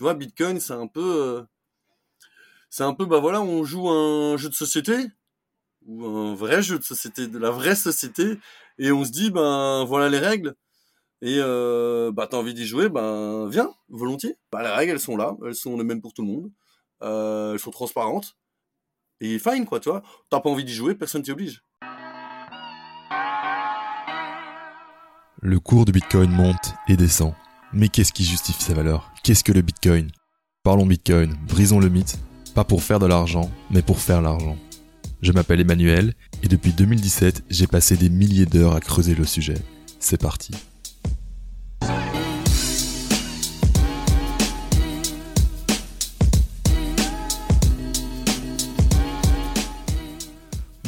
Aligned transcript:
Tu 0.00 0.04
vois, 0.04 0.14
Bitcoin, 0.14 0.58
c'est 0.60 0.72
un 0.72 0.86
peu, 0.86 1.44
c'est 2.70 2.84
un 2.84 2.94
peu, 2.94 3.04
bah 3.04 3.18
voilà, 3.18 3.42
on 3.42 3.64
joue 3.64 3.90
un 3.90 4.38
jeu 4.38 4.48
de 4.48 4.54
société 4.54 4.94
ou 5.84 6.06
un 6.06 6.34
vrai 6.34 6.62
jeu 6.62 6.78
de 6.78 6.82
société, 6.82 7.26
de 7.26 7.38
la 7.38 7.50
vraie 7.50 7.74
société, 7.74 8.38
et 8.78 8.92
on 8.92 9.04
se 9.04 9.10
dit, 9.10 9.30
ben 9.30 9.84
voilà 9.84 10.08
les 10.08 10.18
règles. 10.18 10.54
Et 11.20 11.36
euh, 11.38 12.10
bah 12.12 12.26
t'as 12.26 12.38
envie 12.38 12.54
d'y 12.54 12.66
jouer, 12.66 12.88
ben 12.88 13.46
viens, 13.50 13.74
volontiers. 13.90 14.38
Bah 14.50 14.62
les 14.62 14.70
règles 14.70 14.92
elles 14.92 15.00
sont 15.00 15.18
là, 15.18 15.36
elles 15.44 15.54
sont 15.54 15.76
les 15.76 15.84
mêmes 15.84 16.00
pour 16.00 16.14
tout 16.14 16.22
le 16.22 16.28
monde, 16.28 16.50
euh, 17.02 17.52
elles 17.52 17.58
sont 17.58 17.70
transparentes 17.70 18.38
et 19.20 19.38
fine 19.38 19.66
quoi, 19.66 19.80
tu 19.80 19.90
vois. 19.90 20.02
T'as 20.30 20.40
pas 20.40 20.48
envie 20.48 20.64
d'y 20.64 20.72
jouer, 20.72 20.94
personne 20.94 21.20
t'y 21.20 21.30
oblige. 21.30 21.62
Le 25.42 25.60
cours 25.60 25.84
du 25.84 25.92
Bitcoin 25.92 26.30
monte 26.30 26.72
et 26.88 26.96
descend. 26.96 27.34
Mais 27.72 27.88
qu'est-ce 27.88 28.12
qui 28.12 28.24
justifie 28.24 28.64
sa 28.64 28.74
valeur? 28.74 29.12
Qu'est-ce 29.22 29.44
que 29.44 29.52
le 29.52 29.62
Bitcoin? 29.62 30.10
Parlons 30.64 30.86
Bitcoin, 30.86 31.36
brisons 31.46 31.78
le 31.78 31.88
mythe, 31.88 32.18
pas 32.52 32.64
pour 32.64 32.82
faire 32.82 32.98
de 32.98 33.06
l'argent, 33.06 33.48
mais 33.70 33.80
pour 33.80 34.00
faire 34.00 34.20
l'argent. 34.20 34.56
Je 35.22 35.30
m'appelle 35.30 35.60
Emmanuel 35.60 36.14
et 36.42 36.48
depuis 36.48 36.72
2017, 36.72 37.44
j'ai 37.48 37.68
passé 37.68 37.96
des 37.96 38.10
milliers 38.10 38.44
d'heures 38.46 38.74
à 38.74 38.80
creuser 38.80 39.14
le 39.14 39.24
sujet. 39.24 39.54
C'est 40.00 40.20
parti. 40.20 40.52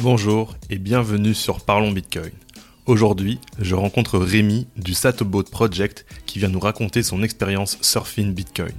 Bonjour 0.01 0.57
et 0.69 0.79
bienvenue 0.79 1.33
sur 1.33 1.61
Parlons 1.61 1.93
Bitcoin. 1.93 2.31
Aujourd'hui, 2.85 3.39
je 3.59 3.75
rencontre 3.75 4.19
Rémi 4.19 4.67
du 4.75 4.93
Satoboat 4.93 5.45
Project 5.45 6.05
qui 6.25 6.39
vient 6.39 6.49
nous 6.49 6.59
raconter 6.59 7.01
son 7.01 7.23
expérience 7.23 7.77
surfing 7.79 8.33
Bitcoin, 8.33 8.73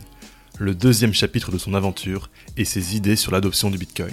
le 0.59 0.75
deuxième 0.75 1.15
chapitre 1.15 1.51
de 1.51 1.57
son 1.57 1.73
aventure 1.73 2.29
et 2.59 2.67
ses 2.67 2.97
idées 2.97 3.17
sur 3.17 3.33
l'adoption 3.33 3.71
du 3.71 3.79
Bitcoin. 3.79 4.13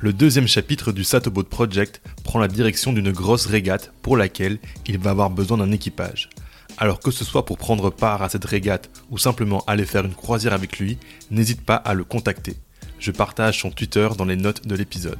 Le 0.00 0.12
deuxième 0.12 0.48
chapitre 0.48 0.90
du 0.90 1.04
Satoboat 1.04 1.44
Project 1.44 2.02
prend 2.24 2.40
la 2.40 2.48
direction 2.48 2.92
d'une 2.92 3.12
grosse 3.12 3.46
régate 3.46 3.92
pour 4.02 4.16
laquelle 4.16 4.58
il 4.86 4.98
va 4.98 5.10
avoir 5.10 5.30
besoin 5.30 5.58
d'un 5.58 5.70
équipage. 5.70 6.28
Alors 6.76 6.98
que 6.98 7.12
ce 7.12 7.24
soit 7.24 7.46
pour 7.46 7.58
prendre 7.58 7.90
part 7.90 8.22
à 8.22 8.28
cette 8.28 8.44
régate 8.44 8.90
ou 9.08 9.18
simplement 9.18 9.62
aller 9.68 9.86
faire 9.86 10.04
une 10.04 10.14
croisière 10.14 10.52
avec 10.52 10.80
lui, 10.80 10.98
n'hésite 11.30 11.60
pas 11.60 11.76
à 11.76 11.94
le 11.94 12.02
contacter. 12.02 12.56
Je 12.98 13.12
partage 13.12 13.60
son 13.60 13.70
Twitter 13.70 14.08
dans 14.18 14.24
les 14.24 14.34
notes 14.34 14.66
de 14.66 14.74
l'épisode. 14.74 15.18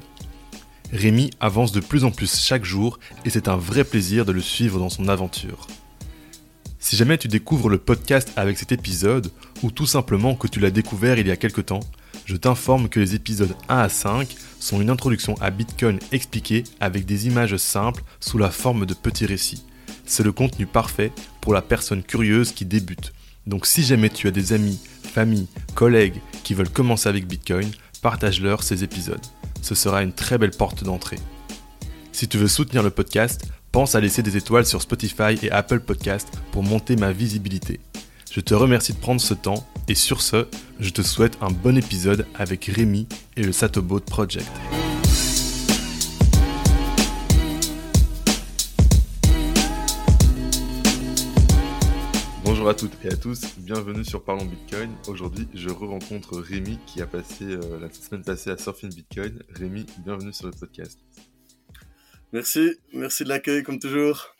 Rémi 0.92 1.30
avance 1.40 1.72
de 1.72 1.80
plus 1.80 2.04
en 2.04 2.10
plus 2.10 2.40
chaque 2.40 2.64
jour 2.64 2.98
et 3.24 3.30
c'est 3.30 3.48
un 3.48 3.56
vrai 3.56 3.84
plaisir 3.84 4.24
de 4.24 4.32
le 4.32 4.40
suivre 4.40 4.78
dans 4.78 4.88
son 4.88 5.08
aventure. 5.08 5.66
Si 6.80 6.96
jamais 6.96 7.18
tu 7.18 7.28
découvres 7.28 7.68
le 7.68 7.78
podcast 7.78 8.32
avec 8.36 8.58
cet 8.58 8.72
épisode, 8.72 9.30
ou 9.62 9.70
tout 9.70 9.86
simplement 9.86 10.34
que 10.34 10.48
tu 10.48 10.60
l'as 10.60 10.70
découvert 10.70 11.18
il 11.18 11.28
y 11.28 11.30
a 11.30 11.36
quelque 11.36 11.60
temps, 11.60 11.80
je 12.24 12.36
t'informe 12.36 12.88
que 12.88 12.98
les 12.98 13.14
épisodes 13.14 13.54
1 13.68 13.78
à 13.78 13.88
5 13.88 14.34
sont 14.58 14.80
une 14.80 14.90
introduction 14.90 15.34
à 15.40 15.50
Bitcoin 15.50 15.98
expliquée 16.10 16.64
avec 16.80 17.04
des 17.04 17.26
images 17.26 17.56
simples 17.56 18.02
sous 18.18 18.38
la 18.38 18.50
forme 18.50 18.86
de 18.86 18.94
petits 18.94 19.26
récits. 19.26 19.64
C'est 20.06 20.24
le 20.24 20.32
contenu 20.32 20.66
parfait 20.66 21.12
pour 21.40 21.54
la 21.54 21.62
personne 21.62 22.02
curieuse 22.02 22.52
qui 22.52 22.64
débute. 22.64 23.12
Donc 23.46 23.66
si 23.66 23.82
jamais 23.82 24.10
tu 24.10 24.26
as 24.26 24.32
des 24.32 24.52
amis, 24.52 24.80
familles, 25.02 25.48
collègues 25.74 26.20
qui 26.42 26.54
veulent 26.54 26.68
commencer 26.68 27.08
avec 27.08 27.26
Bitcoin, 27.26 27.70
partage-leur 28.02 28.62
ces 28.62 28.84
épisodes. 28.84 29.20
Ce 29.62 29.74
sera 29.74 30.02
une 30.02 30.12
très 30.12 30.38
belle 30.38 30.50
porte 30.50 30.84
d'entrée. 30.84 31.18
Si 32.12 32.28
tu 32.28 32.38
veux 32.38 32.48
soutenir 32.48 32.82
le 32.82 32.90
podcast, 32.90 33.46
pense 33.72 33.94
à 33.94 34.00
laisser 34.00 34.22
des 34.22 34.36
étoiles 34.36 34.66
sur 34.66 34.82
Spotify 34.82 35.38
et 35.42 35.50
Apple 35.50 35.80
Podcast 35.80 36.28
pour 36.52 36.62
monter 36.62 36.96
ma 36.96 37.12
visibilité. 37.12 37.80
Je 38.30 38.40
te 38.40 38.54
remercie 38.54 38.92
de 38.92 38.98
prendre 38.98 39.20
ce 39.20 39.34
temps 39.34 39.66
et 39.88 39.94
sur 39.94 40.22
ce, 40.22 40.46
je 40.78 40.90
te 40.90 41.02
souhaite 41.02 41.36
un 41.40 41.50
bon 41.50 41.76
épisode 41.76 42.26
avec 42.36 42.66
Rémi 42.66 43.08
et 43.36 43.42
le 43.42 43.52
Satoboat 43.52 44.00
Project. 44.00 44.48
Bonjour 52.60 52.72
à 52.72 52.74
toutes 52.74 53.04
et 53.06 53.08
à 53.08 53.16
tous, 53.16 53.40
bienvenue 53.56 54.04
sur 54.04 54.22
Parlons 54.22 54.44
Bitcoin. 54.44 54.94
Aujourd'hui, 55.08 55.48
je 55.54 55.70
re-rencontre 55.70 56.38
Rémi 56.38 56.78
qui 56.86 57.00
a 57.00 57.06
passé 57.06 57.44
euh, 57.44 57.80
la 57.80 57.90
semaine 57.90 58.22
passée 58.22 58.50
à 58.50 58.58
Surfing 58.58 58.94
Bitcoin. 58.94 59.42
Rémi, 59.48 59.86
bienvenue 60.04 60.34
sur 60.34 60.44
le 60.44 60.52
podcast. 60.52 60.98
Merci, 62.34 62.72
merci 62.92 63.24
de 63.24 63.30
l'accueil 63.30 63.62
comme 63.62 63.78
toujours. 63.78 64.36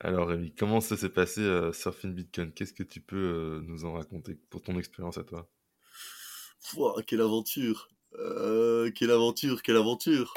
Alors 0.00 0.28
Rémi, 0.28 0.54
comment 0.58 0.80
ça 0.80 0.96
s'est 0.96 1.10
passé 1.10 1.42
euh, 1.42 1.74
Surfing 1.74 2.14
Bitcoin? 2.14 2.52
Qu'est-ce 2.52 2.72
que 2.72 2.82
tu 2.82 3.02
peux 3.02 3.16
euh, 3.16 3.60
nous 3.66 3.84
en 3.84 3.92
raconter 3.92 4.38
pour 4.48 4.62
ton 4.62 4.78
expérience 4.78 5.18
à 5.18 5.22
toi? 5.22 5.46
Quelle 7.06 7.20
aventure 7.20 7.90
euh, 8.14 8.90
Quelle 8.94 9.10
aventure 9.10 9.60
Quelle 9.60 9.76
aventure 9.76 10.32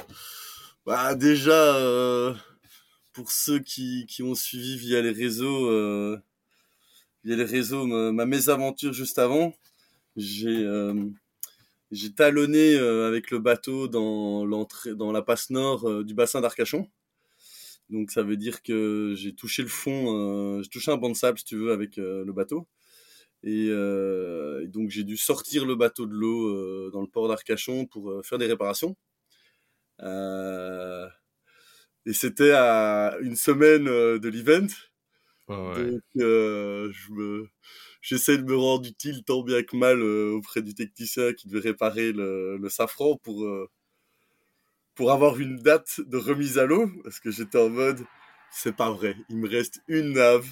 Bah 0.86 1.16
déjà, 1.16 2.36
pour 3.14 3.32
ceux 3.32 3.60
qui, 3.60 4.06
qui, 4.06 4.22
ont 4.22 4.36
suivi 4.36 4.76
via 4.76 5.02
les 5.02 5.12
réseaux, 5.12 6.20
via 7.24 7.36
les 7.36 7.44
réseaux 7.44 7.86
ma, 7.86 8.26
mésaventure 8.26 8.94
juste 8.94 9.20
avant, 9.20 9.54
j'ai 10.16 10.68
j'ai 11.92 12.14
talonné 12.14 12.78
avec 12.78 13.32
le 13.32 13.40
bateau 13.40 13.88
dans 13.88 14.46
la 15.12 15.22
passe 15.22 15.50
nord 15.50 16.04
du 16.04 16.14
bassin 16.14 16.42
d'Arcachon. 16.42 16.90
Donc 17.90 18.12
ça 18.12 18.24
veut 18.24 18.38
dire 18.38 18.64
que 18.64 19.14
j'ai 19.16 19.34
touché 19.36 19.62
le 19.62 19.68
fond, 19.68 20.58
euh, 20.58 20.64
j'ai 20.64 20.70
touché 20.70 20.92
un 20.92 20.98
banc 20.98 21.10
de 21.10 21.16
sable 21.16 21.38
si 21.38 21.46
tu 21.46 21.58
veux 21.58 21.72
avec 21.72 21.98
euh, 21.98 22.24
le 22.26 22.34
bateau. 22.34 22.68
Euh, 23.46 24.62
et, 24.62 24.68
donc 24.68 24.90
j'ai 24.90 25.04
dû 25.04 25.18
sortir 25.18 25.66
le 25.66 25.76
bateau 25.76 26.06
de 26.06 26.14
l'eau 26.14 26.92
dans 26.92 27.02
le 27.02 27.08
port 27.08 27.28
d'Arcachon 27.28 27.86
pour 27.86 28.26
faire 28.26 28.38
des 28.38 28.48
réparations. 28.48 28.96
et 32.06 32.14
c'était 32.14 32.52
à 32.52 33.18
une 33.22 33.36
semaine 33.36 33.86
de 33.86 34.30
l'event. 34.30 34.68
Donc 35.48 36.04
me 36.16 37.48
j'essaie 38.02 38.38
de 38.38 38.44
me 38.44 38.56
rendre 38.56 38.88
utile 38.88 39.24
tant 39.24 39.44
bien 39.44 39.64
que 39.64 39.76
mal 39.76 40.02
auprès 40.02 40.62
du 40.62 40.74
technicien 40.74 41.34
qui 41.34 41.48
devait 41.48 41.70
réparer 41.70 42.12
le, 42.12 42.68
safran 42.70 43.18
pour 43.18 43.46
pour 44.96 45.12
avoir 45.12 45.40
une 45.40 45.58
date 45.58 46.02
de 46.02 46.18
remise 46.18 46.58
à 46.58 46.66
l'eau, 46.66 46.90
parce 47.04 47.20
que 47.20 47.32
j'étais 47.32 47.58
en 47.58 47.70
mode, 47.70 48.06
c'est 48.52 48.76
pas 48.76 48.92
vrai, 48.92 49.16
il 49.30 49.38
me 49.38 49.50
reste 49.50 49.82
une 49.88 50.14
nave, 50.14 50.48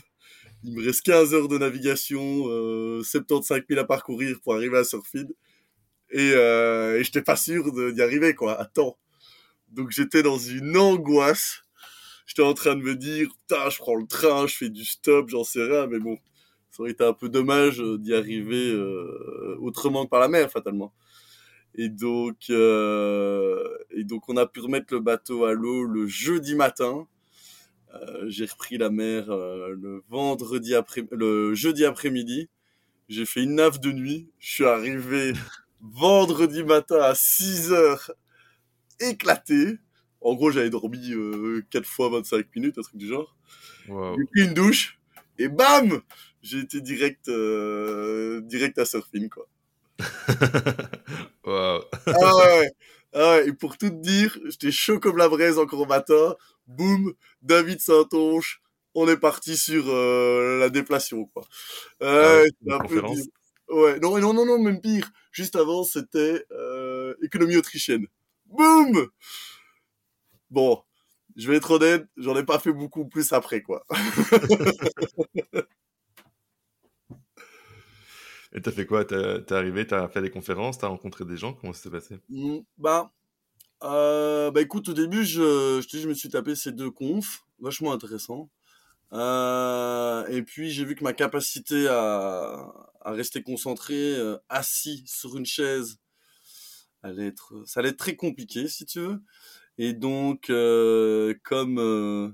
il 0.63 0.75
me 0.75 0.84
reste 0.84 1.03
15 1.03 1.34
heures 1.34 1.47
de 1.47 1.58
navigation, 1.58 2.47
euh, 2.47 3.03
75 3.03 3.62
000 3.69 3.79
à 3.79 3.85
parcourir 3.85 4.40
pour 4.44 4.56
arriver 4.56 4.78
à 4.78 4.84
Surfid, 4.84 5.29
et, 6.09 6.31
euh, 6.34 7.00
et 7.00 7.03
j'étais 7.03 7.22
pas 7.22 7.35
sûr 7.35 7.72
d'y 7.94 8.02
arriver, 8.02 8.34
quoi, 8.34 8.66
temps. 8.73 8.97
Donc 9.69 9.91
j'étais 9.91 10.23
dans 10.23 10.38
une 10.38 10.75
angoisse, 10.75 11.62
j'étais 12.31 12.43
en 12.43 12.53
train 12.53 12.75
de 12.75 12.81
me 12.81 12.95
dire, 12.95 13.27
putain, 13.27 13.69
je 13.69 13.77
prends 13.77 13.95
le 13.95 14.07
train, 14.07 14.47
je 14.47 14.55
fais 14.55 14.69
du 14.69 14.85
stop, 14.85 15.27
j'en 15.27 15.43
sais 15.43 15.63
rien, 15.63 15.87
mais 15.87 15.99
bon, 15.99 16.17
ça 16.69 16.81
aurait 16.81 16.91
été 16.91 17.03
un 17.03 17.11
peu 17.11 17.27
dommage 17.27 17.83
d'y 17.99 18.13
arriver 18.13 18.71
euh, 18.71 19.57
autrement 19.59 20.05
que 20.05 20.09
par 20.09 20.21
la 20.21 20.29
mer, 20.29 20.49
fatalement. 20.49 20.93
Et 21.75 21.89
donc, 21.89 22.49
euh, 22.49 23.77
et 23.89 24.05
donc, 24.05 24.29
on 24.29 24.37
a 24.37 24.45
pu 24.45 24.61
remettre 24.61 24.93
le 24.93 25.01
bateau 25.01 25.43
à 25.43 25.51
l'eau 25.51 25.83
le 25.83 26.07
jeudi 26.07 26.55
matin. 26.55 27.05
Euh, 27.93 28.29
j'ai 28.29 28.45
repris 28.45 28.77
la 28.77 28.89
mer 28.89 29.29
euh, 29.29 29.75
le 29.77 30.01
vendredi 30.07 30.73
après, 30.73 31.03
le 31.11 31.53
jeudi 31.53 31.83
après-midi. 31.83 32.49
J'ai 33.09 33.25
fait 33.25 33.43
une 33.43 33.55
nave 33.55 33.81
de 33.81 33.91
nuit. 33.91 34.29
Je 34.39 34.53
suis 34.53 34.65
arrivé 34.65 35.33
vendredi 35.81 36.63
matin 36.63 37.01
à 37.01 37.13
6 37.13 37.73
heures, 37.73 38.11
éclaté. 39.01 39.79
En 40.21 40.35
gros, 40.35 40.51
j'avais 40.51 40.69
dormi 40.69 41.11
euh, 41.11 41.65
4 41.71 41.85
fois 41.85 42.09
25 42.09 42.55
minutes, 42.55 42.77
un 42.77 42.81
truc 42.81 42.97
du 42.97 43.07
genre. 43.07 43.35
J'ai 43.87 44.25
pris 44.31 44.47
une 44.47 44.53
douche 44.53 44.99
et 45.37 45.47
bam, 45.47 46.01
j'ai 46.41 46.59
été 46.59 46.81
direct, 46.81 47.27
euh, 47.27 48.41
direct 48.41 48.77
à 48.77 48.85
surfing 48.85 49.29
quoi. 49.29 49.47
wow. 51.46 51.81
ah, 52.05 52.35
ouais. 52.35 52.72
ah 53.13 53.29
ouais, 53.31 53.47
et 53.47 53.53
pour 53.53 53.78
tout 53.78 53.90
te 53.90 54.01
dire, 54.01 54.37
j'étais 54.46 54.72
chaud 54.72 54.99
comme 54.99 55.17
la 55.17 55.29
braise 55.29 55.57
encore 55.57 55.81
au 55.81 55.85
matin. 55.85 56.35
Boum, 56.67 57.13
David 57.41 57.81
Saint-Onge, 57.81 58.61
on 58.96 59.07
est 59.07 59.17
parti 59.17 59.57
sur 59.57 59.85
euh, 59.87 60.59
la 60.59 60.69
déflation, 60.69 61.25
quoi. 61.25 61.43
Euh, 62.01 62.46
ah, 62.69 62.75
un 62.75 62.79
peu 62.79 63.01
ouais, 63.69 63.99
non, 63.99 64.17
non, 64.19 64.34
non, 64.34 64.46
non, 64.46 64.59
même 64.59 64.81
pire. 64.81 65.09
Juste 65.31 65.55
avant, 65.55 65.84
c'était 65.84 66.46
euh, 66.51 67.13
économie 67.22 67.57
autrichienne. 67.57 68.05
Boum 68.46 69.07
Bon, 70.51 70.83
je 71.35 71.49
vais 71.49 71.57
être 71.57 71.71
honnête, 71.71 72.05
j'en 72.17 72.35
ai 72.37 72.45
pas 72.45 72.59
fait 72.59 72.73
beaucoup 72.73 73.07
plus 73.07 73.33
après, 73.33 73.61
quoi. 73.63 73.85
Et 78.53 78.61
t'as 78.61 78.71
fait 78.71 78.85
quoi? 78.85 79.03
T'es 79.05 79.53
arrivé, 79.53 79.85
t'as 79.87 80.07
fait 80.07 80.21
des 80.21 80.29
conférences, 80.31 80.77
t'as 80.77 80.87
rencontré 80.87 81.25
des 81.25 81.37
gens? 81.37 81.53
Comment 81.53 81.73
ça 81.73 81.83
s'est 81.83 81.89
passé? 81.91 82.19
Mmh, 82.29 82.59
Bah, 82.77 83.11
euh, 83.83 84.51
bah 84.51 84.61
écoute, 84.61 84.89
au 84.89 84.93
début, 84.93 85.25
je, 85.25 85.81
je, 85.89 85.99
je 85.99 86.07
me 86.09 86.13
suis 86.15 86.29
tapé 86.29 86.55
ces 86.55 86.71
deux 86.73 86.91
confs, 86.91 87.45
vachement 87.59 87.93
intéressants. 87.93 88.49
Euh, 89.13 90.27
et 90.27 90.43
puis 90.43 90.71
j'ai 90.71 90.85
vu 90.85 90.95
que 90.95 91.03
ma 91.03 91.13
capacité 91.13 91.87
à, 91.89 92.67
à 93.01 93.11
rester 93.11 93.43
concentré, 93.43 93.95
euh, 94.15 94.37
assis 94.49 95.03
sur 95.07 95.37
une 95.37 95.45
chaise, 95.47 95.99
allait 97.03 97.27
être, 97.27 97.63
ça 97.65 97.79
allait 97.79 97.89
être 97.89 97.97
très 97.97 98.15
compliqué 98.15 98.67
si 98.67 98.85
tu 98.85 98.99
veux. 98.99 99.21
Et 99.78 99.94
donc, 99.94 100.50
euh, 100.50 101.34
comme 101.44 101.79
euh, 101.79 102.29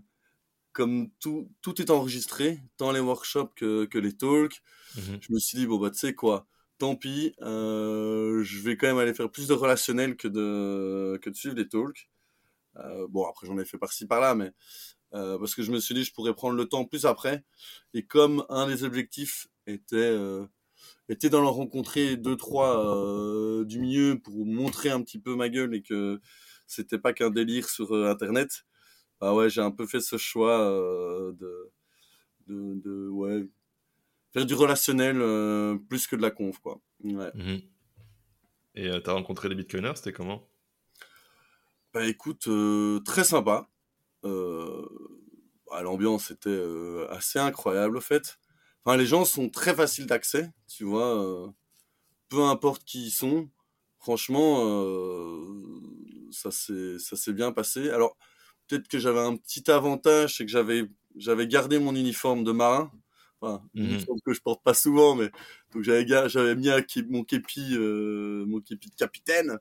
comme 0.74 1.10
tout 1.20 1.50
tout 1.62 1.82
est 1.82 1.90
enregistré, 1.92 2.60
tant 2.78 2.92
les 2.92 3.00
workshops 3.00 3.54
que, 3.56 3.86
que 3.86 3.98
les 4.00 4.16
talks, 4.18 4.62
Mhm. 4.96 5.22
je 5.22 5.34
me 5.34 5.40
suis 5.40 5.58
dit 5.60 5.68
bon 5.68 5.80
bah 5.80 5.92
tu 5.92 6.00
sais 6.00 6.14
quoi, 6.16 6.48
tant 6.80 6.96
pis, 6.96 7.34
euh, 7.42 8.44
je 8.44 8.60
vais 8.62 8.78
quand 8.78 8.88
même 8.88 9.00
aller 9.00 9.14
faire 9.16 9.32
plus 9.32 9.48
de 9.50 9.54
relationnel 9.54 10.18
que 10.18 10.28
de 10.30 11.20
que 11.22 11.30
de 11.32 11.36
suivre 11.36 11.56
les 11.58 11.68
talks. 11.70 12.10
Bon 13.10 13.26
après 13.28 13.48
j'en 13.48 13.58
ai 13.58 13.66
fait 13.66 13.78
par-ci 13.78 14.06
par-là, 14.06 14.36
mais 14.36 14.52
parce 15.12 15.56
que 15.56 15.64
je 15.64 15.72
me 15.72 15.80
suis 15.80 15.96
dit 15.96 16.04
je 16.04 16.14
pourrais 16.14 16.36
prendre 16.36 16.56
le 16.56 16.66
temps 16.68 16.86
plus 16.86 17.06
après. 17.06 17.44
Et 17.94 18.06
comme 18.06 18.46
un 18.50 18.68
des 18.68 18.84
objectifs 18.84 19.48
était 19.68 20.16
était 21.10 21.30
d'en 21.30 21.50
rencontrer 21.52 22.18
deux 22.18 22.36
trois 22.38 22.96
euh, 22.96 23.66
du 23.66 23.80
milieu 23.80 24.20
pour 24.20 24.46
montrer 24.46 24.90
un 24.90 25.02
petit 25.02 25.20
peu 25.20 25.36
ma 25.36 25.50
gueule 25.50 25.76
et 25.76 25.82
que 25.82 26.20
c'était 26.68 27.00
pas 27.00 27.14
qu'un 27.14 27.30
délire 27.32 27.70
sur 27.70 27.94
euh, 27.96 28.10
internet. 28.12 28.66
Bah 29.20 29.34
ouais, 29.34 29.50
j'ai 29.50 29.62
un 29.62 29.72
peu 29.72 29.88
fait 29.88 30.00
ce 30.02 30.18
choix 30.18 30.60
euh, 30.62 31.32
de, 31.34 31.72
de 32.48 32.74
de 32.76 33.10
ouais 33.10 33.48
faire 34.34 34.46
du 34.46 34.54
relationnel 34.54 35.20
euh, 35.22 35.78
plus 35.90 36.06
que 36.08 36.16
de 36.16 36.22
la 36.22 36.32
conf 36.32 36.60
quoi. 36.60 36.80
Ouais. 37.04 37.32
Mhm. 37.34 37.62
Et 38.76 39.02
t'as 39.04 39.14
rencontré 39.14 39.50
des 39.50 39.56
bitcoiners, 39.56 39.94
c'était 39.96 40.14
comment? 40.14 40.48
Bah 41.94 42.06
écoute, 42.06 42.48
très 43.06 43.24
sympa. 43.24 43.68
Bah, 45.70 45.82
l'ambiance 45.82 46.32
était 46.32 46.50
euh, 46.50 47.08
assez 47.10 47.40
incroyable 47.40 47.98
au 47.98 48.02
fait. 48.02 48.40
Enfin, 48.84 48.98
les 48.98 49.06
gens 49.06 49.26
sont 49.26 49.50
très 49.50 49.76
faciles 49.76 50.08
d'accès, 50.08 50.50
tu 50.68 50.86
vois. 50.86 51.22
euh, 51.22 51.50
peu 52.30 52.42
importe 52.44 52.84
qui 52.86 53.08
ils 53.08 53.12
sont, 53.12 53.50
franchement, 54.00 54.64
euh, 54.66 55.47
ça 56.38 57.16
s'est 57.16 57.34
bien 57.34 57.52
passé. 57.52 57.90
Alors 57.90 58.18
peut-être 58.68 58.88
que 58.88 59.00
j'avais 59.00 59.20
un 59.20 59.36
petit 59.38 59.70
avantage, 59.72 60.38
c'est 60.38 60.46
que 60.46 60.52
j'avais 60.52 60.84
j'avais 61.16 61.48
gardé 61.48 61.80
mon 61.80 61.96
uniforme 61.96 62.44
de 62.44 62.52
marin. 62.52 62.92
Enfin, 63.42 63.64
Mhm. 63.74 64.08
uniforme 64.08 64.18
que 64.26 64.34
je 64.34 64.42
porte 64.42 64.64
pas 64.64 64.74
souvent, 64.74 65.16
mais 65.16 65.30
donc 65.74 65.84
j'avais 65.84 66.06
j'avais 66.30 66.56
mis 66.56 66.70
un 66.70 66.82
mon 67.10 67.24
képi 67.24 67.76
euh, 67.76 68.46
mon 68.48 68.62
képi 68.62 68.90
de 68.90 68.96
capitaine 68.96 69.60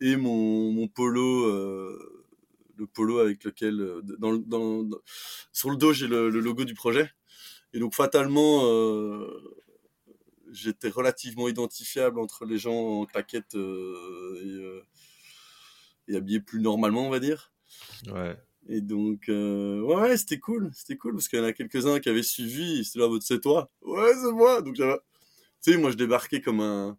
et 0.00 0.16
mon 0.16 0.72
mon 0.72 0.88
polo 0.88 1.46
euh, 1.46 2.26
le 2.76 2.86
polo 2.86 3.18
avec 3.20 3.44
lequel 3.44 3.80
euh, 3.80 4.02
dans, 4.02 4.36
dans, 4.38 4.82
dans- 4.84 4.98
sur 5.52 5.70
le 5.70 5.76
dos 5.76 5.92
j'ai 5.92 6.08
le, 6.08 6.30
le 6.30 6.40
logo 6.40 6.64
du 6.64 6.74
projet 6.74 7.10
et 7.74 7.78
donc 7.80 7.94
fatalement 7.94 8.62
euh, 8.66 9.26
j'étais 10.52 10.88
relativement 10.88 11.48
identifiable 11.48 12.18
entre 12.20 12.44
les 12.44 12.58
gens 12.58 12.74
en 13.00 13.06
claquette 13.06 13.54
et, 13.54 13.58
et 16.08 16.16
habillés 16.16 16.40
plus 16.40 16.60
normalement 16.60 17.06
on 17.06 17.10
va 17.10 17.20
dire. 17.20 17.52
Ouais. 18.06 18.36
et 18.68 18.80
donc 18.80 19.28
euh, 19.28 19.80
ouais, 19.82 19.96
ouais 19.96 20.16
c'était 20.16 20.38
cool 20.38 20.70
c'était 20.74 20.96
cool 20.96 21.14
parce 21.14 21.28
qu'il 21.28 21.38
y 21.38 21.42
en 21.42 21.44
a 21.44 21.52
quelques 21.52 21.86
uns 21.86 22.00
qui 22.00 22.08
avaient 22.08 22.22
suivi 22.22 22.84
c'était 22.84 23.00
là 23.00 23.06
votre 23.08 23.24
c'est 23.24 23.40
toi? 23.40 23.70
Ouais 23.82 24.12
c'est 24.14 24.32
moi! 24.32 24.62
Donc 24.62 24.74
j'avais 24.74 24.96
tu 25.62 25.72
sais 25.72 25.78
moi 25.78 25.90
je 25.90 25.96
débarquais 25.96 26.40
comme 26.42 26.60
un 26.60 26.98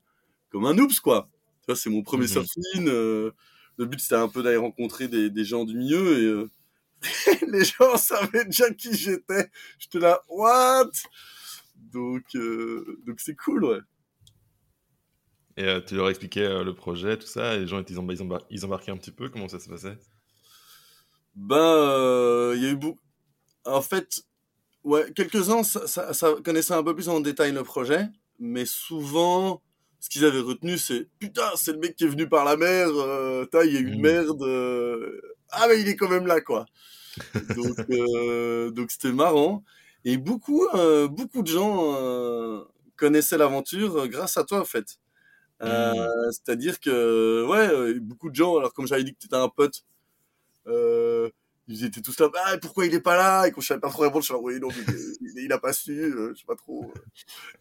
comme 0.51 0.65
un 0.65 0.77
oops 0.77 0.99
quoi. 1.01 1.29
Tu 1.61 1.67
vois 1.67 1.75
c'est 1.75 1.89
mon 1.89 2.03
premier 2.03 2.25
Mhm. 2.25 2.29
surfing 2.29 2.87
euh, 2.87 3.31
le 3.77 3.85
but 3.85 3.99
c'était 3.99 4.15
un 4.15 4.29
peu 4.29 4.43
d'aller 4.43 4.57
rencontrer 4.57 5.07
des, 5.07 5.29
des 5.29 5.45
gens 5.45 5.65
du 5.65 5.75
milieu 5.75 6.19
et 6.19 6.25
euh, 6.25 6.49
les 7.47 7.65
gens 7.65 7.97
savaient 7.97 8.45
déjà 8.45 8.71
qui 8.71 8.95
j'étais. 8.95 9.49
J'étais 9.79 9.99
là 9.99 10.21
what? 10.29 10.91
Donc 11.75 12.23
donc 13.05 13.19
c'est 13.19 13.35
cool 13.35 13.65
ouais 13.65 13.79
Et 15.57 15.63
euh, 15.65 15.81
tu 15.81 15.95
leur 15.95 16.09
expliquais 16.09 16.43
euh, 16.45 16.63
le 16.63 16.73
projet, 16.75 17.17
tout 17.17 17.27
ça, 17.27 17.55
et 17.55 17.59
les 17.59 17.67
gens 17.67 17.83
ils, 17.83 17.95
embar- 17.97 18.13
ils, 18.13 18.21
embar- 18.23 18.45
ils 18.49 18.65
embarquaient 18.65 18.91
un 18.91 18.97
petit 18.97 19.11
peu, 19.11 19.29
comment 19.29 19.47
ça 19.49 19.59
se 19.59 19.67
passait? 19.69 19.97
Ben, 21.35 21.57
euh, 21.57 22.53
il 22.55 22.63
y 22.63 22.65
a 22.67 22.69
eu 22.71 22.75
beaucoup. 22.75 22.99
En 23.65 23.81
fait, 23.81 24.23
ouais, 24.83 25.11
quelques-uns 25.15 25.63
ça, 25.63 25.87
ça, 25.87 26.13
ça 26.13 26.35
connaissaient 26.43 26.73
un 26.75 26.83
peu 26.83 26.95
plus 26.95 27.09
en 27.09 27.21
détail 27.21 27.53
le 27.53 27.63
projet, 27.63 28.07
mais 28.39 28.65
souvent, 28.65 29.63
ce 29.99 30.09
qu'ils 30.09 30.25
avaient 30.25 30.39
retenu, 30.41 30.77
c'est 30.77 31.09
putain, 31.19 31.49
c'est 31.55 31.73
le 31.73 31.79
mec 31.79 31.95
qui 31.95 32.05
est 32.05 32.07
venu 32.07 32.29
par 32.29 32.45
la 32.45 32.57
mer, 32.57 32.89
il 32.89 33.73
y 33.73 33.77
a 33.77 33.81
eu 33.81 33.89
une 33.89 33.99
Mhm. 33.99 34.01
merde, 34.01 34.43
ah 35.51 35.67
mais 35.69 35.81
il 35.81 35.87
est 35.89 35.95
quand 35.95 36.09
même 36.09 36.27
là 36.27 36.41
quoi. 36.41 36.65
Donc, 37.41 37.77
euh, 37.91 38.71
donc 38.71 38.91
c'était 38.91 39.11
marrant. 39.13 39.63
Et 40.05 40.17
beaucoup, 40.17 40.65
euh, 40.75 41.07
beaucoup 41.07 41.41
de 41.43 41.47
gens 41.47 41.95
euh, 41.95 42.63
connaissaient 42.97 43.37
l'aventure 43.37 44.07
grâce 44.09 44.37
à 44.37 44.43
toi 44.45 44.61
en 44.61 44.65
fait. 44.65 44.97
Euh, 45.61 45.93
Mhm. 45.93 46.31
C'est-à-dire 46.31 46.79
que, 46.79 47.45
ouais, 47.47 47.67
euh, 47.69 47.99
beaucoup 48.01 48.29
de 48.29 48.35
gens, 48.35 48.57
alors 48.57 48.73
comme 48.73 48.87
j'avais 48.87 49.03
dit 49.03 49.13
que 49.13 49.19
tu 49.19 49.27
étais 49.27 49.35
un 49.35 49.49
pote, 49.49 49.83
euh, 50.67 51.29
ils 51.67 51.85
étaient 51.85 52.01
tous 52.01 52.19
là, 52.19 52.29
ah, 52.45 52.57
pourquoi 52.59 52.85
il 52.85 52.93
est 52.93 53.01
pas 53.01 53.17
là? 53.17 53.47
Et 53.47 53.51
quand 53.51 53.61
je 53.61 53.67
savais 53.67 53.79
pas 53.81 53.89
trop 53.89 54.03
répondre, 54.03 54.21
je 54.21 54.25
suis 54.27 54.33
là, 54.33 54.39
oui, 54.41 54.59
non, 54.59 54.69
il, 55.21 55.33
il 55.45 55.53
a 55.53 55.59
pas 55.59 55.73
su, 55.73 55.93
euh, 55.93 56.33
je 56.35 56.39
sais 56.39 56.45
pas 56.45 56.55
trop. 56.55 56.93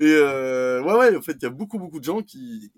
Et 0.00 0.06
ouais, 0.20 0.82
ouais, 0.82 1.16
en 1.16 1.22
fait, 1.22 1.32
il 1.34 1.42
y 1.42 1.46
a 1.46 1.50
beaucoup, 1.50 1.78
beaucoup 1.78 2.00
de 2.00 2.04
gens 2.04 2.22
qui, 2.22 2.72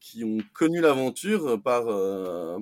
qui 0.00 0.24
ont 0.24 0.38
connu 0.54 0.80
l'aventure 0.80 1.60
par, 1.62 1.84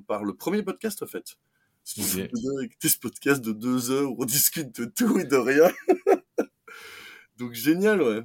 par 0.07 0.25
le 0.25 0.35
premier 0.35 0.63
podcast, 0.63 1.03
en 1.03 1.07
fait. 1.07 1.37
Ce 1.85 2.99
podcast 3.01 3.43
de 3.43 3.53
deux 3.53 3.91
heures 3.91 4.11
où 4.13 4.17
on 4.23 4.25
discute 4.27 4.81
de 4.81 4.87
tout 4.87 5.19
et 5.19 5.25
de 5.25 5.37
rien. 5.37 5.71
Donc 7.37 7.53
génial, 7.53 8.03
ouais. 8.03 8.23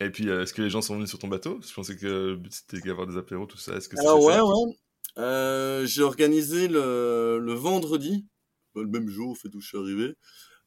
Et 0.00 0.10
puis, 0.10 0.28
euh, 0.28 0.42
est-ce 0.42 0.52
que 0.52 0.62
les 0.62 0.70
gens 0.70 0.82
sont 0.82 0.96
venus 0.96 1.08
sur 1.08 1.18
ton 1.18 1.28
bateau? 1.28 1.60
Je 1.66 1.72
pensais 1.72 1.96
que 1.96 2.06
le 2.06 2.36
but 2.36 2.52
c'était 2.52 2.80
d'avoir 2.80 3.06
des 3.06 3.16
apéros, 3.16 3.46
tout 3.46 3.58
ça. 3.58 3.76
Est-ce 3.76 3.88
que 3.88 3.98
Alors 4.00 4.22
ouais, 4.22 4.40
ouais. 4.40 4.76
Euh, 5.18 5.86
j'ai 5.86 6.02
organisé 6.02 6.66
le, 6.66 7.38
le 7.40 7.52
vendredi, 7.52 8.26
le 8.74 8.86
même 8.86 9.08
jour, 9.08 9.30
en 9.30 9.34
fait, 9.34 9.54
où 9.54 9.60
je 9.60 9.68
suis 9.68 9.78
arrivé, 9.78 10.14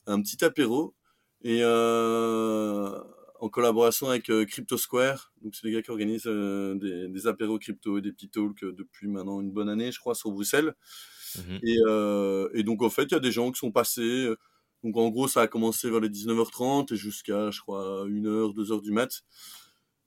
un 0.06 0.21
petit 0.21 0.44
apéro. 0.45 0.95
Et 1.44 1.59
euh, 1.62 2.97
en 3.39 3.50
collaboration 3.50 4.09
avec 4.09 4.29
euh, 4.29 4.45
Crypto 4.45 4.77
Square, 4.77 5.33
donc 5.41 5.56
c'est 5.56 5.68
les 5.68 5.74
gars 5.74 5.81
qui 5.81 5.91
organisent 5.91 6.24
des, 6.24 7.09
des 7.09 7.27
apéros 7.27 7.59
crypto 7.59 7.97
et 7.97 8.01
des 8.01 8.12
petits 8.12 8.29
talks 8.29 8.63
depuis 8.63 9.07
maintenant 9.07 9.41
une 9.41 9.51
bonne 9.51 9.69
année, 9.69 9.91
je 9.91 10.00
crois, 10.00 10.15
sur 10.15 10.31
Bruxelles. 10.31 10.74
Mhm. 11.38 11.59
Et, 11.63 11.77
euh, 11.85 12.50
et 12.53 12.63
donc 12.63 12.81
en 12.81 12.89
fait, 12.89 13.03
il 13.03 13.12
y 13.12 13.15
a 13.15 13.19
des 13.19 13.31
gens 13.31 13.51
qui 13.51 13.59
sont 13.59 13.71
passés. 13.71 14.29
Donc 14.83 14.95
en 14.97 15.09
gros, 15.09 15.27
ça 15.27 15.41
a 15.41 15.47
commencé 15.47 15.89
vers 15.89 16.00
les 16.00 16.09
19h30 16.09 16.94
et 16.94 16.95
jusqu'à, 16.97 17.50
je 17.51 17.59
crois, 17.62 18.06
1h, 18.07 18.53
2h 18.53 18.81
du 18.81 18.91
mat. 18.91 19.24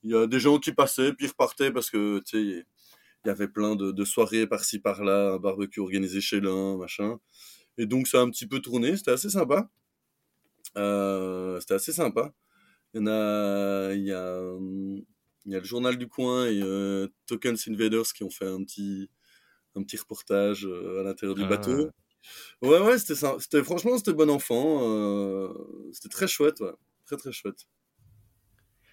Il 0.03 0.11
y 0.11 0.15
a 0.15 0.27
des 0.27 0.41
gens 0.41 0.59
qui 0.59 0.73
passaient, 0.73 1.13
puis 1.13 1.27
ils 1.27 1.31
repartaient 1.31 1.71
parce 1.73 1.91
que, 1.91 2.21
tu 2.21 2.39
sais, 2.59 2.65
il 3.25 3.29
y 3.29 3.31
avait 3.31 3.49
plein 3.49 3.77
de, 3.77 3.91
de 3.93 4.05
soirées 4.05 4.47
par-ci 4.47 4.79
par-là, 4.79 5.33
un 5.35 5.39
barbecue 5.39 5.81
organisé 5.81 6.21
chez 6.21 6.41
l'un, 6.41 6.79
machin. 6.79 7.19
Et 7.79 7.87
donc 7.87 8.07
ça 8.09 8.19
a 8.21 8.23
un 8.23 8.31
petit 8.31 8.47
peu 8.47 8.61
tourné, 8.61 8.97
c'était 8.97 9.11
assez 9.13 9.31
sympa. 9.31 9.69
Euh, 10.77 11.59
c'était 11.61 11.75
assez 11.75 11.93
sympa. 11.93 12.33
Il 12.95 13.01
y 13.01 13.03
en 13.05 13.07
a, 13.09 13.93
il 13.95 14.05
y 14.05 14.13
a, 14.13 14.41
il 15.47 15.53
y 15.53 15.55
a 15.57 15.59
le 15.59 15.65
journal 15.65 15.97
du 15.97 16.09
coin 16.09 16.47
et 16.47 16.61
euh, 16.63 17.09
Tokens 17.27 17.57
Invaders 17.69 18.13
qui 18.15 18.25
ont 18.25 18.31
fait 18.31 18.47
un 18.47 18.63
petit, 18.65 19.09
un 19.77 19.83
petit 19.83 19.97
reportage 19.97 20.67
euh, 20.67 21.01
à 21.01 21.05
l'intérieur 21.05 21.35
du 21.37 21.43
Ah. 21.45 21.49
bateau. 21.49 21.91
Ouais, 22.63 22.81
ouais, 22.81 22.99
c'était 22.99 23.15
ça. 23.15 23.37
C'était, 23.41 23.63
franchement, 23.65 23.97
c'était 23.99 24.13
bon 24.13 24.31
enfant. 24.31 24.81
euh, 24.83 25.49
c'était 25.93 26.09
très 26.09 26.29
chouette, 26.29 26.61
ouais. 26.61 26.73
Très, 27.07 27.17
très 27.17 27.33
chouette. 27.33 27.67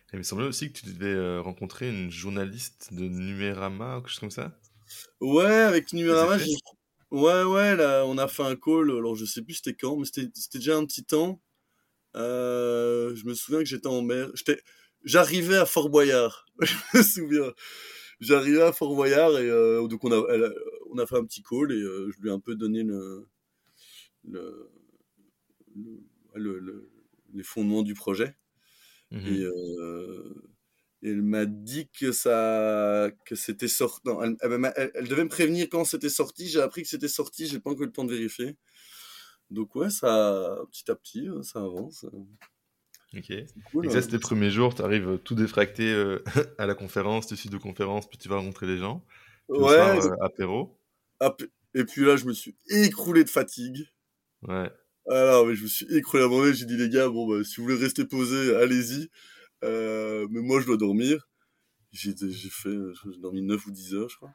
Et 0.10 0.14
il 0.14 0.20
me 0.20 0.24
semblait 0.24 0.48
aussi 0.48 0.72
que 0.72 0.80
tu 0.80 0.86
devais 0.86 1.14
euh, 1.14 1.42
rencontrer 1.42 1.90
une 1.90 2.10
journaliste 2.10 2.94
de 2.94 3.04
Numérama 3.08 3.98
ou 3.98 4.02
quelque 4.02 4.10
chose 4.10 4.20
comme 4.20 4.32
ça. 4.32 4.58
Ouais, 5.20 5.46
avec 5.46 5.92
Numérama, 5.94 6.38
j'ai... 6.38 6.52
Ouais, 7.12 7.44
ouais, 7.44 7.76
là, 7.76 8.04
on 8.06 8.18
a 8.18 8.28
fait 8.28 8.44
un 8.44 8.56
call. 8.56 8.92
Alors, 8.92 9.16
je 9.16 9.26
sais 9.26 9.42
plus 9.42 9.56
c'était 9.56 9.74
quand, 9.76 9.98
mais 9.98 10.06
c'était, 10.06 10.30
c'était 10.34 10.60
déjà 10.60 10.78
un 10.78 10.86
petit 10.86 11.04
temps. 11.04 11.42
Euh, 12.16 13.16
je 13.16 13.26
me 13.26 13.34
souviens 13.34 13.60
que 13.60 13.66
j'étais 13.66 13.88
en 13.88 14.02
mer. 14.02 14.30
J'étais... 14.36 14.62
J'arrivais 15.04 15.58
à 15.58 15.66
Fort 15.66 15.90
Boyard. 15.90 16.46
je 16.62 16.98
me 16.98 17.04
souviens. 17.04 17.54
J'arrivais 18.20 18.64
à 18.64 18.74
Fort 18.74 18.96
Boyard 18.96 19.38
et 19.40 19.50
euh, 19.50 19.88
donc 19.88 20.04
on 20.04 20.12
a, 20.12 20.26
elle 20.34 20.46
a- 20.46 20.54
on 20.92 20.98
a 20.98 21.06
fait 21.06 21.18
un 21.18 21.26
petit 21.26 21.44
call 21.44 21.72
et 21.72 21.76
euh, 21.76 22.12
je 22.12 22.22
lui 22.22 22.30
ai 22.30 22.32
un 22.32 22.40
peu 22.40 22.56
donné 22.56 22.84
le, 22.84 23.28
le, 24.28 24.70
le- 25.76 26.04
le- 26.36 26.60
le- 26.60 26.92
les 27.34 27.44
fondements 27.44 27.84
du 27.84 27.94
projet. 27.94 28.36
Mhm. 29.12 29.28
Et, 29.28 29.42
euh, 29.42 30.34
elle 31.04 31.22
m'a 31.22 31.46
dit 31.46 31.88
que 31.90 32.12
ça, 32.12 33.10
que 33.26 33.36
c'était 33.36 33.68
sorti. 33.68 34.10
Elle, 34.24 34.36
elle 34.42 34.58
m'a- 34.58 34.74
elle- 34.76 34.92
elle 34.96 35.08
devait 35.08 35.24
me 35.24 35.30
prévenir 35.30 35.68
quand 35.70 35.86
c'était 35.86 36.10
sorti. 36.10 36.48
J'ai 36.48 36.60
appris 36.62 36.82
que 36.84 36.90
c'était 36.90 37.08
sorti. 37.08 37.48
J'ai 37.48 37.60
pas 37.60 37.70
encore 37.70 37.84
eu 37.84 37.86
le 37.88 37.92
temps 37.92 38.04
de 38.06 38.14
vérifier. 38.14 38.58
Donc 39.52 39.76
ouais, 39.76 39.90
ça, 39.90 40.58
petit 40.72 40.90
à 40.92 40.96
petit, 40.96 41.30
euh, 41.30 41.42
ça 41.44 41.60
avance. 41.60 42.06
Ok. 43.16 43.32
Cool. 43.72 43.86
Et 43.86 43.90
hein. 43.90 43.92
ça, 43.92 44.02
c'était 44.02 44.16
le 44.16 44.20
premier 44.20 44.50
jour, 44.50 44.76
tu 44.76 44.82
arrives 44.82 45.20
tout 45.24 45.36
défracté 45.36 45.84
euh, 45.94 46.22
à 46.58 46.66
la 46.66 46.76
conférence, 46.76 47.28
tu 47.28 47.38
suis 47.38 47.50
de 47.50 47.58
conférence, 47.58 48.10
puis 48.10 48.18
tu 48.18 48.28
vas 48.28 48.38
rencontrer 48.38 48.66
les 48.68 48.78
gens. 48.78 49.06
Ouais. 49.50 49.60
soir, 49.60 50.06
euh, 50.06 50.16
apéro. 50.26 50.78
hop, 51.20 51.44
et 51.74 51.84
puis 51.84 52.06
là, 52.06 52.18
je 52.18 52.26
me 52.26 52.34
suis 52.34 52.56
écroulé 52.70 53.24
de 53.24 53.30
fatigue. 53.30 53.88
Ouais. 54.44 54.72
Alors, 55.10 55.46
mais 55.48 55.56
je 55.56 55.64
me 55.64 55.68
suis 55.68 55.86
écroulé 55.96 56.24
à 56.24 56.28
mon 56.28 56.52
j'ai 56.52 56.66
dit 56.66 56.78
les 56.78 56.90
gars, 56.90 57.08
bon, 57.08 57.28
bah, 57.28 57.44
si 57.44 57.58
vous 57.58 57.64
voulez 57.64 57.78
rester 57.78 58.06
posé, 58.06 58.56
allez-y. 58.56 59.10
Euh, 59.64 60.28
mais 60.30 60.42
moi, 60.42 60.60
je 60.60 60.66
dois 60.66 60.78
dormir. 60.78 61.30
J'ai 61.92 62.14
fait, 62.52 62.70
j'ai 63.14 63.20
dormi 63.20 63.42
9 63.42 63.66
ou 63.66 63.72
10 63.72 63.96
heures, 63.96 64.10
je 64.10 64.18
crois. 64.18 64.34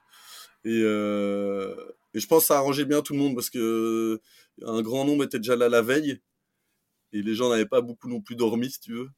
Et, 0.64 0.80
euh, 0.82 1.74
et 2.14 2.20
je 2.20 2.26
pense 2.26 2.44
que 2.44 2.46
ça 2.48 2.56
a 2.56 2.58
arrangé 2.58 2.84
bien 2.84 3.02
tout 3.02 3.12
le 3.12 3.18
monde 3.18 3.34
parce 3.34 3.50
que 3.50 4.20
un 4.62 4.82
grand 4.82 5.04
nombre 5.04 5.24
était 5.24 5.38
déjà 5.38 5.56
là 5.56 5.68
la 5.68 5.82
veille 5.82 6.20
et 7.12 7.22
les 7.22 7.34
gens 7.34 7.50
n'avaient 7.50 7.66
pas 7.66 7.80
beaucoup 7.80 8.08
non 8.08 8.20
plus 8.20 8.36
dormi, 8.36 8.70
si 8.70 8.80
tu 8.80 8.92
veux. 8.94 9.08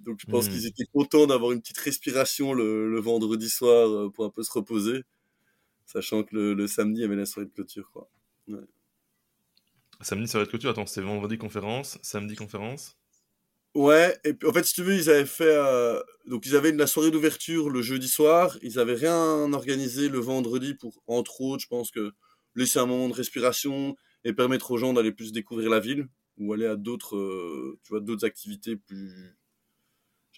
Donc 0.00 0.18
je 0.20 0.26
pense 0.30 0.46
hmm. 0.46 0.50
qu'ils 0.50 0.66
étaient 0.66 0.84
contents 0.92 1.26
d'avoir 1.26 1.52
une 1.52 1.60
petite 1.60 1.78
respiration 1.78 2.52
le, 2.52 2.90
le, 2.90 3.00
vendredi 3.00 3.48
soir 3.50 3.88
euh, 3.88 4.10
pour 4.10 4.24
un 4.24 4.30
peu 4.30 4.42
se 4.42 4.52
reposer, 4.52 5.02
sachant 5.88 6.22
que 6.22 6.36
le, 6.36 6.54
le 6.54 6.66
samedi 6.68 7.00
il 7.00 7.02
y 7.02 7.06
avait 7.06 7.16
la 7.16 7.26
soirée 7.26 7.46
de 7.46 7.52
clôture, 7.52 7.90
quoi. 7.90 8.08
Ouais. 8.46 8.58
Samedi 10.00 10.28
soirée 10.28 10.46
de 10.46 10.50
clôture, 10.50 10.70
attends, 10.70 10.86
c'était 10.86 11.06
vendredi 11.06 11.38
conférence, 11.38 11.98
samedi 12.02 12.36
conférence 12.36 12.96
Ouais, 13.74 14.16
et 14.24 14.34
puis 14.34 14.48
en 14.48 14.52
fait, 14.52 14.64
si 14.64 14.74
tu 14.74 14.82
veux, 14.82 14.94
ils 14.94 15.10
avaient 15.10 15.26
fait. 15.26 15.44
Euh, 15.44 16.00
donc, 16.26 16.46
ils 16.46 16.56
avaient 16.56 16.72
la 16.72 16.86
soirée 16.86 17.10
d'ouverture 17.10 17.70
le 17.70 17.82
jeudi 17.82 18.08
soir. 18.08 18.56
Ils 18.62 18.78
avaient 18.78 18.94
rien 18.94 19.52
organisé 19.52 20.08
le 20.08 20.18
vendredi 20.18 20.74
pour, 20.74 21.02
entre 21.06 21.40
autres, 21.42 21.62
je 21.62 21.68
pense 21.68 21.90
que 21.90 22.12
laisser 22.54 22.78
un 22.78 22.86
moment 22.86 23.08
de 23.08 23.14
respiration 23.14 23.96
et 24.24 24.32
permettre 24.32 24.70
aux 24.72 24.78
gens 24.78 24.92
d'aller 24.94 25.12
plus 25.12 25.32
découvrir 25.32 25.70
la 25.70 25.80
ville 25.80 26.08
ou 26.38 26.52
aller 26.52 26.66
à 26.66 26.76
d'autres, 26.76 27.16
euh, 27.16 27.78
tu 27.84 27.90
vois, 27.90 28.00
d'autres 28.00 28.24
activités 28.24 28.76
plus. 28.76 29.37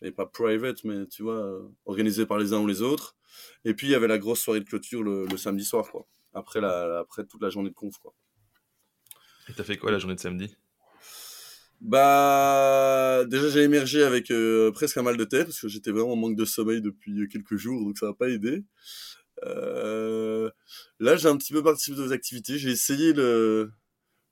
J'avais 0.00 0.12
pas 0.12 0.26
private, 0.26 0.84
mais 0.84 1.06
tu 1.06 1.22
vois, 1.22 1.36
euh, 1.44 1.68
organisées 1.84 2.26
par 2.26 2.38
les 2.38 2.52
uns 2.52 2.60
ou 2.60 2.66
les 2.66 2.82
autres. 2.82 3.16
Et 3.64 3.74
puis, 3.74 3.88
il 3.88 3.90
y 3.90 3.94
avait 3.94 4.08
la 4.08 4.18
grosse 4.18 4.40
soirée 4.40 4.60
de 4.60 4.64
clôture 4.64 5.02
le, 5.02 5.26
le 5.26 5.36
samedi 5.36 5.64
soir, 5.64 5.90
quoi. 5.90 6.06
Après, 6.32 6.60
la, 6.60 7.00
après 7.00 7.24
toute 7.26 7.42
la 7.42 7.50
journée 7.50 7.70
de 7.70 7.74
conf, 7.74 7.96
quoi. 7.98 8.14
Et 9.48 9.52
t'as 9.52 9.64
fait 9.64 9.76
quoi 9.76 9.90
la 9.90 9.98
journée 9.98 10.14
de 10.14 10.20
samedi? 10.20 10.54
Bah, 11.80 13.24
déjà 13.26 13.48
j'ai 13.48 13.62
émergé 13.62 14.02
avec 14.02 14.30
euh, 14.30 14.70
presque 14.70 14.98
un 14.98 15.02
mal 15.02 15.16
de 15.16 15.24
tête 15.24 15.46
parce 15.46 15.60
que 15.60 15.68
j'étais 15.68 15.90
vraiment 15.90 16.12
en 16.12 16.16
manque 16.16 16.36
de 16.36 16.44
sommeil 16.44 16.82
depuis 16.82 17.26
quelques 17.28 17.56
jours, 17.56 17.82
donc 17.82 17.96
ça 17.96 18.06
n'a 18.06 18.12
pas 18.12 18.28
aidé. 18.28 18.64
Euh, 19.44 20.50
là, 20.98 21.16
j'ai 21.16 21.28
un 21.28 21.36
petit 21.36 21.52
peu 21.52 21.62
participé 21.62 21.98
aux 22.00 22.12
activités. 22.12 22.58
J'ai 22.58 22.70
essayé 22.70 23.12
le, 23.12 23.72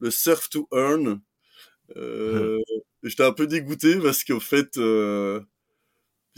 le 0.01 0.11
surf 0.11 0.49
to 0.51 0.69
earn. 0.73 1.21
Euh, 1.97 2.59
J'étais 3.05 3.25
un 3.25 3.33
peu 3.33 3.47
dégoûté 3.47 3.99
parce 4.01 4.25
qu'au 4.25 4.41
fait, 4.41 4.79
euh, 4.79 5.41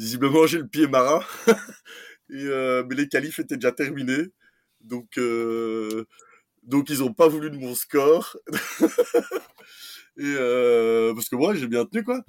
visiblement, 0.01 0.47
j'ai 0.47 0.59
le 0.59 0.69
pied 0.69 0.87
marin. 0.87 1.21
Et, 2.31 2.45
euh, 2.45 2.85
mais 2.89 2.95
les 2.95 3.09
qualifs 3.09 3.39
étaient 3.39 3.57
déjà 3.57 3.73
terminés. 3.73 4.29
Donc, 4.81 5.19
donc 6.63 6.89
ils 6.91 7.03
ont 7.03 7.13
pas 7.13 7.29
voulu 7.29 7.51
de 7.51 7.57
mon 7.57 7.75
score. 7.75 8.37
Et 10.17 10.35
euh, 10.37 11.15
parce 11.15 11.29
que 11.29 11.37
moi, 11.37 11.55
j'ai 11.55 11.67
bien 11.67 11.85
tenu, 11.87 12.05
quoi. 12.05 12.21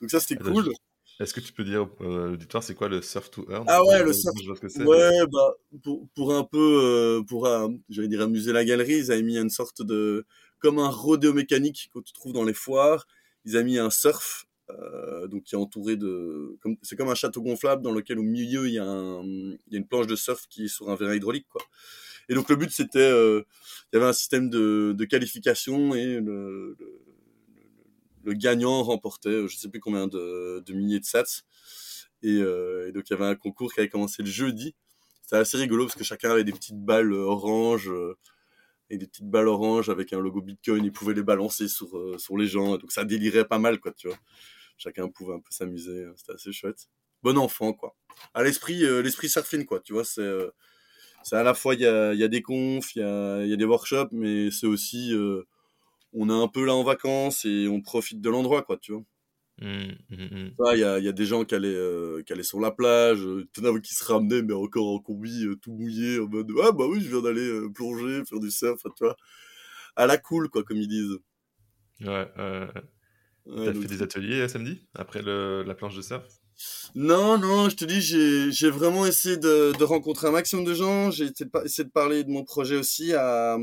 Donc 0.00 0.10
ça, 0.10 0.20
c'était 0.20 0.42
cool. 0.42 0.72
Est-ce 1.18 1.34
que 1.34 1.40
tu 1.40 1.52
peux 1.52 1.64
dire 1.64 1.88
euh, 2.00 2.30
l'auditoire, 2.30 2.62
c'est 2.62 2.74
quoi 2.74 2.88
le 2.88 3.02
surf 3.02 3.30
to 3.30 3.44
earn? 3.50 3.64
Ah 3.66 3.84
ouais, 3.84 4.02
le 4.02 4.12
surf. 4.12 4.34
Ouais, 4.78 5.20
bah 5.30 5.54
pour, 5.82 6.08
pour 6.14 6.34
un 6.34 6.44
peu, 6.44 6.80
euh, 6.82 7.22
pour 7.22 7.48
j'allais 7.90 8.08
dire 8.08 8.22
amuser 8.22 8.52
la 8.52 8.64
galerie, 8.64 8.98
ils 8.98 9.12
avaient 9.12 9.22
mis 9.22 9.36
une 9.36 9.50
sorte 9.50 9.82
de, 9.82 10.24
comme 10.60 10.78
un 10.78 10.88
rodéo 10.88 11.34
mécanique 11.34 11.90
que 11.92 12.00
tu 12.00 12.12
trouves 12.12 12.32
dans 12.32 12.44
les 12.44 12.54
foires. 12.54 13.06
Ils 13.44 13.56
avaient 13.56 13.64
mis 13.64 13.78
un 13.78 13.90
surf, 13.90 14.46
euh, 14.80 15.26
donc 15.26 15.44
qui 15.44 15.54
est 15.54 15.58
entouré 15.58 15.96
de, 15.96 16.58
c'est 16.82 16.96
comme 16.96 17.08
un 17.08 17.14
château 17.14 17.42
gonflable 17.42 17.82
dans 17.82 17.92
lequel 17.92 18.18
au 18.18 18.22
milieu 18.22 18.66
il 18.66 18.74
y 18.74 18.78
a 18.78 18.84
une 18.84 19.86
planche 19.88 20.06
de 20.06 20.16
surf 20.16 20.46
qui 20.48 20.64
est 20.64 20.68
sur 20.68 20.90
un 20.90 20.96
vérin 20.96 21.14
hydraulique, 21.14 21.46
quoi. 21.48 21.62
Et 22.30 22.34
donc 22.34 22.48
le 22.48 22.54
but 22.54 22.70
c'était, 22.70 23.00
euh, 23.00 23.42
il 23.92 23.96
y 23.96 23.98
avait 23.98 24.08
un 24.08 24.12
système 24.12 24.48
de, 24.50 25.04
qualification 25.04 25.94
et 25.96 26.20
le, 26.20 26.76
gagnant 28.24 28.84
remportait, 28.84 29.30
euh, 29.30 29.48
je 29.48 29.56
sais 29.56 29.68
plus 29.68 29.80
combien 29.80 30.06
de, 30.06 30.62
milliers 30.72 31.00
de 31.00 31.04
sats. 31.04 31.42
Et, 32.22 32.40
euh, 32.40 32.88
et, 32.88 32.92
donc 32.92 33.10
il 33.10 33.14
y 33.14 33.16
avait 33.16 33.26
un 33.26 33.34
concours 33.34 33.72
qui 33.72 33.80
avait 33.80 33.88
commencé 33.88 34.22
le 34.22 34.28
jeudi. 34.28 34.76
C'était 35.22 35.36
assez 35.38 35.56
rigolo 35.56 35.86
parce 35.86 35.96
que 35.96 36.04
chacun 36.04 36.30
avait 36.30 36.44
des 36.44 36.52
petites 36.52 36.78
balles 36.78 37.12
oranges 37.12 37.90
et 38.90 38.96
des 38.96 39.08
petites 39.08 39.28
balles 39.28 39.48
oranges 39.48 39.88
avec 39.88 40.12
un 40.12 40.20
logo 40.20 40.40
Bitcoin. 40.40 40.84
Ils 40.84 40.92
pouvaient 40.92 41.14
les 41.14 41.24
balancer 41.24 41.66
sur 41.66 41.88
sur 42.20 42.36
les 42.36 42.46
gens. 42.46 42.78
Donc 42.78 42.92
ça 42.92 43.04
délirait 43.04 43.44
pas 43.44 43.58
mal 43.58 43.80
quoi, 43.80 43.92
tu 43.92 44.06
vois. 44.06 44.18
Chacun 44.80 45.08
pouvait 45.08 45.34
un 45.34 45.40
peu 45.40 45.50
s'amuser. 45.50 46.06
C'était 46.16 46.32
assez 46.32 46.52
chouette. 46.52 46.88
Bon 47.22 47.38
enfant 47.38 47.72
quoi. 47.72 47.94
À 48.34 48.42
l'esprit 48.42 48.80
l'esprit 49.02 49.28
surfing 49.28 49.64
quoi. 49.64 49.80
Tu 49.80 49.92
vois 49.92 50.04
c'est 50.04 50.28
c'est 51.22 51.36
à 51.36 51.42
la 51.42 51.54
fois 51.54 51.74
il 51.74 51.82
y 51.82 51.86
a, 51.86 52.14
y 52.14 52.24
a 52.24 52.28
des 52.28 52.42
confs, 52.42 52.96
il 52.96 53.00
y 53.00 53.02
a, 53.02 53.44
y 53.44 53.52
a 53.52 53.56
des 53.56 53.64
workshops, 53.64 54.08
mais 54.12 54.50
c'est 54.50 54.66
aussi 54.66 55.14
on 56.12 56.28
est 56.28 56.32
un 56.32 56.48
peu 56.48 56.64
là 56.64 56.74
en 56.74 56.82
vacances 56.82 57.44
et 57.44 57.68
on 57.68 57.80
profite 57.80 58.20
de 58.20 58.30
l'endroit, 58.30 58.62
quoi, 58.62 58.76
tu 58.78 58.92
vois. 58.92 59.02
Mmh, 59.60 59.92
mmh, 60.08 60.16
mmh. 60.16 60.50
Il 60.72 60.78
y, 60.78 60.84
a, 60.84 60.98
y, 60.98 61.08
a, 61.08 61.12
des 61.12 61.26
gens 61.26 61.44
qui 61.44 61.54
allaient, 61.54 61.68
euh, 61.68 62.22
qui 62.22 62.32
allaient 62.32 62.42
sur 62.42 62.60
la 62.60 62.70
plage, 62.70 63.20
euh, 63.20 63.46
qui 63.82 63.94
se 63.94 64.04
ramenaient, 64.04 64.42
mais 64.42 64.54
encore 64.54 64.88
en 64.88 64.98
combi, 64.98 65.44
euh, 65.44 65.56
tout 65.56 65.72
mouillé, 65.72 66.18
en 66.18 66.28
mode 66.28 66.50
Ah 66.64 66.72
bah 66.72 66.86
oui, 66.88 67.00
je 67.02 67.10
viens 67.10 67.20
d'aller 67.20 67.46
euh, 67.46 67.68
plonger, 67.70 68.24
faire 68.24 68.40
du 68.40 68.50
surf, 68.50 68.80
tu 68.96 69.04
vois. 69.04 69.16
À 69.96 70.06
la 70.06 70.16
cool, 70.16 70.48
quoi, 70.48 70.64
comme 70.64 70.78
ils 70.78 70.88
disent. 70.88 71.18
Ouais, 72.00 72.26
euh... 73.48 73.72
T'as 73.72 73.80
fait 73.80 73.88
des 73.88 74.02
ateliers 74.02 74.48
samedi, 74.48 74.80
après 74.94 75.22
le, 75.22 75.62
la 75.62 75.74
planche 75.74 75.96
de 75.96 76.02
surf? 76.02 76.24
Non, 76.94 77.38
non, 77.38 77.68
je 77.70 77.76
te 77.76 77.84
dis, 77.84 78.00
j'ai 78.02 78.70
vraiment 78.70 79.06
essayé 79.06 79.36
de, 79.38 79.72
de, 79.78 79.84
rencontrer 79.84 80.28
un 80.28 80.32
maximum 80.32 80.64
de 80.64 80.74
gens. 80.74 81.10
J'ai 81.10 81.30
essayé 81.64 81.84
de 81.84 81.90
parler 81.90 82.22
de 82.22 82.30
mon 82.30 82.44
projet 82.44 82.76
aussi 82.76 83.14
à, 83.14 83.56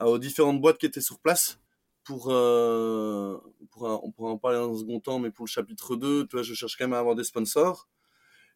aux 0.00 0.18
différentes 0.18 0.60
boîtes 0.60 0.78
qui 0.78 0.86
étaient 0.86 1.00
sur 1.00 1.18
place 1.20 1.58
pour, 2.04 2.28
euh, 2.30 3.38
pour 3.70 4.04
on 4.04 4.10
pourra 4.10 4.30
en 4.30 4.38
parler 4.38 4.58
dans 4.58 4.74
un 4.74 4.78
second 4.78 5.00
temps, 5.00 5.18
mais 5.18 5.30
pour 5.30 5.46
le 5.46 5.50
chapitre 5.50 5.96
2, 5.96 6.26
tu 6.26 6.36
vois, 6.36 6.42
je 6.42 6.54
cherche 6.54 6.76
quand 6.76 6.84
même 6.84 6.94
à 6.94 6.98
avoir 6.98 7.14
des 7.14 7.24
sponsors. 7.24 7.88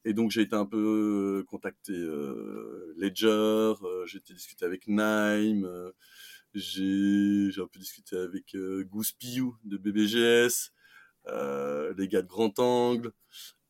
Et 0.04 0.12
donc 0.12 0.30
j'ai 0.30 0.42
été 0.42 0.54
un 0.54 0.66
peu 0.66 1.44
contacté 1.48 1.92
euh, 1.92 2.94
Ledger, 2.96 3.26
euh, 3.28 4.06
j'ai 4.06 4.18
été 4.18 4.34
discuté 4.34 4.64
avec 4.64 4.86
Nime, 4.86 5.64
euh, 5.64 5.90
j'ai 6.58 7.60
un 7.60 7.66
peu 7.66 7.78
discuté 7.78 8.16
avec 8.16 8.54
euh, 8.54 8.84
Goose 8.84 9.12
Piou 9.12 9.56
de 9.64 9.76
BBGS, 9.76 10.72
euh, 11.28 11.92
les 11.98 12.08
gars 12.08 12.22
de 12.22 12.26
Grand 12.26 12.58
Angle. 12.58 13.12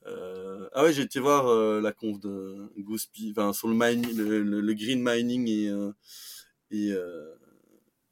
Euh, 0.07 0.69
ah 0.73 0.85
ouais, 0.85 0.93
j'ai 0.93 1.03
été 1.03 1.19
voir 1.19 1.49
euh, 1.49 1.81
la 1.81 1.93
conf 1.93 2.21
de 2.21 2.71
Goose 2.79 3.07
Piou, 3.07 3.31
enfin 3.33 3.53
sur 3.53 3.69
le, 3.69 3.75
mining, 3.75 4.15
green 4.75 5.03
mining 5.03 5.49
et, 6.71 6.93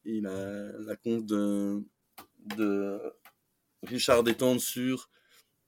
et 0.04 0.20
la, 0.20 0.78
la 0.78 0.96
conf 0.96 1.24
de, 1.24 1.82
de 2.56 2.98
Richard 3.84 4.24
Détente 4.24 4.60
sur 4.60 5.08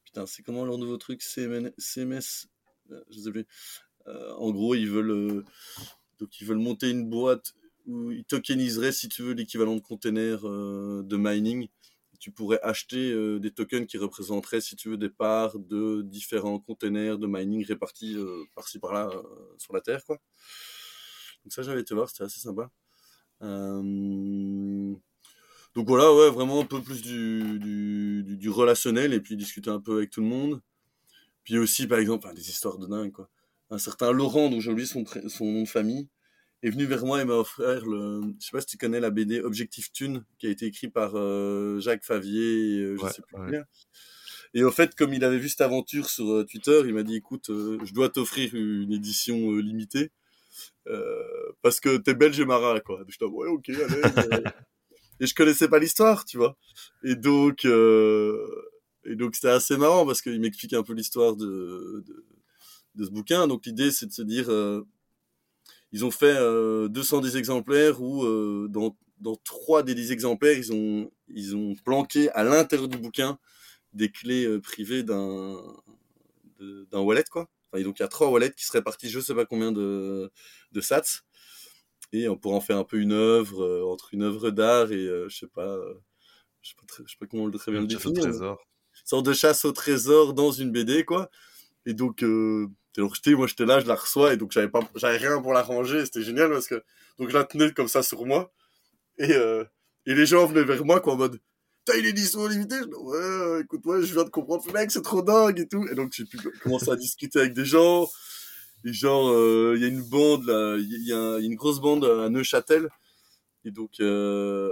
putain 0.05 0.27
c'est 0.27 0.43
comment 0.43 0.65
leur 0.65 0.79
nouveau 0.79 0.97
truc 0.97 1.23
CMS, 1.23 1.73
CMS 1.79 2.49
je 3.11 3.19
sais 3.19 3.31
plus 3.31 3.47
en 4.07 4.51
gros 4.51 4.75
ils 4.75 4.89
veulent 4.91 5.45
donc 6.19 6.41
ils 6.41 6.47
veulent 6.47 6.59
monter 6.59 6.91
une 6.91 7.09
boîte 7.09 7.55
où 7.87 8.11
ils 8.11 8.25
tokeniseraient 8.25 8.93
si 8.93 9.09
tu 9.09 9.23
veux 9.23 9.33
l'équivalent 9.33 9.77
de 9.77 9.81
container 9.81 10.41
euh, 10.45 11.03
de 11.03 11.17
mining 11.17 11.69
tu 12.19 12.31
pourrais 12.31 12.61
acheter 12.63 13.11
euh, 13.13 13.39
des 13.39 13.51
tokens 13.51 13.87
qui 13.87 13.99
représenteraient 13.99 14.61
si 14.61 14.77
tu 14.77 14.89
veux 14.89 14.97
des 14.97 15.11
parts 15.11 15.59
de 15.59 16.03
différents 16.03 16.59
containers 16.59 17.19
de 17.19 17.27
mining 17.27 17.65
répartis 17.65 18.17
par-ci 18.55 18.79
par-là 18.79 19.11
sur 19.59 19.75
la 19.75 19.81
terre 19.81 20.05
quoi 20.05 20.19
donc 21.45 21.53
ça 21.53 21.63
j'avais 21.63 21.81
été 21.81 21.95
voir 21.95 22.09
c'était 22.09 22.25
assez 22.25 22.41
sympa 22.41 22.71
euh... 23.43 24.95
Donc 25.77 25.89
voilà, 25.89 26.11
ouais, 26.11 26.31
vraiment 26.31 26.63
un 26.63 26.65
peu 26.65 26.81
plus 26.81 27.03
du, 27.03 28.49
relationnel 28.49 29.13
et 29.13 29.21
puis 29.21 29.37
discuter 29.37 29.69
un 29.69 29.79
peu 29.79 29.99
avec 29.99 30.11
tout 30.11 30.23
le 30.23 30.27
monde. 30.27 30.63
Puis 31.45 31.59
aussi, 31.59 31.87
par 31.87 31.99
exemple, 31.99 32.33
des 32.35 32.49
histoires 32.49 32.79
de 32.79 32.87
dingue, 32.87 33.13
quoi. 33.13 33.29
Un 33.69 33.77
certain 33.77 34.11
Laurent, 34.11 34.49
dont 34.49 34.59
j'ai 34.59 34.71
oublié 34.71 34.87
son, 34.87 35.05
son 35.29 35.45
nom 35.53 35.63
de 35.65 35.69
famille, 35.69 36.09
est 36.63 36.71
venu 36.71 36.85
vers 36.85 37.05
moi 37.05 37.21
et 37.21 37.25
m'a 37.25 37.35
offert 37.35 37.85
le, 37.85 38.23
je 38.41 38.47
sais 38.47 38.53
pas 38.53 38.61
si 38.61 38.67
tu 38.67 38.79
connais 38.79 39.01
la 39.01 39.11
BD 39.11 39.41
Objectif 39.41 39.93
Thune, 39.93 40.25
qui 40.39 40.47
a 40.47 40.51
été 40.51 40.67
écrit 40.67 40.89
par 40.89 41.13
euh, 41.15 41.79
Jacques 41.81 42.05
Favier, 42.05 42.77
et, 42.77 42.81
euh, 42.81 42.97
je 42.97 43.03
ouais, 43.03 43.11
sais 43.11 43.23
plus 43.23 43.37
ouais. 43.39 43.63
Et 44.55 44.65
en 44.65 44.71
fait, 44.71 44.95
comme 44.95 45.13
il 45.13 45.23
avait 45.23 45.39
vu 45.39 45.49
cette 45.49 45.61
aventure 45.61 46.09
sur 46.09 46.31
euh, 46.31 46.45
Twitter, 46.45 46.81
il 46.87 46.95
m'a 46.95 47.03
dit, 47.03 47.17
écoute, 47.17 47.51
euh, 47.51 47.79
je 47.85 47.93
dois 47.93 48.09
t'offrir 48.09 48.55
une 48.55 48.93
édition 48.93 49.53
limitée. 49.57 50.11
Parce 51.63 51.81
que 51.81 51.97
t'es 51.99 52.15
belge 52.15 52.39
et 52.41 52.45
marin, 52.45 52.81
quoi. 52.81 53.05
Je 53.09 53.19
dis, 53.19 53.25
ouais, 53.25 53.49
ok, 53.49 53.69
allez. 53.69 53.83
et 55.21 55.27
je 55.27 55.35
connaissais 55.35 55.69
pas 55.69 55.79
l'histoire, 55.79 56.25
tu 56.25 56.39
vois. 56.39 56.57
Et 57.05 57.17
donc, 57.17 57.65
et 57.67 59.15
donc 59.17 59.35
c'était 59.35 59.49
assez 59.49 59.77
marrant 59.77 60.07
parce 60.07 60.23
qu'il 60.23 60.41
m'explique 60.41 60.73
un 60.73 60.83
peu 60.83 60.95
l'histoire 60.95 61.37
de, 61.37 62.05
de, 62.07 62.25
de, 62.95 63.05
ce 63.05 63.11
bouquin. 63.11 63.47
Donc 63.49 63.67
l'idée, 63.67 63.91
c'est 63.91 64.07
de 64.07 64.13
se 64.13 64.23
dire. 64.23 64.49
Ils 65.97 66.05
ont 66.05 66.11
fait 66.11 66.35
210 66.91 67.37
exemplaires 67.37 68.03
où 68.03 68.23
euh, 68.25 68.69
dans 68.69 68.95
dans 69.19 69.37
trois 69.37 69.83
des 69.83 69.95
10 69.95 70.13
exemplaires, 70.13 70.57
ils 70.59 70.71
ont 70.75 71.11
ils 71.29 71.57
ont 71.57 71.75
planqué 71.75 72.29
à 72.33 72.45
l'intérieur 72.45 72.87
du 72.87 72.99
bouquin 72.99 73.39
des 73.95 74.11
clés 74.11 74.45
euh, 74.45 74.61
privées 74.61 75.03
d'un 75.03 75.57
d'un 76.61 77.01
wallet, 77.01 77.25
quoi. 77.31 77.49
Enfin, 77.73 77.83
donc 77.83 77.99
il 77.99 78.03
y 78.03 78.05
a 78.05 78.09
trois 78.09 78.29
wallets 78.31 78.53
qui 78.53 78.67
se 78.67 78.73
répartissent 78.73 79.11
je 79.11 79.21
sais 79.21 79.35
pas 79.35 79.47
combien 79.47 79.73
de, 79.73 80.31
de 80.73 80.81
sats. 80.83 81.23
Et 82.13 82.29
on 82.29 82.37
pourrait 82.37 82.57
en 82.57 82.61
faire 82.61 82.77
un 82.77 82.85
peu 82.85 82.99
une 82.99 83.13
œuvre, 83.13 83.65
euh, 83.65 83.85
entre 83.85 84.13
une 84.13 84.23
œuvre 84.23 84.51
d'art 84.51 84.93
et, 84.93 85.07
euh, 85.07 85.31
je 85.31 85.39
sais 85.39 85.49
pas, 85.49 85.67
euh, 85.67 85.95
je 86.61 86.71
sais 86.71 86.77
pas, 86.77 86.95
sais 86.95 87.17
pas 87.19 87.27
comment 87.27 87.47
le 87.47 87.59
très 87.59 87.73
bien 87.73 87.81
le 87.81 87.87
définir. 87.87 88.27
Une 88.27 88.57
sorte 89.05 89.27
de 89.27 89.33
chasse 89.33 89.65
au 89.65 89.73
trésor 89.73 90.35
dans 90.35 90.53
une 90.53 90.73
BD, 90.73 91.05
quoi. 91.05 91.31
Et 91.87 91.95
donc, 91.95 92.23
euh, 92.99 93.37
moi 93.37 93.47
j'étais 93.47 93.67
là, 93.67 93.81
je 93.81 93.87
la 93.87 93.95
reçois, 93.95 94.33
et 94.33 94.37
donc 94.37 94.53
j'avais 94.53 94.69
pas, 94.69 94.81
j'avais 94.95 95.19
rien 95.19 95.41
pour 95.41 95.53
la 95.53 95.63
ranger, 95.63 96.05
c'était 96.05 96.23
génial 96.23 96.51
parce 96.51 96.67
que, 96.67 96.83
donc 97.19 97.31
je 97.31 97.35
la 97.35 97.45
tenais 97.45 97.73
comme 97.73 97.89
ça 97.89 98.03
sur 98.03 98.25
moi, 98.27 98.53
et, 99.19 99.33
euh, 99.33 99.65
et 100.07 100.15
les 100.15 100.27
gens 100.27 100.47
venaient 100.47 100.65
vers 100.65 100.85
moi, 100.85 101.01
quoi, 101.01 101.15
en 101.15 101.17
mode, 101.17 101.41
t'as 101.85 101.99
une 101.99 102.05
édition 102.05 102.47
limitée? 102.47 102.77
Je 102.81 102.87
dis, 102.87 102.95
ouais, 102.95 103.63
écoute, 103.63 103.85
moi, 103.85 104.01
je 104.01 104.13
viens 104.13 104.25
de 104.25 104.31
comprendre, 104.31 104.65
mec, 104.73 104.91
c'est 104.91 105.03
trop 105.03 105.23
dingue 105.23 105.59
et 105.61 105.69
tout. 105.69 105.87
Et 105.91 105.95
donc, 105.95 106.13
j'ai 106.13 106.25
pu 106.25 106.39
commencer 106.63 106.91
à 106.91 106.97
discuter 106.97 107.39
avec 107.41 107.55
des 107.55 107.65
gens, 107.65 108.09
et 108.85 108.93
genre, 108.93 109.31
euh, 109.31 109.75
il 109.77 109.83
y 109.83 109.85
a 109.85 109.89
une 109.89 110.03
bande, 110.03 110.45
là, 110.45 110.77
il 110.79 111.07
y, 111.07 111.13
a 111.13 111.39
une 111.39 111.55
grosse 111.55 111.81
bande 111.81 112.05
à 112.05 112.29
Neuchâtel, 112.29 112.89
et 113.65 113.71
donc, 113.71 114.01
euh, 114.01 114.71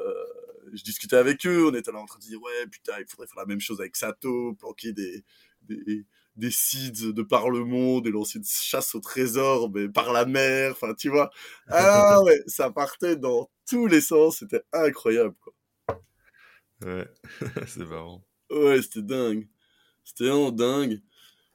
je 0.73 0.83
discutais 0.83 1.17
avec 1.17 1.47
eux, 1.47 1.69
on 1.69 1.75
était 1.75 1.93
là 1.93 1.99
en 1.99 2.07
train 2.07 2.19
de 2.19 2.25
dire, 2.25 2.41
ouais, 2.43 2.67
putain, 2.71 2.95
il 2.99 3.07
faudrait 3.09 3.27
faire 3.27 3.43
la 3.43 3.47
même 3.47 3.61
chose 3.61 3.81
avec 3.81 3.97
Sato, 3.97 4.55
planquer 4.55 4.93
des, 4.93 5.25
des 6.37 6.51
seeds 6.51 7.13
de 7.13 7.23
par 7.23 7.51
le 7.51 7.65
monde 7.65 8.07
et 8.07 8.11
lancer 8.11 8.39
une 8.39 8.45
chasse 8.45 8.95
au 8.95 9.01
trésor, 9.01 9.71
mais 9.73 9.89
par 9.89 10.13
la 10.13 10.25
mer, 10.25 10.73
enfin, 10.73 10.95
tu 10.95 11.09
vois. 11.09 11.31
Ah 11.69 12.21
ouais, 12.23 12.43
ça 12.47 12.71
partait 12.71 13.17
dans 13.17 13.51
tous 13.69 13.87
les 13.87 14.01
sens, 14.01 14.39
c'était 14.39 14.63
incroyable, 14.73 15.35
quoi. 15.41 15.53
Ouais, 16.85 17.09
c'est 17.67 17.87
marrant. 17.87 18.25
Ouais, 18.51 18.83
c'était 18.83 19.03
dingue. 19.03 19.49
C'était 20.05 20.25
vraiment 20.25 20.51
dingue. 20.51 21.01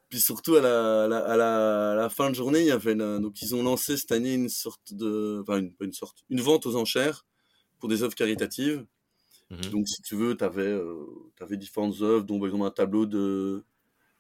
Puis 0.10 0.20
surtout 0.20 0.56
à 0.56 0.62
la, 0.62 1.04
à 1.04 1.08
la, 1.08 1.92
à 1.92 1.96
la, 1.96 2.10
fin 2.10 2.32
de 2.32 2.36
journée, 2.36 2.62
il 2.62 2.66
y 2.66 2.72
avait 2.72 2.96
donc 2.96 3.42
ils 3.44 3.54
ont 3.54 3.62
lancé 3.62 3.96
cette 3.96 4.12
année 4.12 4.34
une 4.34 4.50
sorte 4.50 4.94
de, 4.96 5.40
enfin 5.44 5.60
une, 5.60 5.72
une 5.82 5.94
sorte, 5.94 6.24
une 6.32 6.42
vente 6.42 6.66
aux 6.66 6.76
enchères 6.76 7.28
pour 7.80 7.90
des 7.90 8.02
œuvres 8.02 8.16
caritatives. 8.16 8.86
Mhm. 9.52 9.70
Donc 9.72 9.88
si 9.88 10.02
tu 10.02 10.16
veux, 10.16 10.36
tu 10.36 10.44
avais, 10.44 10.64
euh, 10.64 11.06
avais 11.42 11.58
différentes 11.58 12.02
œuvres, 12.02 12.24
dont 12.24 12.40
par 12.40 12.48
exemple 12.48 12.66
un 12.66 12.72
tableau 12.72 13.06
de 13.06 13.64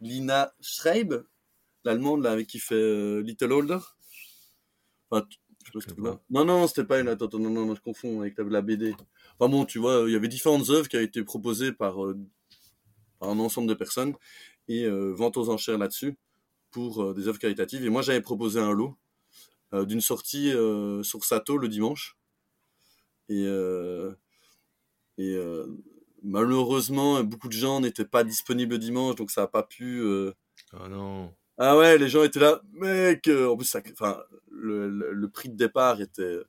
Lina 0.02 0.54
Schreib, 0.62 1.14
l'allemande 1.84 2.24
là 2.24 2.32
avec 2.32 2.48
qui 2.48 2.60
fait 2.60 2.76
euh, 2.76 3.22
Little 3.22 3.52
Older. 3.52 3.80
Enfin, 5.12 5.26
je 5.74 5.80
sais 5.80 5.94
pas 5.96 6.22
non, 6.30 6.46
non, 6.46 6.68
c'était 6.68 6.84
pas 6.84 7.00
une. 7.00 7.08
Attends, 7.08 7.30
non, 7.34 7.50
non, 7.50 7.66
non, 7.66 7.76
je 7.76 7.82
confonds 7.82 8.22
avec 8.22 8.38
la, 8.38 8.62
BD. 8.62 8.96
Enfin 9.40 9.50
bon, 9.50 9.66
tu 9.66 9.80
vois, 9.80 10.04
il 10.08 10.14
y 10.14 10.16
avait 10.16 10.28
différentes 10.28 10.70
œuvres 10.70 10.88
qui 10.88 10.96
avaient 10.96 11.06
été 11.06 11.24
proposées 11.24 11.72
par, 11.72 12.04
euh, 12.04 12.18
par 13.20 13.30
un 13.30 13.40
ensemble 13.40 13.68
de 13.68 13.74
personnes 13.74 14.16
et 14.68 14.86
euh, 14.86 15.14
vente 15.14 15.38
aux 15.38 15.50
enchères 15.50 15.78
là-dessus 15.78 16.18
pour 16.72 17.04
euh, 17.04 17.14
des 17.14 17.28
œuvres 17.28 17.40
caritatives. 17.40 17.86
Et 17.86 17.90
moi, 17.90 18.02
j'avais 18.02 18.22
proposé 18.22 18.60
un 18.60 18.72
lot 18.72 18.96
d'une 19.72 20.02
sortie 20.02 20.52
sur 21.04 21.24
Sato 21.24 21.60
le 21.60 21.68
dimanche. 21.68 22.18
Et, 23.30 23.44
et 25.20 25.38
malheureusement, 26.24 27.24
beaucoup 27.24 27.48
de 27.48 27.54
gens 27.54 27.82
n'étaient 27.82 28.06
pas 28.06 28.24
disponibles 28.24 28.74
le 28.74 28.80
dimanche, 28.80 29.16
donc 29.16 29.32
ça 29.32 29.42
n'a 29.42 29.48
pas 29.48 29.64
pu. 29.64 30.02
Oh 30.74 30.88
non. 30.90 31.34
Ah 31.58 31.78
ouais, 31.78 31.98
les 31.98 32.08
gens 32.08 32.24
étaient 32.24 32.40
là, 32.40 32.62
mec. 32.74 33.28
en 33.28 33.58
plus, 33.58 33.66
ça, 33.66 33.82
enfin, 33.92 34.22
le, 34.52 34.88
le, 34.90 35.30
prix 35.30 35.50
de 35.50 35.56
départ 35.56 36.02
était 36.02 36.40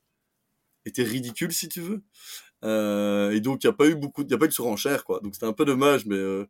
était 0.86 1.02
ridicule 1.02 1.52
si 1.52 1.68
tu 1.68 1.80
veux. 1.80 2.02
Euh, 2.64 3.30
et 3.30 3.40
donc 3.40 3.64
il 3.64 3.66
y 3.66 3.70
a 3.70 3.72
pas 3.72 3.86
eu 3.86 3.94
beaucoup, 3.94 4.22
il 4.22 4.30
y 4.30 4.34
a 4.34 4.38
pas 4.38 4.44
eu 4.44 4.48
de 4.48 4.52
surenchère 4.54 5.04
quoi. 5.04 5.20
Donc 5.20 5.34
c'était 5.34 5.46
un 5.46 5.52
peu 5.52 5.64
dommage, 5.64 6.06
mais 6.06 6.16
euh, 6.16 6.46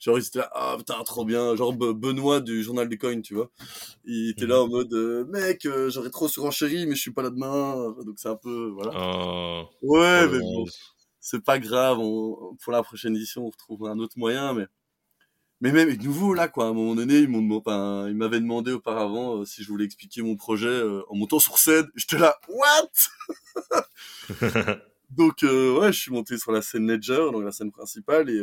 genre 0.00 0.18
il 0.18 0.24
était 0.24 0.40
là, 0.40 0.50
ah 0.52 0.74
putain 0.78 1.02
trop 1.04 1.24
bien, 1.24 1.54
genre 1.56 1.72
Benoît 1.72 2.40
du 2.40 2.62
journal 2.62 2.88
du 2.88 2.98
coin, 2.98 3.20
tu 3.20 3.34
vois. 3.34 3.50
Il 4.04 4.30
était 4.30 4.46
là 4.46 4.62
en 4.62 4.68
mode, 4.68 4.92
euh, 4.94 5.24
mec, 5.26 5.64
euh, 5.66 5.90
j'aurais 5.90 6.10
trop 6.10 6.28
surenchéri, 6.28 6.86
mais 6.86 6.94
je 6.96 7.00
suis 7.00 7.12
pas 7.12 7.22
là 7.22 7.30
demain. 7.30 7.94
Donc 8.04 8.18
c'est 8.18 8.28
un 8.28 8.36
peu, 8.36 8.70
voilà. 8.74 8.92
Oh. 8.96 9.64
ouais, 9.82 10.24
oh 10.24 10.28
mais 10.32 10.38
bon, 10.40 10.64
c'est 11.20 11.44
pas 11.44 11.58
grave. 11.58 11.98
On, 11.98 12.56
pour 12.62 12.72
la 12.72 12.82
prochaine 12.82 13.16
édition, 13.16 13.46
on 13.46 13.50
retrouve 13.50 13.86
un 13.86 13.98
autre 13.98 14.18
moyen, 14.18 14.54
mais 14.54 14.66
mais 15.60 15.72
même 15.72 15.92
nouveau 15.96 16.34
là 16.34 16.48
quoi 16.48 16.66
à 16.66 16.68
un 16.68 16.72
moment 16.72 16.94
donné 16.94 17.18
ils 17.18 17.28
m'ont 17.28 17.56
enfin, 17.56 18.06
ils 18.08 18.14
m'avaient 18.14 18.40
demandé 18.40 18.70
auparavant 18.72 19.38
euh, 19.38 19.44
si 19.44 19.62
je 19.64 19.68
voulais 19.68 19.84
expliquer 19.84 20.22
mon 20.22 20.36
projet 20.36 20.68
euh, 20.68 21.02
en 21.08 21.16
montant 21.16 21.40
sur 21.40 21.58
scène. 21.58 21.88
J'étais 21.96 22.18
là 22.18 22.38
what? 22.48 22.90
Donc 25.10 25.42
euh, 25.42 25.78
ouais 25.80 25.92
je 25.92 25.98
suis 25.98 26.12
monté 26.12 26.38
sur 26.38 26.52
la 26.52 26.62
scène 26.62 26.86
Ledger 26.86 27.30
donc 27.32 27.42
la 27.42 27.52
scène 27.52 27.72
principale 27.72 28.30
et 28.30 28.40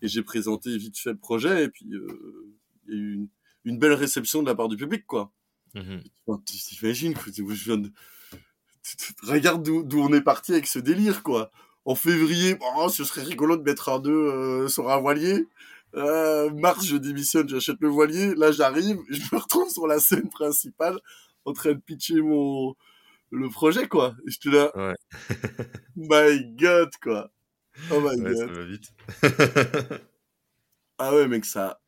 et 0.00 0.08
j'ai 0.08 0.22
présenté 0.22 0.76
vite 0.78 0.98
fait 0.98 1.10
le 1.10 1.18
projet 1.18 1.64
et 1.64 1.68
puis 1.68 1.84
il 1.86 1.92
y 1.92 2.94
a 2.94 2.96
eu 2.96 3.12
une, 3.14 3.28
une, 3.66 3.78
belle 3.78 3.92
réception 3.92 4.42
de 4.42 4.48
la 4.48 4.54
part 4.54 4.68
du 4.68 4.76
public 4.76 5.06
quoi. 5.06 5.30
Mmh 5.74 5.98
t'imagines 6.46 7.14
je 7.26 7.64
viens 7.64 7.76
de 7.76 7.92
regarde 9.22 9.62
d'où 9.62 10.00
on 10.00 10.12
est 10.14 10.22
parti 10.22 10.52
avec 10.52 10.66
ce 10.66 10.78
délire 10.78 11.22
quoi 11.22 11.52
en 11.84 11.94
février 11.94 12.56
oh, 12.76 12.88
ce 12.88 13.04
serait 13.04 13.22
rigolo 13.22 13.56
de 13.56 13.62
mettre 13.62 13.88
un 13.88 13.98
deux 13.98 14.68
sur 14.68 14.90
un 14.90 14.98
voilier 14.98 15.46
euh, 15.94 16.50
mars, 16.50 16.86
je 16.86 16.96
démissionne, 16.96 17.48
j'achète 17.48 17.76
le 17.80 17.88
voilier. 17.88 18.34
Là, 18.34 18.50
j'arrive, 18.50 18.98
je 19.10 19.20
me 19.32 19.38
retrouve 19.38 19.68
sur 19.70 19.86
la 19.86 19.98
scène 20.00 20.28
principale 20.30 20.98
en 21.44 21.52
train 21.52 21.72
de 21.72 21.80
pitcher 21.80 22.20
mon 22.20 22.74
le 23.30 23.48
projet, 23.48 23.88
quoi. 23.88 24.14
Et 24.26 24.30
te 24.30 24.48
là. 24.48 24.70
Ouais. 24.76 24.94
my 25.96 26.54
God, 26.54 26.90
quoi. 27.02 27.30
Oh 27.90 28.00
my 28.00 28.16
God. 28.20 28.36
Ça 28.36 28.46
va 28.46 28.64
vite. 28.64 30.00
ah 30.98 31.14
ouais, 31.14 31.26
mec, 31.28 31.44
ça 31.44 31.80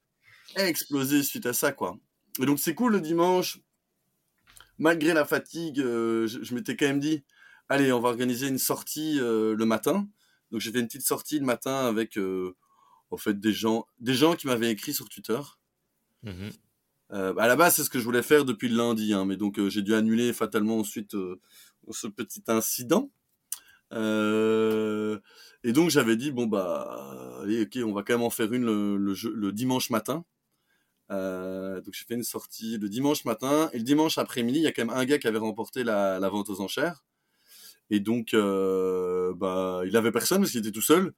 a 0.56 0.66
explosé 0.66 1.22
suite 1.22 1.46
à 1.46 1.52
ça, 1.52 1.72
quoi. 1.72 1.96
Et 2.40 2.46
donc, 2.46 2.58
c'est 2.58 2.74
cool 2.74 2.92
le 2.92 3.00
dimanche. 3.00 3.60
Malgré 4.78 5.12
la 5.12 5.24
fatigue, 5.24 5.80
euh, 5.80 6.26
je, 6.26 6.54
m'étais 6.54 6.76
quand 6.76 6.86
même 6.86 6.98
dit, 6.98 7.22
allez, 7.68 7.92
on 7.92 8.00
va 8.00 8.08
organiser 8.08 8.48
une 8.48 8.58
sortie 8.58 9.18
euh, 9.20 9.54
le 9.54 9.64
matin. 9.64 10.08
Donc, 10.50 10.60
j'ai 10.60 10.70
fait 10.70 10.80
une 10.80 10.86
petite 10.86 11.06
sortie 11.06 11.38
le 11.38 11.44
matin 11.44 11.86
avec 11.86 12.16
euh, 12.18 12.54
en 13.10 13.16
fait 13.16 13.38
des 13.40 13.52
gens, 13.52 13.86
des 13.98 14.14
gens 14.14 14.34
qui 14.34 14.46
m'avaient 14.46 14.70
écrit 14.70 14.94
sur 14.94 15.08
Twitter. 15.08 15.40
Mmh 16.22 16.50
euh, 17.12 17.34
à 17.36 17.46
la 17.46 17.54
base, 17.54 17.76
c'est 17.76 17.84
ce 17.84 17.90
que 17.90 17.98
je 17.98 18.04
voulais 18.04 18.22
faire 18.22 18.46
depuis 18.46 18.68
le 18.68 18.76
lundi, 18.76 19.12
hein, 19.12 19.26
mais 19.26 19.36
donc 19.36 19.60
j'ai 19.68 19.82
dû 19.82 19.94
annuler 19.94 20.32
fatalement 20.32 20.78
ensuite 20.78 21.14
ce 21.90 22.06
petit 22.08 22.42
incident. 22.48 23.10
et 23.92 25.72
donc 25.72 25.90
j'avais 25.90 26.16
dit 26.16 26.32
bon 26.32 26.46
bah 26.46 27.38
allez 27.42 27.62
ok, 27.62 27.78
on 27.84 27.92
va 27.92 28.02
quand 28.02 28.14
même 28.14 28.22
en 28.22 28.30
faire 28.30 28.52
une 28.52 28.64
le, 28.64 28.96
le, 28.96 29.52
dimanche 29.52 29.90
matin. 29.90 30.24
donc 31.10 31.92
j'ai 31.92 32.04
fait 32.08 32.14
une 32.14 32.24
sortie 32.24 32.78
le 32.78 32.88
dimanche 32.88 33.26
matin 33.26 33.68
et 33.74 33.78
le 33.78 33.84
dimanche 33.84 34.16
après-midi, 34.16 34.60
il 34.60 34.62
y 34.62 34.66
a 34.66 34.72
quand 34.72 34.86
même 34.86 34.96
un 34.96 35.04
gars 35.04 35.18
qui 35.18 35.28
avait 35.28 35.38
remporté 35.38 35.84
la, 35.84 36.18
la 36.18 36.28
vente 36.30 36.48
aux 36.48 36.62
enchères. 36.62 37.04
Et 37.90 38.00
donc 38.00 38.32
bah 38.32 39.82
il 39.84 39.96
avait 39.96 40.12
personne 40.12 40.40
parce 40.40 40.50
qu'il 40.50 40.60
était 40.60 40.72
tout 40.72 40.82
seul. 40.82 41.12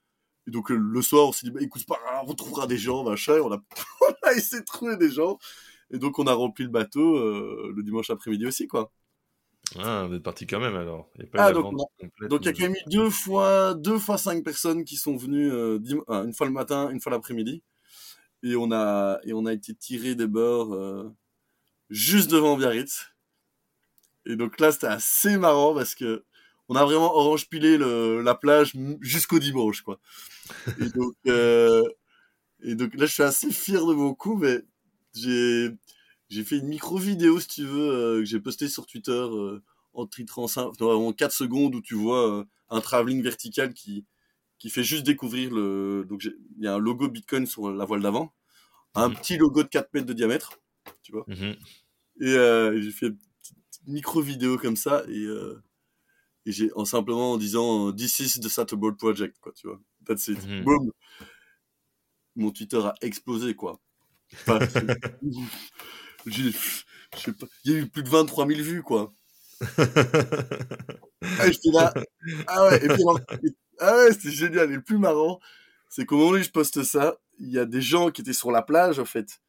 Et 0.47 0.51
donc 0.51 0.71
le 0.71 1.03
soir, 1.03 1.29
on 1.29 1.33
s'est 1.33 1.47
dit, 1.47 1.51
bah, 1.53 1.61
écoute, 1.61 1.85
pas 1.87 1.99
on 2.27 2.35
trouvera 2.35 2.67
des 2.67 2.79
gens, 2.79 3.05
machin. 3.05 3.37
Et 3.37 3.41
on 3.41 3.53
a, 3.53 3.59
on 4.01 4.29
a 4.29 4.33
essayé 4.33 4.61
de 4.61 4.67
trouver 4.67 4.97
des 4.97 5.11
gens. 5.11 5.39
Et 5.91 5.99
donc 5.99 6.19
on 6.19 6.27
a 6.27 6.33
rempli 6.33 6.65
le 6.65 6.71
bateau 6.71 7.17
euh, 7.17 7.73
le 7.75 7.83
dimanche 7.83 8.11
après-midi 8.11 8.47
aussi, 8.47 8.67
quoi. 8.67 8.93
Ah, 9.79 10.07
vous 10.09 10.15
êtes 10.15 10.23
parti 10.23 10.47
quand 10.47 10.61
même 10.61 10.77
alors. 10.77 11.11
Il 11.17 11.23
y 11.23 11.25
a 11.25 11.31
pas 11.31 11.45
ah, 11.45 11.53
donc, 11.53 11.75
donc 12.29 12.41
il 12.43 12.47
y 12.47 12.49
a 12.49 12.53
quand 12.53 12.63
même 12.63 12.75
eu 12.75 12.89
deux 12.91 13.11
fois, 13.11 13.75
deux 13.75 13.99
fois 13.99 14.17
cinq 14.17 14.45
personnes 14.45 14.85
qui 14.85 14.97
sont 14.97 15.17
venues 15.17 15.51
euh, 15.51 15.81
une 16.09 16.33
fois 16.33 16.47
le 16.47 16.53
matin, 16.53 16.91
une 16.91 17.01
fois 17.01 17.11
l'après-midi. 17.11 17.63
Et 18.43 18.55
on 18.55 18.71
a, 18.71 19.19
et 19.25 19.33
on 19.33 19.45
a 19.45 19.53
été 19.53 19.75
tiré 19.75 20.15
des 20.15 20.29
bords 20.29 20.75
euh, 20.75 21.13
juste 21.91 22.31
devant 22.31 22.57
Biarritz. 22.57 23.13
Et 24.25 24.37
donc 24.37 24.61
là, 24.61 24.71
c'était 24.71 24.87
assez 24.87 25.37
marrant 25.37 25.75
parce 25.75 25.95
que 25.95 26.25
on 26.69 26.77
a 26.77 26.85
vraiment 26.85 27.15
orange 27.15 27.49
pilé 27.49 27.79
le, 27.79 28.23
la 28.23 28.35
plage 28.35 28.75
jusqu'au 29.01 29.39
dimanche, 29.39 29.83
quoi. 29.83 30.01
Et 30.81 30.89
donc, 30.91 31.15
euh, 31.27 31.83
et 32.63 32.75
donc 32.75 32.95
là, 32.95 33.07
je 33.07 33.13
suis 33.13 33.23
assez 33.23 33.51
fier 33.53 33.85
de 33.87 33.95
mon 33.95 34.15
coup, 34.15 34.37
mais 34.37 34.63
j'ai, 35.15 35.71
j'ai 36.29 36.45
fait 36.45 36.59
une 36.59 36.69
micro 36.69 36.99
vidéo, 36.99 37.39
si 37.41 37.49
tu 37.49 37.65
veux, 37.65 37.91
euh, 37.91 38.19
que 38.21 38.25
j'ai 38.25 38.41
posté 38.41 38.69
sur 38.69 38.87
Twitter 38.87 39.13
euh, 39.13 39.63
en 39.93 40.07
titrant 40.07 40.47
en 40.57 41.13
4 41.13 41.33
secondes 41.33 41.75
où 41.75 41.81
tu 41.81 41.95
vois 41.95 42.41
euh, 42.41 42.45
un 42.69 42.81
travelling 42.81 43.23
vertical 43.23 43.73
qui, 43.73 44.05
qui 44.59 44.71
fait 44.71 44.85
juste 44.85 45.05
découvrir 45.05 45.53
le, 45.53 46.05
donc 46.09 46.25
il 46.25 46.65
y 46.65 46.67
a 46.67 46.75
un 46.75 46.79
logo 46.79 47.09
Bitcoin 47.09 47.47
sur 47.47 47.71
la 47.71 47.85
voile 47.85 48.03
d'avant, 48.03 48.35
un 48.95 49.09
mhm. 49.09 49.17
petit 49.17 49.37
logo 49.37 49.63
de 49.63 49.69
4 49.69 49.95
mètres 49.95 50.07
de 50.07 50.13
diamètre, 50.13 50.59
tu 51.03 51.13
vois. 51.13 51.25
Mhm. 51.29 51.57
Et 52.21 52.81
j'ai 52.81 52.91
fait 52.91 53.07
une 53.07 53.19
petite 53.71 53.87
micro 53.87 54.21
vidéo 54.21 54.57
comme 54.57 54.77
ça 54.77 55.05
et 55.09 55.27
et 56.47 56.53
j'ai 56.53 56.71
en 56.75 56.85
simplement 56.85 57.33
en 57.33 57.37
disant 57.37 57.93
this 57.93 58.21
is 58.21 58.41
the 58.41 58.49
Satterboard 58.49 58.97
project 58.97 59.37
quoi 59.41 59.53
tu 59.53 59.67
vois. 59.67 59.81
That's 60.07 60.29
it. 60.29 60.43
Mhm. 60.47 60.65
boom 60.65 60.93
mon 62.37 62.51
Twitter 62.51 62.79
a 62.79 62.95
explosé 63.01 63.55
quoi. 63.55 63.81
Enfin, 64.33 64.59
j'ai 66.27 66.53
je 66.53 67.21
sais 67.21 67.33
pas 67.33 67.47
il 67.65 67.73
y 67.73 67.75
a 67.75 67.79
eu 67.79 67.89
plus 67.89 68.03
de 68.03 68.09
23 68.09 68.47
000 68.47 68.61
vues 68.63 68.83
quoi. 68.83 69.13
Ah, 71.41 71.51
j'étais 71.51 71.71
là. 71.73 71.93
Ah 72.47 72.69
ouais 72.69 72.85
et 72.85 72.89
puis 72.89 73.03
ah 73.81 73.97
ouais 73.97 74.13
c'était 74.13 74.31
génial. 74.31 74.71
Et 74.71 74.75
le 74.77 74.83
plus 74.83 74.99
marrant 74.99 75.41
c'est 75.89 76.05
qu'au 76.05 76.17
moment 76.19 76.33
où 76.33 76.39
je 76.43 76.51
poste 76.51 76.85
ça 76.85 77.17
il 77.39 77.51
y 77.51 77.59
a 77.59 77.65
des 77.65 77.81
gens 77.81 78.11
qui 78.11 78.21
étaient 78.21 78.33
sur 78.33 78.53
la 78.53 78.63
plage 78.63 78.99
en 78.99 79.05
fait 79.05 79.41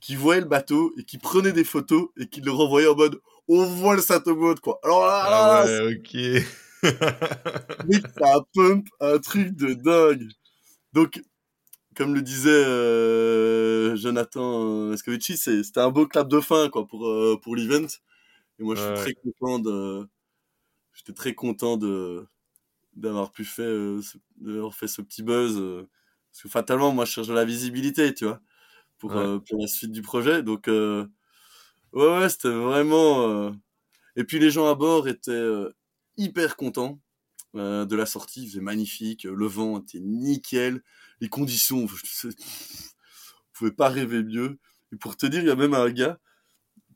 qui 0.00 0.16
voyaient 0.16 0.40
le 0.40 0.46
bateau 0.46 0.92
et 0.98 1.04
qui 1.04 1.18
prenaient 1.18 1.52
des 1.52 1.64
photos 1.64 2.08
et 2.18 2.26
qui 2.26 2.40
le 2.40 2.50
renvoyaient 2.50 2.88
en 2.88 2.96
mode 2.96 3.20
on 3.48 3.64
voit 3.64 3.96
le 3.96 4.02
Satomode, 4.02 4.60
quoi. 4.60 4.80
Alors 4.82 5.06
là, 5.06 5.22
ah 5.26 5.64
ouais, 5.66 5.96
ok. 5.96 6.44
Ça 8.18 8.40
pump 8.54 8.86
un 9.00 9.18
truc 9.18 9.54
de 9.56 9.74
dingue. 9.74 10.28
Donc, 10.92 11.22
comme 11.96 12.14
le 12.14 12.22
disait 12.22 12.50
euh, 12.50 13.96
Jonathan 13.96 14.92
Escovici, 14.92 15.36
c'était 15.36 15.80
un 15.80 15.90
beau 15.90 16.06
clap 16.06 16.28
de 16.28 16.40
fin 16.40 16.68
quoi 16.68 16.86
pour 16.86 17.06
euh, 17.06 17.38
pour 17.42 17.56
l'event. 17.56 17.86
Et 18.58 18.64
moi, 18.64 18.74
je 18.74 18.82
suis 18.82 18.94
très 18.94 19.14
content 19.14 19.58
de, 19.58 20.08
j'étais 20.94 21.12
très 21.12 21.34
content 21.34 21.76
de 21.76 22.26
d'avoir 22.94 23.32
pu 23.32 23.44
faire, 23.44 23.66
euh, 23.66 24.00
d'avoir 24.36 24.74
fait 24.74 24.88
ce 24.88 25.02
petit 25.02 25.22
buzz. 25.22 25.54
parce 26.30 26.42
que 26.42 26.48
fatalement, 26.48 26.92
moi, 26.92 27.04
je 27.04 27.12
cherche 27.12 27.28
de 27.28 27.34
la 27.34 27.44
visibilité, 27.44 28.14
tu 28.14 28.24
vois, 28.26 28.40
pour 28.98 29.12
pour 29.12 29.60
la 29.60 29.66
suite 29.68 29.92
du 29.92 30.02
projet. 30.02 30.42
Donc, 30.42 30.68
ouais, 31.94 32.18
ouais, 32.18 32.28
c'était 32.28 32.50
vraiment. 32.50 33.52
Et 34.16 34.24
puis 34.24 34.38
les 34.38 34.50
gens 34.50 34.70
à 34.70 34.74
bord 34.74 35.08
étaient 35.08 35.50
hyper 36.16 36.56
contents. 36.56 37.00
Euh, 37.56 37.84
de 37.84 37.94
la 37.94 38.04
sortie, 38.04 38.50
c'est 38.50 38.60
magnifique, 38.60 39.22
le 39.22 39.46
vent 39.46 39.78
était 39.78 40.00
nickel, 40.00 40.82
les 41.20 41.28
conditions, 41.28 41.86
vous 41.86 41.96
pouvez 43.52 43.70
pas 43.70 43.88
rêver 43.88 44.24
mieux. 44.24 44.58
Et 44.92 44.96
pour 44.96 45.16
te 45.16 45.24
dire, 45.26 45.40
il 45.40 45.46
y 45.46 45.52
a 45.52 45.54
même 45.54 45.74
un 45.74 45.88
gars 45.90 46.18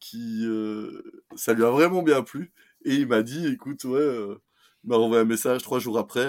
qui, 0.01 0.45
euh, 0.45 1.01
ça 1.37 1.53
lui 1.53 1.63
a 1.63 1.71
vraiment 1.71 2.03
bien 2.03 2.25
plu, 2.25 2.53
et 2.85 2.97
il 2.97 3.07
m'a 3.07 3.23
dit, 3.23 3.47
écoute, 3.47 3.85
ouais, 3.85 4.01
euh, 4.01 4.43
il 4.83 4.91
m'a 4.91 4.97
renvoyé 4.97 5.23
un 5.23 5.27
message 5.27 5.63
trois 5.63 5.79
jours 5.79 5.97
après, 5.97 6.29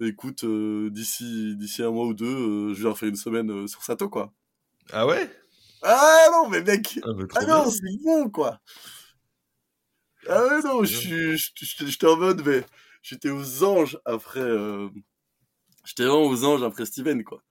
écoute, 0.00 0.44
d'ici 0.44 1.56
d'ici 1.56 1.82
un 1.82 1.90
mois 1.90 2.06
ou 2.06 2.12
deux, 2.12 2.74
je 2.74 2.82
viens 2.82 2.94
faire 2.94 3.08
une 3.08 3.16
semaine 3.16 3.66
sur 3.66 3.82
Sato, 3.82 4.10
quoi. 4.10 4.34
Ah 4.92 5.06
ouais? 5.06 5.30
Ah 5.82 6.26
non, 6.32 6.48
mais 6.48 6.62
mec, 6.62 6.98
ah, 7.02 7.10
ah 7.36 7.44
non, 7.46 7.70
c'est 7.70 8.04
bon, 8.04 8.30
quoi. 8.30 8.60
Ah 10.28 10.44
ouais, 10.44 10.62
non, 10.62 10.82
j'étais 10.84 12.06
en 12.06 12.16
mode, 12.16 12.42
mais 12.44 12.64
j'étais 13.02 13.30
aux 13.30 13.64
anges 13.64 13.98
après. 14.04 14.40
Euh... 14.40 14.88
J'étais 15.84 16.04
vraiment 16.04 16.26
aux 16.26 16.44
anges 16.44 16.62
après 16.62 16.84
Steven, 16.84 17.24
quoi. 17.24 17.42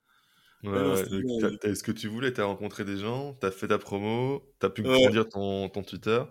Ouais, 0.62 0.70
ouais. 0.70 1.74
ce 1.74 1.82
que 1.82 1.92
tu 1.92 2.08
voulais, 2.08 2.32
t'as 2.32 2.44
rencontré 2.44 2.84
des 2.84 2.96
gens, 2.96 3.34
t'as 3.34 3.50
fait 3.50 3.68
ta 3.68 3.78
promo, 3.78 4.42
t'as 4.58 4.70
pu 4.70 4.82
grandir 4.82 5.28
ton, 5.28 5.68
ton 5.68 5.82
Twitter? 5.82 6.22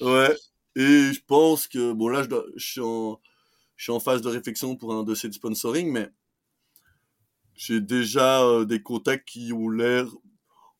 Ouais, 0.00 0.34
et 0.76 1.12
je 1.12 1.20
pense 1.26 1.68
que, 1.68 1.92
bon 1.92 2.08
là, 2.08 2.22
je, 2.22 2.28
je, 2.56 2.64
suis 2.64 2.80
en, 2.80 3.20
je 3.76 3.84
suis 3.84 3.92
en 3.92 4.00
phase 4.00 4.20
de 4.20 4.28
réflexion 4.28 4.76
pour 4.76 4.94
un 4.94 5.02
dossier 5.04 5.28
de 5.28 5.34
sponsoring, 5.34 5.90
mais 5.90 6.10
j'ai 7.54 7.80
déjà 7.80 8.42
euh, 8.42 8.64
des 8.64 8.82
contacts 8.82 9.26
qui 9.26 9.52
ont 9.52 9.68
l'air... 9.68 10.06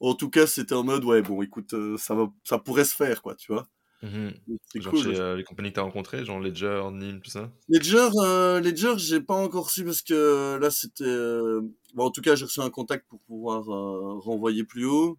En 0.02 0.14
tout 0.14 0.30
cas, 0.30 0.46
c'était 0.46 0.74
en 0.74 0.84
mode, 0.84 1.04
ouais, 1.04 1.22
bon, 1.22 1.42
écoute, 1.42 1.74
euh, 1.74 1.96
ça, 1.96 2.14
va, 2.14 2.30
ça 2.44 2.58
pourrait 2.58 2.84
se 2.84 2.94
faire, 2.94 3.22
quoi, 3.22 3.34
tu 3.36 3.52
vois. 3.52 3.68
Mhm. 4.02 4.32
chez 4.74 5.20
euh, 5.20 5.36
les 5.36 5.44
compagnies 5.44 5.68
que 5.68 5.74
tu 5.74 5.80
as 5.80 5.84
rencontrées, 5.84 6.24
genre 6.24 6.40
Ledger, 6.40 6.82
Nim, 6.92 7.20
tout 7.20 7.30
ça 7.30 7.52
Ledger, 7.68 8.08
euh, 8.16 8.60
Ledger 8.60 8.94
j'ai 8.96 9.20
pas 9.20 9.36
encore 9.36 9.70
su 9.70 9.84
parce 9.84 10.02
que 10.02 10.12
euh, 10.12 10.58
là 10.58 10.72
c'était. 10.72 11.04
Euh, 11.04 11.60
bon, 11.94 12.06
en 12.06 12.10
tout 12.10 12.20
cas, 12.20 12.34
j'ai 12.34 12.44
reçu 12.44 12.60
un 12.60 12.70
contact 12.70 13.06
pour 13.08 13.20
pouvoir 13.20 13.64
renvoyer 13.64 14.64
plus 14.64 14.86
haut. 14.86 15.18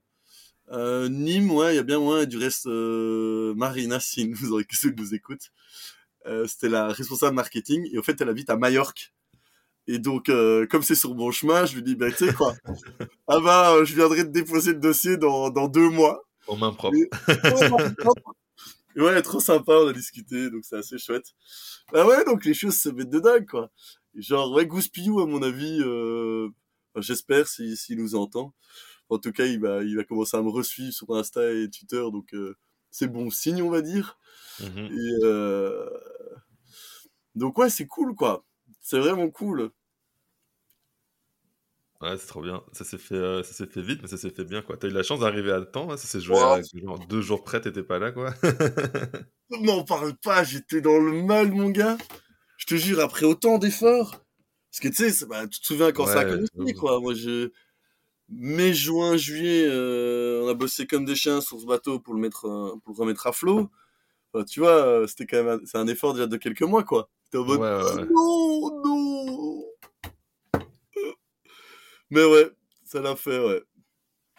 Nîmes, 0.70 1.52
ouais, 1.52 1.74
il 1.74 1.76
y 1.78 1.80
a 1.80 1.84
bien 1.84 2.00
moins. 2.00 2.26
Du 2.26 2.38
reste, 2.38 2.66
Marina, 2.66 4.00
si 4.02 4.28
nous, 4.28 4.60
nous 4.98 5.16
écoute, 5.16 5.52
c'était 6.46 6.70
la 6.70 6.90
responsable 6.90 7.36
marketing 7.36 7.88
et 7.94 7.98
au 7.98 8.04
fait, 8.04 8.20
elle 8.20 8.30
habite 8.30 8.50
à 8.50 8.58
Majorque. 8.58 9.13
Et 9.88 10.00
donc, 10.00 10.28
comme 10.70 10.82
c'est 10.82 10.96
sur 10.96 11.14
mon 11.16 11.32
chemin, 11.32 11.66
je 11.66 11.76
lui 11.76 11.84
dis, 11.84 11.96
ben, 11.96 12.12
tu 12.12 12.26
sais 12.26 12.34
quoi, 12.34 12.54
ah 13.28 13.40
bah, 13.40 13.84
je 13.84 13.94
viendrai 13.96 14.24
te 14.24 14.30
déposer 14.30 14.74
le 14.74 14.80
dossier 14.80 15.18
dans, 15.18 15.50
dans 15.50 15.68
deux 15.68 15.90
mois. 15.90 16.24
En 16.48 16.56
main 16.56 16.74
propre. 16.74 16.98
ouais, 18.96 19.22
trop 19.22 19.40
sympa, 19.40 19.74
on 19.74 19.88
a 19.88 19.94
discuté, 19.94 20.50
donc 20.50 20.64
c'est 20.64 20.78
assez 20.78 20.98
chouette. 20.98 21.34
Bah 21.92 22.06
ouais, 22.06 22.24
donc 22.26 22.46
les 22.46 22.54
choses 22.54 22.80
se 22.80 22.90
mettent 22.90 23.10
de 23.10 23.20
dingue, 23.20 23.46
quoi. 23.48 23.72
Genre, 24.16 24.52
ouais, 24.52 24.66
Gouspillou, 24.66 25.22
à 25.22 25.26
mon 25.26 25.42
avis, 25.42 25.80
euh, 25.82 26.50
j'espère 26.98 27.48
s'il 27.48 27.76
si, 27.78 27.96
nous 27.96 28.16
entend. 28.16 28.54
En 29.10 29.18
tout 29.18 29.32
cas, 29.32 29.46
il 29.46 29.60
va, 29.60 29.84
il 29.84 29.96
va 29.96 30.04
commencer 30.04 30.38
à 30.38 30.42
me 30.42 30.50
resuivre 30.50 30.94
sur 30.94 31.14
Insta 31.16 31.52
et 31.52 31.70
Twitter, 31.70 32.04
donc 32.12 32.34
euh, 32.34 32.56
c'est 32.92 33.08
bon 33.08 33.30
signe, 33.30 33.62
on 33.62 33.70
va 33.70 33.82
dire. 33.82 34.18
Mm-hmm. 34.60 34.92
Et 34.92 35.26
euh... 35.26 35.90
Donc 37.36 37.58
ouais, 37.58 37.70
c'est 37.70 37.88
cool, 37.88 38.16
quoi. 38.16 38.46
C'est 38.84 39.00
vraiment 39.00 39.30
cool. 39.30 39.72
Ouais, 42.02 42.18
c'est 42.18 42.28
trop 42.28 42.42
bien. 42.42 42.62
Ça 42.74 42.84
s'est 42.84 42.98
fait, 42.98 43.16
euh, 43.16 43.44
ça 43.44 43.54
s'est 43.54 43.66
fait 43.66 43.82
vite, 43.82 44.02
mais 44.02 44.10
ça 44.10 44.18
s'est 44.18 44.30
fait 44.30 44.44
bien, 44.44 44.62
quoi. 44.62 44.76
T'as 44.76 44.90
eu 44.90 44.92
la 44.92 45.04
chance 45.04 45.22
d'arriver 45.22 45.54
à 45.54 45.62
temps, 45.62 45.90
hein. 45.90 45.96
ça 45.96 46.06
s'est 46.06 46.20
joué 46.20 46.38
à, 46.38 46.62
genre, 46.62 47.00
deux 47.08 47.22
jours 47.22 47.46
près, 47.46 47.62
t'étais 47.62 47.82
pas 47.82 47.98
là, 47.98 48.12
quoi. 48.12 48.34
M'en 49.52 49.86
parle 49.86 50.14
pas, 50.18 50.44
j'étais 50.44 50.82
dans 50.82 50.98
le 50.98 51.24
mal, 51.24 51.54
mon 51.54 51.70
gars. 51.70 51.98
Je 52.58 52.66
te 52.66 52.76
jure, 52.76 53.00
après 53.00 53.26
autant 53.26 53.58
d'efforts. 53.58 54.22
Parce 54.70 54.82
que 54.82 54.90
tu 54.90 55.10
sais, 55.10 55.26
bah, 55.28 55.48
tu 55.48 55.62
te 55.62 55.66
souviens 55.66 55.94
quand 55.94 56.06
ça 56.06 56.20
a 56.20 56.26
commencé, 56.26 56.74
quoi. 56.78 57.00
Moi, 57.00 57.14
je. 57.14 57.52
Mai, 58.28 58.74
juin, 58.74 59.16
juillet, 59.16 59.66
euh, 59.68 60.42
on 60.44 60.50
a 60.50 60.54
bossé 60.56 60.88
comme 60.88 61.06
des 61.06 61.16
chiens 61.16 61.40
sur 61.40 61.60
ce 61.60 61.66
bateau 61.66 62.00
pour 62.00 62.16
le 62.16 62.20
mettre, 62.20 62.48
euh, 62.48 62.76
pour 62.84 62.96
le 62.96 63.00
remettre 63.00 63.28
à 63.28 63.32
flot. 63.32 63.70
Enfin, 64.34 64.44
tu 64.44 64.60
vois, 64.60 65.08
c'était 65.08 65.26
quand 65.26 65.44
même, 65.44 65.62
c'est 65.66 65.78
un 65.78 65.88
effort 65.88 66.14
déjà 66.14 66.28
de 66.28 66.38
quelques 66.38 66.64
mois, 66.64 66.84
quoi. 66.84 67.10
T'es 67.34 67.40
en 67.40 67.46
mode, 67.46 67.62
ouais, 67.62 68.06
non, 68.12 68.84
non. 68.86 69.66
Mais 72.12 72.24
ouais, 72.24 72.52
ça 72.86 73.02
l'a 73.02 73.16
fait, 73.16 73.44
ouais. 73.44 73.64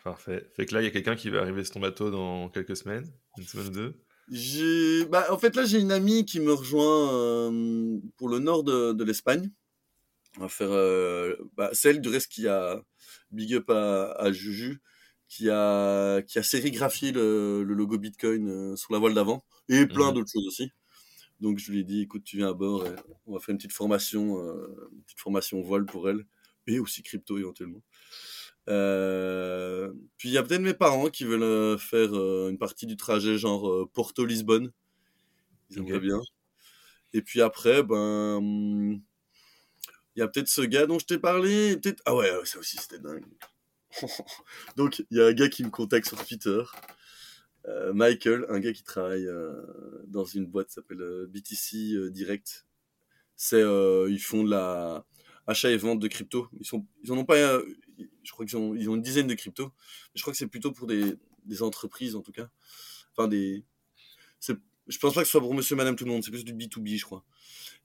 Parfait. 0.05 0.49
Fait 0.55 0.65
que 0.65 0.75
là, 0.75 0.81
il 0.81 0.85
y 0.85 0.87
a 0.87 0.93
quelqu'un 0.93 1.17
qui 1.17 1.29
va 1.29 1.41
arriver 1.41 1.65
sur 1.65 1.75
ton 1.75 1.81
bateau 1.81 2.13
dans 2.13 2.49
quelques 2.51 2.77
semaines, 2.77 3.13
une 3.37 3.43
semaine 3.43 3.67
ou 3.67 3.71
deux. 3.71 4.01
J'ai, 4.31 5.07
bah, 5.07 5.27
en 5.31 5.39
fait, 5.39 5.57
là, 5.57 5.65
j'ai 5.65 5.81
une 5.81 5.91
amie 5.91 6.25
qui 6.25 6.39
me 6.39 6.53
rejoint 6.53 7.13
euh, 7.13 7.99
pour 8.17 8.29
le 8.29 8.39
nord 8.39 8.63
de, 8.63 8.93
de 8.93 9.03
l'Espagne. 9.03 9.51
On 10.39 10.43
va 10.43 10.49
faire 10.49 10.71
euh, 10.71 11.35
bah, 11.57 11.71
celle 11.73 12.01
du 12.01 12.11
reste 12.11 12.31
qui 12.31 12.47
a 12.47 12.81
big 13.33 13.55
up 13.55 13.71
à, 13.71 14.13
à, 14.13 14.31
Juju, 14.31 14.81
qui 15.27 15.51
a 15.51 16.23
qui 16.23 16.39
a 16.39 16.45
sérigraphié 16.45 17.11
le, 17.11 17.65
le 17.65 17.75
logo 17.75 17.99
Bitcoin 17.99 18.49
euh, 18.49 18.77
sur 18.77 18.93
la 18.93 19.01
voile 19.01 19.15
d'avant 19.15 19.45
et 19.69 19.85
plein 19.85 20.11
mhm. 20.11 20.15
d'autres 20.15 20.31
choses 20.31 20.47
aussi. 20.47 20.71
Donc 21.41 21.59
je 21.59 21.71
lui 21.71 21.81
ai 21.81 21.85
dit, 21.85 22.03
écoute, 22.03 22.25
tu 22.25 22.37
viens 22.39 22.51
à 22.51 22.55
bord, 22.55 22.87
et 22.87 22.95
on 23.27 23.35
va 23.35 23.41
faire 23.41 23.53
une 23.53 23.59
petite 23.59 23.73
formation, 23.73 24.39
une 24.39 25.03
petite 25.05 25.21
formation 25.21 25.61
voile 25.63 25.85
pour 25.85 26.09
elle 26.09 26.25
et 26.67 26.79
aussi 26.79 27.03
crypto 27.03 27.39
éventuellement. 27.39 27.83
Euh, 28.69 29.93
puis 30.17 30.31
il 30.31 30.33
y 30.33 30.39
a 30.39 30.43
peut-être 30.43 30.63
mes 30.63 30.75
parents 30.75 31.11
qui 31.11 31.25
veulent 31.25 31.43
euh, 31.43 31.77
faire 31.77 32.15
euh, 32.15 32.49
une 32.51 32.59
partie 32.59 32.87
du 32.87 32.97
trajet 32.97 33.37
genre 33.37 33.69
euh, 33.69 33.91
Porto-Lisbonne. 33.93 34.73
Ils 35.71 35.79
aimeraient 35.79 36.01
bien. 36.01 36.21
Et 37.13 37.23
puis 37.23 37.43
après, 37.43 37.83
ben, 37.83 38.41
il 38.43 39.01
y 40.17 40.23
a 40.23 40.29
peut-être 40.29 40.49
ce 40.49 40.63
gars 40.63 40.87
dont 40.87 40.99
je 40.99 41.07
t'ai 41.07 41.19
parlé. 41.19 41.77
Peut-être 41.77 42.03
ah 42.07 42.15
ouais, 42.15 42.31
ça 42.45 42.59
aussi 42.59 42.77
c'était 42.79 42.99
dingue. 42.99 43.25
Donc 44.77 45.05
il 45.11 45.19
y 45.19 45.21
a 45.21 45.27
un 45.27 45.33
gars 45.33 45.49
qui 45.49 45.65
me 45.65 45.71
contacte 45.71 46.09
sur 46.09 46.25
Twitter. 46.25 46.63
Michael, 47.95 48.47
un 48.49 48.61
gars 48.61 48.73
qui 48.73 48.83
travaille 48.83 49.29
dans 50.07 50.25
une 50.25 50.47
boîte 50.47 50.69
qui 50.69 50.75
s'appelle 50.75 51.27
BTC 51.29 52.11
Direct. 52.11 52.67
C'est 53.37 53.63
ils 53.63 54.21
font 54.21 54.45
de 54.45 54.51
la 54.51 55.07
achat 55.47 55.71
et 55.71 55.77
vente 55.77 56.01
de 56.01 56.09
crypto. 56.09 56.49
Ils 56.59 56.67
sont, 56.67 56.87
ils 57.03 57.13
en 57.13 57.19
ont 57.19 57.25
pas, 57.25 57.37
euh, 57.37 57.65
je 58.23 58.33
crois 58.33 58.47
qu'ils 58.47 58.57
ont, 58.57 58.75
ils 58.75 58.89
ont 58.89 58.95
une 58.95 59.03
dizaine 59.03 59.27
de 59.27 59.35
crypto. 59.35 59.73
Je 60.15 60.23
crois 60.23 60.33
que 60.33 60.39
c'est 60.39 60.47
plutôt 60.47 60.73
pour 60.73 60.87
des, 60.87 61.15
des 61.45 61.63
entreprises 61.63 62.17
en 62.17 62.23
tout 62.23 62.33
cas. 62.33 62.49
Enfin 63.13 63.29
des, 63.29 63.65
je 64.87 64.99
pense 64.99 65.15
pas 65.15 65.21
que 65.21 65.27
ce 65.27 65.31
soit 65.31 65.41
pour 65.41 65.55
Monsieur, 65.55 65.77
Madame, 65.77 65.97
tout 65.97 66.05
le 66.05 66.11
monde. 66.11 66.23
C'est 66.23 66.31
plus 66.31 66.45
du 66.45 66.53
B 66.53 66.65
2 66.65 66.81
B, 66.81 66.89
je 66.89 67.05
crois. 67.05 67.25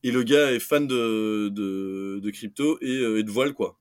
Et 0.03 0.11
le 0.11 0.23
gars 0.23 0.51
est 0.51 0.59
fan 0.59 0.87
de, 0.87 1.49
de, 1.49 2.19
de 2.21 2.29
crypto 2.29 2.77
et, 2.81 2.97
euh, 2.97 3.19
et, 3.19 3.23
de 3.23 3.31
voile 3.31 3.53
quoi. 3.53 3.79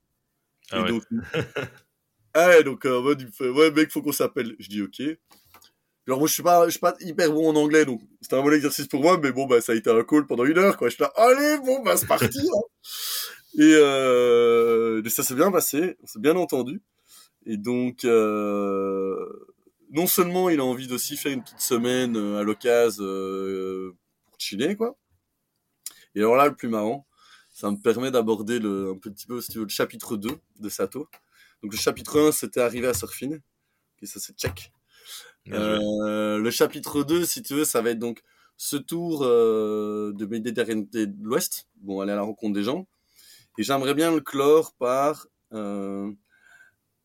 Ah 0.71 0.83
ouais. 0.83 0.89
donc, 0.89 1.03
ah 2.35 2.49
ouais, 2.49 2.65
donc 2.65 2.85
en 2.85 3.03
mode 3.03 3.23
il 3.23 3.29
fait, 3.29 3.49
ouais 3.49 3.71
mec, 3.71 3.91
faut 3.91 4.03
qu'on 4.03 4.13
s'appelle. 4.13 4.55
Je 4.59 4.69
dis 4.69 4.83
ok. 4.83 5.03
Alors 6.09 6.19
moi 6.19 6.27
je 6.27 6.33
suis 6.33 6.43
pas 6.43 6.69
suis 6.71 6.81
pas 6.81 6.97
hyper 7.01 7.31
bon 7.31 7.51
en 7.51 7.57
anglais 7.57 7.85
donc 7.85 8.01
c'était 8.23 8.35
un 8.35 8.43
bon 8.43 8.51
exercice 8.51 8.87
pour 8.87 9.03
moi 9.03 9.21
mais 9.23 9.31
bon 9.31 9.47
bah 9.47 9.61
ça 9.61 9.73
a 9.73 9.75
été 9.75 9.91
un 9.91 10.03
call 10.03 10.27
pendant 10.27 10.45
une 10.45 10.59
heure. 10.59 10.77
Je 10.83 10.89
suis 10.89 11.03
là 11.03 11.13
allez 11.17 11.59
bon 11.65 11.83
bah 11.83 11.97
c'est 11.97 12.07
parti. 12.07 12.41
Hein. 12.41 12.61
Et 13.59 13.75
euh, 13.75 15.03
ça 15.09 15.23
s'est 15.23 15.35
bien 15.35 15.51
passé, 15.51 15.97
on 16.03 16.07
s'est 16.07 16.21
bien 16.21 16.37
entendu. 16.37 16.81
Et 17.47 17.57
donc, 17.57 18.05
euh, 18.05 19.27
non 19.91 20.07
seulement 20.07 20.49
il 20.49 20.61
a 20.61 20.65
envie 20.65 20.87
d'aussi 20.87 21.17
faire 21.17 21.33
une 21.33 21.43
petite 21.43 21.61
semaine 21.61 22.17
euh, 22.17 22.41
à 22.41 22.43
l'occasion 22.43 23.05
pour 24.27 24.39
chiller, 24.39 24.77
quoi. 24.77 24.97
Et 26.15 26.21
alors 26.21 26.37
là, 26.37 26.47
le 26.47 26.55
plus 26.55 26.69
marrant, 26.69 27.07
ça 27.53 27.71
me 27.71 27.77
permet 27.77 28.11
d'aborder 28.11 28.59
un 28.59 28.97
petit 28.99 29.27
peu, 29.27 29.41
si 29.41 29.51
tu 29.51 29.59
veux, 29.59 29.65
le 29.65 29.71
chapitre 29.71 30.17
2 30.17 30.31
de 30.61 30.69
Sato. 30.69 31.09
Donc 31.63 31.73
le 31.73 31.79
chapitre 31.79 32.21
1, 32.21 32.33
c'était 32.33 32.61
arrivé 32.61 32.87
à 32.87 32.95
Surfing. 32.95 33.41
Et 34.03 34.07
ça, 34.07 34.21
c'est 34.21 34.37
check. 34.37 34.73
Euh, 35.53 36.39
le 36.39 36.51
chapitre 36.51 37.03
2, 37.03 37.25
si 37.25 37.43
tu 37.43 37.55
veux, 37.55 37.65
ça 37.65 37.81
va 37.81 37.91
être 37.91 37.99
donc 37.99 38.23
ce 38.57 38.77
tour 38.77 39.23
euh, 39.23 40.13
de 40.15 40.27
Méditerranée 40.27 40.87
de 40.93 41.13
l'Ouest. 41.23 41.69
Bon, 41.77 42.01
aller 42.01 42.13
à 42.13 42.17
la 42.17 42.23
rencontre 42.23 42.55
des 42.55 42.65
gens. 42.65 42.87
Et 43.57 43.63
j'aimerais 43.63 43.95
bien 43.95 44.13
le 44.15 44.21
clore 44.21 44.75
par 44.75 45.27
euh, 45.53 46.13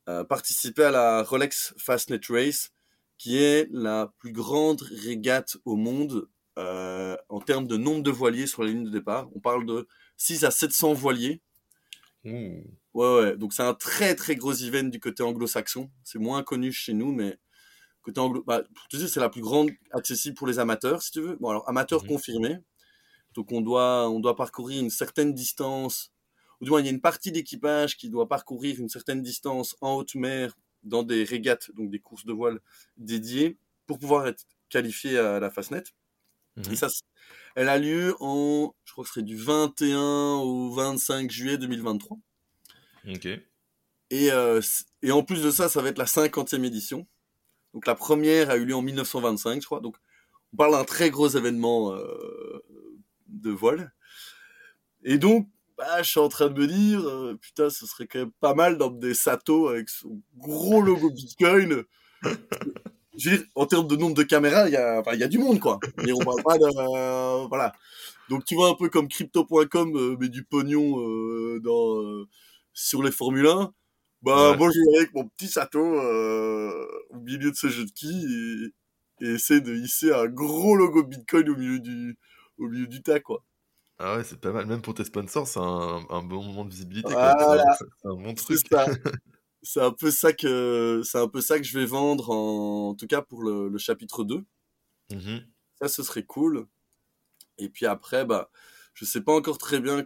participer 0.06 0.84
à 0.84 0.92
la 0.92 1.24
Rolex 1.24 1.74
Fastnet 1.78 2.20
Race, 2.30 2.72
qui 3.18 3.38
est 3.38 3.68
la 3.72 4.14
plus 4.18 4.32
grande 4.32 4.82
régate 4.82 5.58
au 5.66 5.76
monde 5.76 6.28
en 6.56 7.42
termes 7.44 7.68
de 7.68 7.78
nombre 7.78 8.04
de 8.04 8.12
voiliers 8.12 8.46
sur 8.46 8.64
la 8.64 8.70
ligne 8.70 8.84
de 8.84 8.92
départ. 8.92 9.28
On 9.36 9.40
parle 9.40 9.66
de 9.66 9.88
6 10.18 10.44
à 10.44 10.52
700 10.52 10.94
voiliers. 10.94 11.42
Ouais, 12.94 13.16
ouais. 13.16 13.38
Donc 13.38 13.54
c'est 13.54 13.64
un 13.64 13.74
très 13.74 14.16
très 14.16 14.36
gros 14.36 14.54
event 14.54 14.84
du 14.84 15.00
côté 15.00 15.24
anglo-saxon. 15.24 15.90
C'est 16.04 16.20
moins 16.20 16.44
connu 16.44 16.72
chez 16.72 16.94
nous, 16.94 17.12
mais 17.12 17.38
côté 18.04 18.20
anglo, 18.20 18.44
bah, 18.46 18.64
pour 18.76 18.88
te 18.88 18.98
dire, 18.98 19.10
c'est 19.10 19.20
la 19.20 19.30
plus 19.30 19.42
grande 19.42 19.72
accessible 19.92 20.36
pour 20.36 20.48
les 20.48 20.60
amateurs, 20.60 21.02
si 21.02 21.12
tu 21.12 21.22
veux. 21.22 21.36
Bon, 21.38 21.50
alors 21.50 21.68
amateurs 21.68 22.04
mmh 22.04 22.08
confirmés. 22.08 22.58
Donc 23.34 23.52
on 23.52 23.62
doit 23.62 24.10
on 24.10 24.20
doit 24.20 24.36
parcourir 24.36 24.82
une 24.82 24.92
certaine 24.92 25.34
distance. 25.34 26.12
Ou 26.62 26.66
du 26.66 26.70
moins, 26.70 26.82
il 26.82 26.86
y 26.86 26.90
a 26.90 26.92
une 26.92 27.02
partie 27.02 27.32
d'équipage 27.32 27.98
qui 27.98 28.10
doit 28.10 28.28
parcourir 28.28 28.80
une 28.80 28.90
certaine 28.90 29.24
distance 29.24 29.76
en 29.82 29.96
haute 29.96 30.16
mer 30.16 30.56
dans 30.84 31.04
des 31.04 31.24
régates, 31.24 31.72
donc 31.76 31.90
des 31.90 32.00
courses 32.00 32.26
de 32.26 32.34
voile 32.34 32.60
dédiées, 32.98 33.58
pour 33.88 33.98
pouvoir 34.00 34.28
être 34.28 34.46
qualifié 34.70 35.18
à 35.18 35.40
la 35.40 35.50
Fastnet. 35.50 35.84
Mmh 36.58 36.72
Et 36.72 36.76
ça, 36.76 36.88
elle 37.56 37.70
a 37.70 37.80
lieu 37.80 38.16
en, 38.20 38.76
je 38.86 38.92
crois 38.92 39.04
que 39.04 39.08
ce 39.08 39.14
serait 39.16 39.24
du 39.24 39.38
21 39.38 40.36
au 40.36 40.72
25 40.72 41.32
juillet 41.32 41.58
2023. 41.58 42.18
Ok. 43.10 43.26
Et, 44.10 44.32
euh, 44.32 44.62
et 45.02 45.12
en 45.12 45.24
plus 45.24 45.42
de 45.42 45.50
ça, 45.50 45.70
ça 45.70 45.82
va 45.82 45.90
être 45.90 45.98
la 45.98 46.06
50e 46.06 46.64
édition. 46.64 47.08
Donc 47.74 47.88
la 47.88 47.96
première 47.96 48.50
a 48.50 48.58
eu 48.58 48.66
lieu 48.66 48.76
en 48.76 48.82
1925, 48.82 49.62
je 49.62 49.66
crois. 49.66 49.80
Donc 49.80 49.96
on 50.54 50.58
parle 50.58 50.74
d'un 50.74 50.84
très 50.84 51.10
gros 51.10 51.28
événement 51.28 51.94
euh, 51.94 52.64
de 53.28 53.50
voile. 53.50 53.94
Et 55.04 55.18
donc, 55.18 55.50
bah, 55.78 56.02
je 56.04 56.10
suis 56.10 56.20
en 56.20 56.30
train 56.30 56.50
de 56.50 56.60
me 56.60 56.68
dire, 56.68 57.02
euh, 57.02 57.38
putain, 57.42 57.70
ce 57.70 57.86
serait 57.86 58.08
quand 58.08 58.20
même 58.20 58.32
pas 58.40 58.54
mal 58.54 58.78
d'emmener 58.78 59.14
Sato 59.14 59.68
avec 59.68 59.90
son 59.90 60.22
gros 60.38 60.82
logo 60.82 61.10
Bitcoin 61.10 61.84
je 63.18 63.30
veux 63.30 63.38
dire, 63.38 63.46
en 63.56 63.66
termes 63.66 63.88
de 63.88 63.96
nombre 63.96 64.16
de 64.16 64.24
caméras, 64.24 64.68
il 64.70 64.74
y 64.74 64.78
a, 64.78 65.28
du 65.28 65.38
monde, 65.38 65.60
quoi. 65.60 65.80
On 65.98 66.24
parle 66.24 66.44
pas 66.44 67.48
voilà. 67.48 67.74
Donc, 68.30 68.46
tu 68.46 68.56
vois, 68.56 68.70
un 68.70 68.76
peu 68.76 68.90
comme 68.90 69.08
crypto.com, 69.08 69.96
euh, 69.96 70.16
mais 70.20 70.30
du 70.30 70.44
pognon, 70.44 70.98
sur 72.74 73.04
les 73.04 73.12
Formule 73.12 73.48
1. 73.48 73.74
Bah, 74.24 74.56
moi, 74.58 74.70
je 74.72 74.80
vais 74.80 74.98
avec 74.98 75.14
mon 75.14 75.28
petit 75.28 75.48
Sato, 75.48 75.80
au 75.80 77.20
milieu 77.20 77.52
de 77.52 77.56
ce 77.56 77.68
jeu 77.68 77.86
de 77.86 77.92
qui 77.92 78.74
et, 79.22 79.26
et 79.26 79.34
essayer 79.34 79.62
de 79.62 79.76
hisser 79.76 80.14
un 80.14 80.28
gros 80.28 80.76
logo 80.76 81.04
Bitcoin 81.04 81.50
au 81.50 81.56
milieu 81.56 81.80
du, 81.80 82.18
au 82.58 82.68
milieu 82.68 82.88
du 82.88 83.02
tas, 83.02 83.20
quoi. 83.20 83.44
Ah 84.00 84.18
ouais, 84.18 84.24
c'est 84.24 84.40
pas 84.40 84.52
mal. 84.52 84.66
Même 84.66 84.82
pour 84.82 84.94
tes 84.94 85.04
sponsors, 85.04 85.48
c'est 85.48 85.60
un, 85.60 86.06
un, 86.10 86.24
bon 86.24 86.42
moment 86.42 86.66
de 86.66 86.72
visibilité. 86.72 87.10
C'est 87.10 88.08
un 88.08 88.16
bon 88.16 88.34
truc. 88.34 88.60
c'est 89.64 89.82
un 89.82 89.92
peu 89.92 90.12
ça 90.12 90.34
que 90.34 91.02
c'est 91.04 91.18
un 91.18 91.28
peu 91.28 91.42
ça 91.42 91.58
que 91.58 91.64
je 91.64 91.78
vais 91.78 91.86
vendre 91.86 92.30
en, 92.30 92.96
tout 92.96 93.08
cas 93.08 93.22
pour 93.22 93.44
le, 93.44 93.70
le 93.70 93.78
chapitre 93.78 94.24
2 94.24 94.44
mmh 95.12 95.38
ça 95.82 95.88
ce 95.88 96.04
serait 96.04 96.24
cool 96.24 96.68
et 97.58 97.68
puis 97.68 97.86
après 97.86 98.26
bah 98.26 98.50
je 98.94 99.06
sais 99.06 99.22
pas 99.22 99.34
encore 99.34 99.58
très 99.58 99.80
bien 99.80 100.06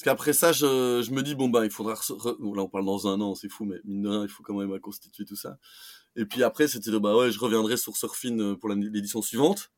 parce 0.00 0.16
qu'après 0.16 0.32
ça 0.32 0.52
je, 0.52 1.02
je, 1.04 1.10
me 1.12 1.22
dis 1.22 1.34
bon 1.34 1.48
bah 1.48 1.64
il 1.66 1.70
faudra 1.70 1.92
là 1.94 2.62
on 2.62 2.68
parle 2.68 2.86
dans 2.86 3.06
un 3.06 3.20
an 3.20 3.34
c'est 3.34 3.50
fou 3.50 3.66
mais 3.66 3.76
mine 3.84 4.02
de 4.02 4.08
rien 4.08 4.22
il 4.22 4.30
faut 4.30 4.42
quand 4.42 4.54
même 4.54 4.80
constituer 4.80 5.26
tout 5.26 5.36
ça 5.36 5.58
et 6.16 6.24
puis 6.24 6.42
après 6.42 6.68
c'était 6.68 6.90
bah 6.98 7.14
ouais 7.16 7.30
je 7.30 7.38
reviendrai 7.38 7.76
sur 7.76 7.96
Surfin 7.96 8.38
euh, 8.38 8.56
pour 8.56 8.70
l'édition 8.70 9.20
suivante 9.20 9.70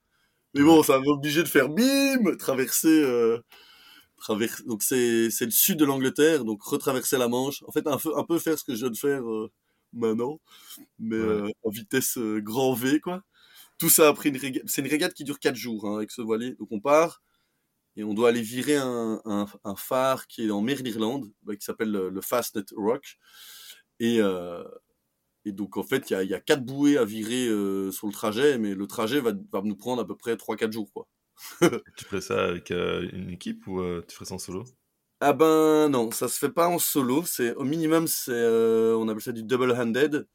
mais 0.54 0.62
bon 0.62 0.82
ça 0.84 0.98
va 0.98 1.00
m'obliger 1.00 1.42
de 1.42 1.48
faire 1.48 1.68
bim 1.68 2.36
traverser 2.38 3.02
euh, 3.02 3.38
donc 4.66 4.82
c'est 4.82 5.30
c'est 5.30 5.44
le 5.44 5.50
sud 5.50 5.78
de 5.78 5.84
l'Angleterre, 5.84 6.44
donc 6.44 6.62
retraverser 6.62 7.18
la 7.18 7.28
Manche. 7.28 7.62
En 7.66 7.72
fait, 7.72 7.86
un 7.86 7.98
peu 7.98 8.16
un 8.16 8.24
peu 8.24 8.38
faire 8.38 8.58
ce 8.58 8.64
que 8.64 8.74
je 8.74 8.80
viens 8.80 8.90
de 8.90 8.96
faire 8.96 9.28
euh, 9.28 9.50
maintenant, 9.92 10.40
mais 10.98 11.16
euh, 11.16 11.48
en 11.64 11.70
vitesse 11.70 12.18
grand 12.18 12.74
V 12.74 13.00
quoi. 13.00 13.22
Tout 13.78 13.90
ça 13.90 14.08
après 14.08 14.28
une 14.28 14.36
régate. 14.36 14.62
C'est 14.66 14.82
une 14.82 14.88
régate 14.88 15.14
qui 15.14 15.24
dure 15.24 15.40
4 15.40 15.56
jours 15.56 15.86
hein, 15.86 15.96
avec 15.96 16.10
ce 16.10 16.22
voilier. 16.22 16.54
Donc 16.54 16.68
on 16.70 16.80
part 16.80 17.22
et 17.96 18.04
on 18.04 18.14
doit 18.14 18.30
aller 18.30 18.42
virer 18.42 18.76
un, 18.76 19.20
un, 19.24 19.46
un 19.64 19.76
phare 19.76 20.26
qui 20.26 20.46
est 20.46 20.50
en 20.50 20.62
mer 20.62 20.82
d'Irlande, 20.82 21.30
bah, 21.42 21.56
qui 21.56 21.64
s'appelle 21.64 21.90
le, 21.90 22.20
Fastnet 22.20 22.64
Rock. 22.76 23.18
Et 24.00 24.20
et 25.44 25.52
donc 25.52 25.76
en 25.76 25.82
fait 25.82 26.10
il 26.10 26.12
y 26.12 26.16
a, 26.16 26.22
y 26.22 26.34
a 26.34 26.40
quatre 26.40 26.64
bouées 26.64 26.96
à 26.98 27.04
virer 27.04 27.46
sur 27.92 28.06
le 28.06 28.12
trajet, 28.12 28.58
mais 28.58 28.74
le 28.74 28.86
trajet 28.86 29.20
va, 29.20 29.32
va 29.52 29.62
nous 29.62 29.76
prendre 29.76 30.02
à 30.02 30.06
peu 30.06 30.16
près 30.16 30.36
3-4 30.36 30.72
jours 30.72 30.92
quoi. 30.92 31.08
tu 31.96 32.04
ferais 32.04 32.20
ça 32.20 32.44
avec 32.44 32.70
euh, 32.70 33.08
une 33.12 33.30
équipe 33.30 33.66
ou 33.66 33.80
euh, 33.80 34.04
tu 34.06 34.14
ferais 34.14 34.26
ça 34.26 34.34
en 34.34 34.38
solo? 34.38 34.64
Ah 35.20 35.32
ben 35.32 35.88
non, 35.88 36.10
ça 36.10 36.28
se 36.28 36.38
fait 36.38 36.50
pas 36.50 36.68
en 36.68 36.78
solo. 36.78 37.24
C'est 37.24 37.54
au 37.54 37.64
minimum, 37.64 38.06
c'est 38.06 38.32
euh, 38.32 38.96
on 38.96 39.08
appelle 39.08 39.22
ça 39.22 39.32
du 39.32 39.42
double-handed 39.42 40.26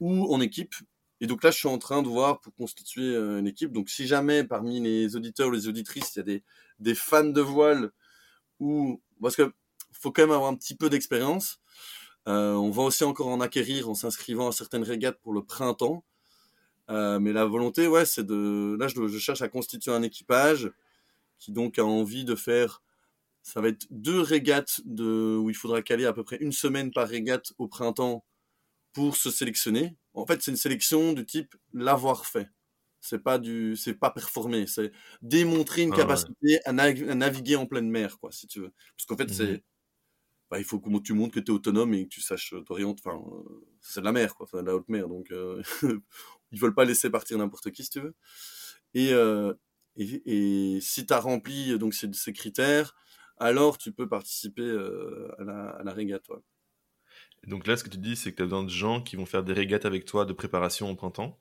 ou 0.00 0.32
en 0.32 0.40
équipe. 0.40 0.74
Et 1.20 1.26
donc 1.26 1.42
là, 1.42 1.50
je 1.50 1.56
suis 1.56 1.68
en 1.68 1.78
train 1.78 2.02
de 2.02 2.08
voir 2.08 2.40
pour 2.40 2.54
constituer 2.54 3.16
une 3.16 3.46
équipe. 3.46 3.72
Donc 3.72 3.88
si 3.88 4.06
jamais 4.06 4.44
parmi 4.44 4.80
les 4.80 5.16
auditeurs, 5.16 5.50
les 5.50 5.68
auditrices, 5.68 6.14
il 6.14 6.18
y 6.18 6.20
a 6.20 6.24
des, 6.24 6.42
des 6.78 6.94
fans 6.94 7.24
de 7.24 7.40
voile 7.40 7.90
ou 8.60 9.00
parce 9.22 9.36
que 9.36 9.52
faut 9.92 10.12
quand 10.12 10.22
même 10.22 10.32
avoir 10.32 10.50
un 10.50 10.56
petit 10.56 10.74
peu 10.74 10.90
d'expérience. 10.90 11.60
on 12.26 12.70
va 12.70 12.82
aussi 12.82 13.04
encore 13.04 13.28
en 13.28 13.40
acquérir 13.40 13.88
en 13.88 13.94
s'inscrivant 13.94 14.48
à 14.48 14.52
certaines 14.52 14.84
régates 14.84 15.18
pour 15.22 15.32
le 15.32 15.42
printemps. 15.42 16.04
Euh, 16.90 17.18
mais 17.18 17.32
la 17.32 17.44
volonté, 17.44 17.88
ouais, 17.88 18.04
c'est 18.04 18.24
de. 18.24 18.76
Là, 18.78 18.88
je, 18.88 19.08
je, 19.08 19.18
cherche 19.18 19.42
à 19.42 19.48
constituer 19.48 19.90
un 19.90 20.02
équipage 20.02 20.70
qui 21.38 21.52
donc 21.52 21.78
a 21.78 21.84
envie 21.84 22.24
de 22.24 22.34
faire. 22.34 22.82
Ça 23.42 23.60
va 23.60 23.68
être 23.68 23.86
deux 23.90 24.20
régates 24.20 24.80
de 24.84 25.36
où 25.36 25.50
il 25.50 25.56
faudra 25.56 25.82
caler 25.82 26.04
à 26.06 26.12
peu 26.12 26.24
près 26.24 26.36
une 26.36 26.52
semaine 26.52 26.92
par 26.92 27.08
régate 27.08 27.52
au 27.58 27.68
printemps 27.68 28.24
pour 28.92 29.16
se 29.16 29.30
sélectionner. 29.30 29.96
En 30.16 30.26
fait, 30.26 30.42
c'est 30.42 30.50
une 30.50 30.56
sélection 30.56 31.12
du 31.12 31.24
type 31.24 31.54
l'avoir 31.72 32.26
fait. 32.26 32.48
C'est 33.00 33.22
pas 33.22 33.38
du, 33.38 33.76
c'est 33.76 33.94
pas 33.94 34.10
performer, 34.10 34.66
c'est 34.66 34.90
démontrer 35.22 35.82
une 35.82 35.92
ah 35.92 35.96
capacité 35.96 36.58
à, 36.64 36.72
naviguer 36.72 37.56
en 37.56 37.66
pleine 37.66 37.88
mer, 37.88 38.18
quoi, 38.18 38.32
si 38.32 38.48
tu 38.48 38.60
veux. 38.60 38.72
Parce 38.96 39.06
qu'en 39.06 39.16
fait, 39.16 39.32
c'est 39.32 39.52
mmh 39.52 39.60
bah, 40.50 40.58
il 40.58 40.64
faut 40.64 40.78
que 40.78 40.88
tu 41.00 41.12
montres 41.12 41.34
que 41.34 41.40
tu 41.40 41.50
es 41.50 41.54
autonome 41.54 41.94
et 41.94 42.04
que 42.04 42.08
tu 42.08 42.20
saches 42.20 42.54
t'orienter. 42.66 43.02
Enfin, 43.04 43.18
euh, 43.18 43.66
c'est 43.80 44.00
de 44.00 44.04
la 44.04 44.12
mer, 44.12 44.34
quoi, 44.36 44.44
enfin, 44.44 44.62
de 44.62 44.66
la 44.68 44.76
haute 44.76 44.88
mer. 44.88 45.08
Donc, 45.08 45.30
euh, 45.32 45.62
ils 46.52 46.60
veulent 46.60 46.74
pas 46.74 46.84
laisser 46.84 47.10
partir 47.10 47.38
n'importe 47.38 47.70
qui, 47.72 47.82
si 47.84 47.90
tu 47.90 48.00
veux. 48.00 48.14
Et, 48.94 49.12
euh, 49.12 49.54
et, 49.96 50.76
et, 50.76 50.80
si 50.80 51.06
tu 51.06 51.12
as 51.12 51.20
rempli 51.20 51.78
donc, 51.78 51.94
ces, 51.94 52.12
ces, 52.12 52.32
critères, 52.32 52.94
alors 53.38 53.78
tu 53.78 53.92
peux 53.92 54.08
participer 54.08 54.62
euh, 54.62 55.28
à, 55.38 55.44
la, 55.44 55.70
à 55.70 55.82
la 55.82 55.92
régate. 55.92 56.22
toi 56.24 56.42
Donc 57.46 57.66
là, 57.66 57.76
ce 57.76 57.84
que 57.84 57.88
tu 57.88 57.98
dis, 57.98 58.16
c'est 58.16 58.32
que 58.32 58.36
tu 58.36 58.42
as 58.42 58.46
besoin 58.46 58.64
de 58.64 58.70
gens 58.70 59.00
qui 59.00 59.16
vont 59.16 59.26
faire 59.26 59.44
des 59.44 59.52
régates 59.52 59.84
avec 59.84 60.04
toi 60.04 60.24
de 60.24 60.32
préparation 60.32 60.90
au 60.90 60.96
printemps. 60.96 61.40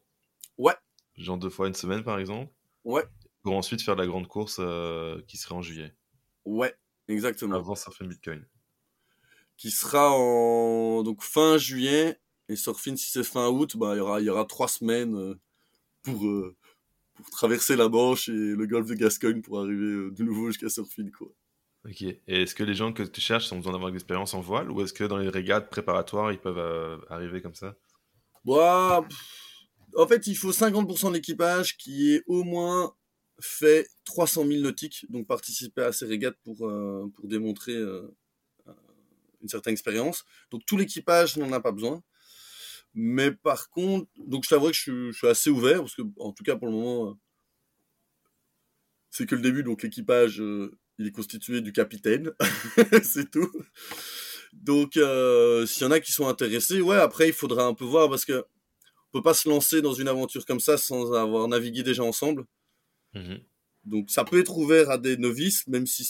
Ouais. 0.58 0.76
Genre 1.18 1.38
deux 1.38 1.50
fois 1.50 1.68
une 1.68 1.74
semaine, 1.74 2.04
par 2.04 2.20
exemple. 2.20 2.52
Ouais. 2.84 3.04
Pour 3.42 3.56
ensuite 3.56 3.82
faire 3.82 3.96
la 3.96 4.06
grande 4.06 4.28
course 4.28 4.58
euh, 4.60 5.20
qui 5.28 5.38
serait 5.38 5.56
en 5.56 5.62
juillet. 5.62 5.96
Ouais, 6.46 6.76
exactement. 7.08 7.56
Avant 7.56 7.76
Surfing 7.76 8.08
Bitcoin. 8.08 8.46
Qui 9.58 9.72
sera 9.72 10.12
en 10.12 11.02
donc 11.04 11.24
fin 11.24 11.58
juillet 11.58 12.20
et 12.50 12.56
Surfing, 12.56 12.98
si 12.98 13.10
c'est 13.10 13.24
fin 13.24 13.48
août, 13.48 13.76
bah, 13.78 13.96
il 13.96 13.98
y 13.98 14.02
aura, 14.02 14.22
il 14.22 14.26
y 14.26 14.30
aura 14.30 14.46
trois 14.46 14.68
semaines 14.68 15.16
euh, 15.16 15.40
pour, 16.04 16.28
euh, 16.28 16.56
pour 17.16 17.30
traverser 17.32 17.76
la 17.76 17.90
Manche 17.90 18.30
et 18.30 18.32
le 18.32 18.68
golfe 18.68 18.88
de 18.88 18.94
Gascogne 18.94 19.42
pour 19.42 19.60
arriver 19.60 20.12
de 20.12 20.24
nouveau 20.24 20.48
jusqu'à 20.48 20.70
Surfing, 20.70 21.10
quoi. 21.10 21.30
Ok. 21.86 22.02
Et 22.02 22.20
est-ce 22.28 22.56
que 22.56 22.64
les 22.64 22.74
gens 22.74 22.92
que 22.94 23.04
tu 23.04 23.22
cherches 23.22 23.52
ont 23.52 23.58
besoin 23.58 23.74
d'avoir 23.74 23.92
de 23.92 23.96
l'expérience 23.96 24.34
en 24.34 24.42
voile 24.42 24.72
ou 24.72 24.82
est-ce 24.82 24.94
que 24.94 25.04
dans 25.04 25.18
les 25.18 25.30
régates 25.30 25.70
préparatoires, 25.70 26.32
ils 26.32 26.40
peuvent 26.40 27.06
arriver 27.10 27.42
comme 27.42 27.56
ça? 27.56 27.76
En 28.48 30.08
fait, 30.08 30.28
il 30.28 30.36
faut 30.36 30.52
50% 30.52 31.10
de 31.10 31.14
l'équipage 31.14 31.78
qui 31.78 32.14
ait 32.14 32.24
au 32.28 32.44
moins 32.44 32.94
fait 33.40 33.88
300 34.06 34.46
000 34.46 34.62
nautiques, 34.62 35.06
donc 35.10 35.28
participer 35.28 35.84
à 35.84 35.92
ces 35.92 36.06
régates 36.06 36.38
pour, 36.44 36.58
pour 36.58 37.28
démontrer 37.28 37.76
une 39.46 39.50
certaine 39.50 39.74
expérience. 39.74 40.26
Donc 40.52 40.66
tout 40.66 40.78
l'équipage 40.78 41.38
n'en 41.38 41.52
a 41.52 41.60
pas 41.60 41.72
besoin. 41.72 42.04
Mais 42.94 43.32
par 43.32 43.70
contre, 43.70 44.10
donc 44.18 44.44
je 44.46 44.50
t'avoue 44.50 44.68
que 44.68 44.74
je 44.74 45.12
suis, 45.12 45.28
assez 45.28 45.50
ouvert, 45.50 45.80
parce 45.80 45.96
que 45.96 46.02
en 46.18 46.32
tout 46.32 46.44
cas 46.44 46.56
pour 46.56 46.68
le 46.68 46.74
moment, 46.74 47.10
euh, 47.10 47.14
c'est 49.12 49.26
que 49.26 49.36
le 49.36 49.42
début, 49.42 49.64
donc 49.64 49.84
l'équipage, 49.84 50.42
euh, 50.42 50.78
il 50.98 51.08
est 51.08 51.12
constitué 51.12 51.62
du 51.62 51.74
capitaine, 51.74 52.32
c'est 53.04 53.30
tout. 53.30 53.52
Donc 54.54 54.98
euh, 54.98 55.66
s'il 55.66 55.84
y 55.84 55.86
en 55.86 55.92
a 55.92 56.00
qui 56.00 56.12
sont 56.12 56.28
intéressés, 56.28 56.82
ouais, 56.82 56.98
après 56.98 57.28
il 57.28 57.34
faudra 57.34 57.66
un 57.66 57.74
peu 57.74 57.86
voir, 57.86 58.10
parce 58.10 58.26
que 58.26 58.46
on 59.14 59.20
peut 59.20 59.24
pas 59.24 59.34
se 59.34 59.48
lancer 59.48 59.82
dans 59.82 59.94
une 59.94 60.08
aventure 60.08 60.46
comme 60.46 60.60
ça 60.60 60.78
sans 60.78 61.14
avoir 61.14 61.48
navigué 61.48 61.84
déjà 61.84 62.04
ensemble. 62.04 62.46
Mmh 63.14 63.36
donc 63.86 64.10
ça 64.10 64.24
peut 64.24 64.40
être 64.40 64.58
ouvert 64.58 64.90
à 64.90 64.98
des 64.98 65.16
novices, 65.16 65.68
même 65.68 65.86
si 65.86 66.04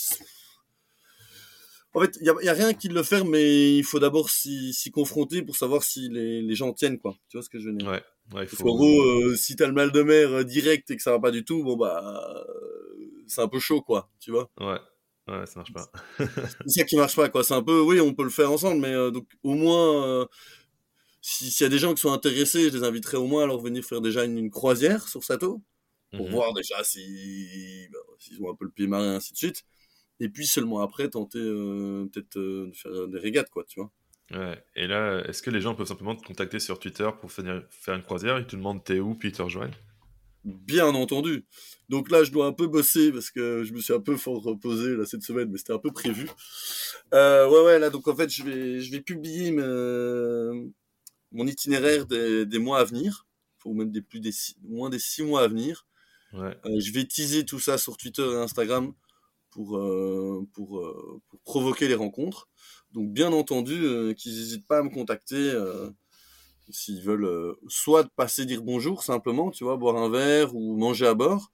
en 1.96 2.02
fait, 2.02 2.18
il 2.20 2.24
n'y 2.24 2.50
a, 2.50 2.54
rien 2.54 2.74
qui 2.74 2.90
le 2.90 3.04
fait, 3.04 3.24
mais 3.24 3.78
il 3.78 3.84
faut 3.86 4.00
d'abord 4.00 4.30
s'y 4.30 4.92
confronter 4.94 5.42
pour 5.42 5.56
savoir 5.56 5.82
si 5.82 6.10
les, 6.10 6.42
les, 6.42 6.56
gens 6.56 6.74
tiennent, 6.74 7.00
quoi. 7.00 7.16
Tu 7.30 7.38
vois 7.38 7.42
ce 7.42 7.50
que 7.50 7.58
je 7.58 7.70
veux 7.70 7.74
dire? 7.74 7.88
Ouais. 7.88 8.04
ouais 8.34 8.48
faut... 8.48 8.70
En 8.70 8.76
gros, 8.76 9.02
euh, 9.02 9.38
si 9.38 9.56
t'as 9.56 9.66
le 9.66 9.72
mal 9.72 9.94
de 9.94 10.02
mer 10.02 10.30
euh, 10.30 10.44
direct 10.44 10.92
et 10.92 10.98
que 10.98 11.02
ça 11.02 11.12
va 11.12 11.20
pas 11.20 11.32
du 11.32 11.46
tout, 11.46 11.64
bon 11.64 11.78
bah, 11.78 12.46
c'est 13.28 13.42
un 13.42 13.48
peu 13.48 13.60
chaud, 13.60 13.82
quoi. 13.82 14.10
Tu 14.20 14.32
vois 14.32 14.50
Ouais. 14.60 14.80
Ouais, 15.28 15.46
ça 15.48 15.54
marche 15.56 15.74
pas. 15.74 15.92
c'est 16.68 16.70
ça 16.70 16.84
qui 16.84 16.98
marche 16.98 17.16
pas, 17.16 17.30
quoi. 17.30 17.44
C'est 17.44 17.56
un 17.56 17.64
peu, 17.64 17.82
oui, 17.82 18.00
on 18.00 18.14
peut 18.14 18.24
le 18.24 18.30
faire 18.30 18.52
ensemble, 18.52 18.82
mais 18.82 18.94
euh, 18.94 19.10
donc 19.10 19.28
au 19.44 19.56
moins, 19.56 20.28
s'il 21.22 21.50
y 21.60 21.64
a 21.64 21.70
des 21.70 21.80
gens 21.80 21.94
qui 21.94 22.02
sont 22.02 22.14
intéressés, 22.14 22.70
je 22.70 22.78
les 22.78 22.84
inviterai 22.84 23.18
au 23.18 23.26
moins 23.26 23.44
à 23.44 23.48
leur 23.48 23.60
venir 23.60 23.84
faire 23.84 24.02
déjà 24.02 24.24
une, 24.24 24.52
croisière 24.52 25.08
sur 25.08 25.24
Sato. 25.24 25.64
pour 26.16 26.28
mmh 26.28 26.32
voir 26.32 26.54
déjà 26.54 26.84
si, 26.84 27.88
bah, 27.92 28.00
s'ils 28.20 28.42
ont 28.44 28.52
un 28.52 28.56
peu 28.56 28.66
le 28.66 28.72
pied 28.72 28.86
marin, 28.86 29.16
ainsi 29.16 29.34
de 29.34 29.38
suite. 29.38 29.64
Et 30.20 30.30
puis 30.30 30.46
seulement 30.46 30.82
après, 30.82 31.10
tenter 31.10 31.40
peut-être 31.40 32.38
de 32.38 32.72
faire 32.74 33.08
des 33.08 33.20
régates, 33.20 33.50
quoi, 33.50 33.66
tu 33.68 33.80
vois. 33.80 33.92
Ouais. 34.32 34.64
Et 34.76 34.88
là, 34.88 35.24
est-ce 35.28 35.42
que 35.42 35.50
les 35.50 35.62
gens 35.62 35.76
peuvent 35.76 35.88
simplement 35.88 36.16
te 36.16 36.26
contacter 36.26 36.60
sur 36.60 36.80
Twitter 36.80 37.10
pour 37.20 37.32
faire 37.32 37.96
une 37.96 38.04
croisière? 38.04 38.38
Ils 38.40 38.46
te 38.46 38.56
demandent 38.56 38.84
t'es 38.84 39.00
où, 39.00 39.16
puis 39.16 39.30
ils 39.30 39.36
te 39.36 39.42
rejoignent 39.42 39.74
Bien 40.46 40.94
entendu. 40.94 41.44
Donc 41.90 42.12
là, 42.12 42.24
je 42.24 42.32
dois 42.32 42.46
un 42.46 42.54
peu 42.54 42.68
bosser 42.68 43.12
parce 43.12 43.32
que 43.32 43.64
je 43.64 43.74
me 43.74 43.80
suis 43.80 43.94
un 43.94 44.00
peu 44.00 44.16
fort 44.16 44.44
reposé 44.44 44.96
là 44.96 45.06
cette 45.06 45.24
semaine, 45.24 45.50
mais 45.52 45.58
c'était 45.58 45.74
un 45.74 45.80
peu 45.80 45.92
prévu. 45.92 46.30
Euh, 47.16 47.50
ouais, 47.50 47.64
ouais, 47.66 47.80
là, 47.80 47.90
donc 47.90 48.08
en 48.08 48.16
fait, 48.16 48.30
je 48.30 48.44
vais, 48.44 48.80
je 48.80 48.92
vais 48.92 49.02
publier 49.02 49.52
mon 51.32 51.48
itinéraire 51.48 52.06
des, 52.06 52.46
des, 52.46 52.60
mois 52.60 52.80
à 52.80 52.84
venir, 52.84 53.26
ou 53.66 53.74
même 53.74 53.92
des 53.92 54.02
plus 54.02 54.20
des 54.20 54.32
moins 54.64 54.92
des 54.92 55.00
six 55.00 55.24
mois 55.24 55.42
à 55.42 55.48
venir. 55.48 55.88
Ouais. 56.34 56.56
Euh, 56.66 56.80
je 56.80 56.92
vais 56.92 57.06
teaser 57.06 57.44
tout 57.44 57.60
ça 57.60 57.80
sur 57.80 57.98
Twitter 57.98 58.26
et 58.26 58.36
Instagram 58.36 58.94
pour, 59.50 59.78
euh, 59.78 60.48
pour, 60.54 60.88
pour 61.28 61.40
provoquer 61.42 61.88
les 61.88 61.96
rencontres. 61.96 62.50
Donc 62.92 63.12
bien 63.12 63.34
entendu, 63.34 64.14
qu'ils 64.16 64.34
n'hésitent 64.34 64.68
pas 64.68 64.80
à 64.80 64.84
me 64.84 64.90
contacter 64.90 65.54
s'ils 66.70 67.02
veulent 67.02 67.26
euh, 67.26 67.54
soit 67.68 68.08
passer 68.16 68.46
dire 68.46 68.62
bonjour 68.62 69.04
simplement, 69.04 69.52
tu 69.52 69.64
vois, 69.64 69.78
boire 69.78 69.98
un 69.98 70.10
verre 70.10 70.56
ou 70.56 70.78
manger 70.78 71.08
à 71.08 71.14
bord, 71.14 71.52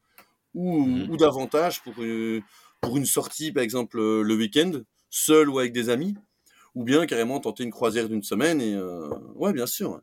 ou, 0.54 0.86
mhm. 0.86 1.10
ou 1.10 1.18
davantage 1.18 1.82
pour, 1.84 1.94
pour 2.82 2.98
une 2.98 3.06
sortie, 3.06 3.52
par 3.52 3.64
exemple, 3.64 3.98
le 4.00 4.36
week-end, 4.36 4.72
seul 5.10 5.50
ou 5.50 5.60
avec 5.60 5.74
des 5.74 5.90
amis, 5.90 6.16
ou 6.76 6.84
bien 6.84 7.06
carrément 7.06 7.40
tenter 7.40 7.64
une 7.64 7.72
croisière 7.72 8.10
d'une 8.10 8.24
semaine. 8.24 8.62
Et 8.62 8.78
ouais, 9.36 9.54
bien 9.54 9.66
sûr, 9.66 10.02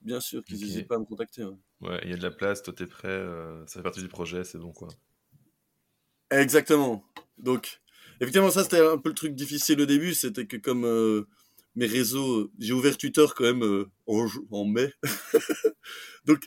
bien 0.00 0.20
sûr 0.20 0.42
qu'ils 0.44 0.60
n'hésitent 0.60 0.88
pas 0.88 0.96
à 0.96 0.98
me 0.98 1.04
contacter. 1.04 1.44
Ouais, 1.80 2.00
il 2.04 2.10
y 2.10 2.14
a 2.14 2.16
de 2.16 2.22
la 2.22 2.30
place, 2.30 2.62
toi 2.62 2.74
t'es 2.76 2.86
prêt, 2.86 3.24
ça 3.66 3.80
fait 3.80 3.82
partie 3.82 4.02
du 4.02 4.08
projet, 4.08 4.44
c'est 4.44 4.58
bon 4.58 4.72
quoi. 4.72 4.88
Exactement. 6.30 7.04
Donc, 7.38 7.80
Effectivement, 8.20 8.50
ça 8.50 8.62
c'était 8.62 8.80
un 8.80 8.98
peu 8.98 9.10
le 9.10 9.14
truc 9.14 9.34
difficile 9.34 9.80
au 9.80 9.86
début, 9.86 10.14
c'était 10.14 10.46
que 10.46 10.56
comme 10.56 10.84
euh, 10.84 11.26
mes 11.76 11.86
réseaux, 11.86 12.50
j'ai 12.58 12.72
ouvert 12.72 12.96
Twitter 12.96 13.24
quand 13.34 13.44
même 13.44 13.62
euh, 13.62 13.90
en, 14.06 14.26
en, 14.50 14.64
mai, 14.64 14.92
donc 16.24 16.44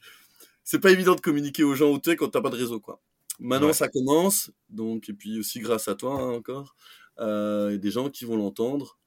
c'est 0.63 0.79
pas 0.79 0.91
évident 0.91 1.15
de 1.15 1.21
communiquer 1.21 1.63
aux 1.63 1.75
gens 1.75 1.89
au 1.89 1.99
tech 1.99 2.17
quand 2.17 2.29
t'as 2.29 2.41
pas 2.41 2.49
de 2.49 2.57
réseau, 2.57 2.79
quoi. 2.79 3.01
Maintenant 3.39 3.71
ça 3.71 3.87
commence, 3.87 4.51
donc 4.69 5.07
et 5.07 5.13
puis 5.13 5.39
aussi 5.39 5.61
grâce 5.61 5.87
à 5.87 5.95
toi 5.95 6.21
hein, 6.21 6.31
encore, 6.31 6.75
euh, 7.19 7.77
des 7.77 7.91
gens 7.91 8.09
qui 8.09 8.25
vont 8.25 8.35
l'entendre. 8.35 8.99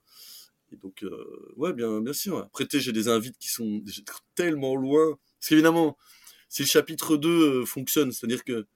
Et 0.73 0.77
donc 0.77 1.03
euh, 1.03 1.53
ouais, 1.57 1.75
bien 1.75 2.01
bien 2.01 2.15
sûr. 2.15 2.39
Après 2.39 2.67
j'ai 2.73 2.93
des 2.93 3.09
invites 3.09 3.37
qui 3.39 3.49
sont 3.49 3.83
tellement 4.35 4.75
loin, 4.75 5.19
parce 5.39 5.51
qu'évidemment, 5.51 5.99
si 6.49 6.63
le 6.63 6.69
chapitre 6.69 7.19
2 7.19 7.67
fonctionne, 7.67 8.11
c'est-à-dire 8.11 8.43
que 8.43 8.67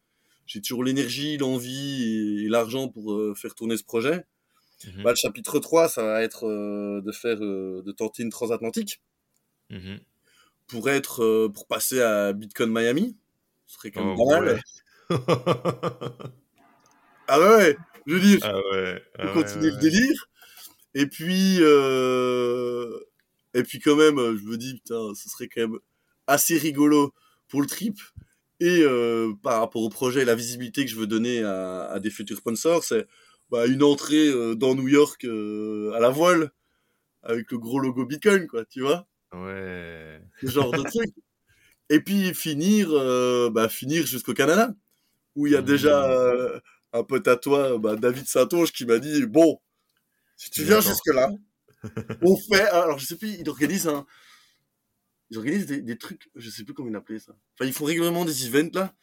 j'ai 0.46 0.60
toujours 0.60 0.84
l'énergie, 0.84 1.36
l'envie 1.38 2.44
et, 2.44 2.48
l'argent 2.48 2.88
pour 2.88 3.14
euh, 3.14 3.34
faire 3.34 3.54
tourner 3.54 3.76
ce 3.76 3.84
projet. 3.84 4.24
Mhm. 4.84 5.02
Bah, 5.02 5.10
le 5.10 5.16
chapitre 5.16 5.58
3, 5.58 5.88
ça 5.88 6.02
va 6.02 6.22
être 6.22 6.46
euh, 6.46 7.00
de 7.00 7.12
faire, 7.12 7.38
euh, 7.40 7.82
de 7.82 7.92
tenter 7.92 8.22
une 8.22 8.30
transatlantique. 8.30 9.00
Mhm. 9.70 10.00
Pour 10.66 10.88
être, 10.90 11.48
pour 11.48 11.66
passer 11.66 12.00
à 12.00 12.32
Bitcoin 12.32 12.70
Miami. 12.70 13.16
Ce 13.66 13.76
serait 13.76 13.90
quand 13.90 14.04
même 14.04 14.16
oh, 14.18 14.28
pas 14.28 14.40
mal. 14.40 14.60
ah 17.28 17.40
ouais, 17.40 17.76
je 18.06 18.14
veux 18.14 18.20
dire. 18.20 18.38
Ah 18.42 18.56
ouais. 18.72 19.02
Ah 19.18 19.28
continuer 19.28 19.70
le 19.70 19.76
délire. 19.76 20.28
Et 20.94 21.06
puis, 21.06 21.58
et 23.54 23.62
puis 23.62 23.78
quand 23.78 23.96
même, 23.96 24.16
je 24.36 24.44
me 24.44 24.56
dis, 24.56 24.74
putain, 24.74 25.14
ce 25.14 25.28
serait 25.28 25.48
quand 25.48 25.62
même 25.62 25.78
assez 26.26 26.58
rigolo 26.58 27.12
pour 27.48 27.60
le 27.60 27.66
trip 27.66 27.98
et 28.60 28.80
euh, 28.82 29.32
par 29.42 29.60
rapport 29.60 29.82
au 29.82 29.88
projet 29.88 30.22
et 30.22 30.24
la 30.24 30.34
visibilité 30.34 30.84
que 30.84 30.90
je 30.90 30.96
veux 30.96 31.06
donner 31.06 31.42
à, 31.42 31.84
à 31.84 32.00
des 32.00 32.10
futurs 32.10 32.38
sponsors, 32.38 32.84
c'est 32.84 33.06
bah, 33.50 33.66
une 33.66 33.82
entrée 33.82 34.28
euh, 34.28 34.54
dans 34.54 34.74
New 34.74 34.88
York 34.88 35.24
euh, 35.24 35.92
à 35.94 36.00
la 36.00 36.10
voile 36.10 36.50
avec 37.22 37.50
le 37.50 37.58
gros 37.58 37.78
logo 37.78 38.04
Bitcoin, 38.04 38.46
quoi, 38.46 38.64
tu 38.64 38.80
vois 38.80 39.06
Ouais. 39.32 40.20
Ce 40.40 40.46
genre 40.46 40.70
de 40.70 40.82
truc. 40.90 41.12
Et 41.88 42.00
puis 42.00 42.34
finir, 42.34 42.90
bah, 43.50 43.68
finir 43.68 44.06
jusqu'au 44.06 44.34
Canada, 44.34 44.74
où 45.34 45.46
il 45.46 45.52
y 45.52 45.56
a 45.56 45.62
déjà 45.62 46.08
mmh. 46.08 46.60
un 46.98 47.02
pote 47.04 47.28
à 47.28 47.36
toi, 47.36 47.78
bah, 47.78 47.96
David 47.96 48.26
Saint-Onge, 48.26 48.72
qui 48.72 48.86
m'a 48.86 48.98
dit 48.98 49.26
bon, 49.26 49.60
si 50.36 50.50
tu 50.50 50.64
viens 50.64 50.80
jusque 50.80 51.12
là, 51.14 51.30
on 52.22 52.36
fait. 52.36 52.68
Alors 52.68 52.98
je 52.98 53.06
sais 53.06 53.16
plus, 53.16 53.36
il 53.38 53.48
organise 53.48 53.86
un 53.86 54.06
ils 55.30 55.38
organisent 55.38 55.66
des, 55.66 55.82
des, 55.82 55.98
trucs, 55.98 56.30
je 56.34 56.50
sais 56.50 56.64
plus 56.64 56.74
comment 56.74 56.88
ils 56.88 56.96
appelaient 56.96 57.18
ça. 57.18 57.36
Enfin, 57.54 57.66
ils 57.66 57.72
font 57.72 57.84
régulièrement 57.84 58.24
des 58.24 58.46
events 58.46 58.70
là. 58.74 58.94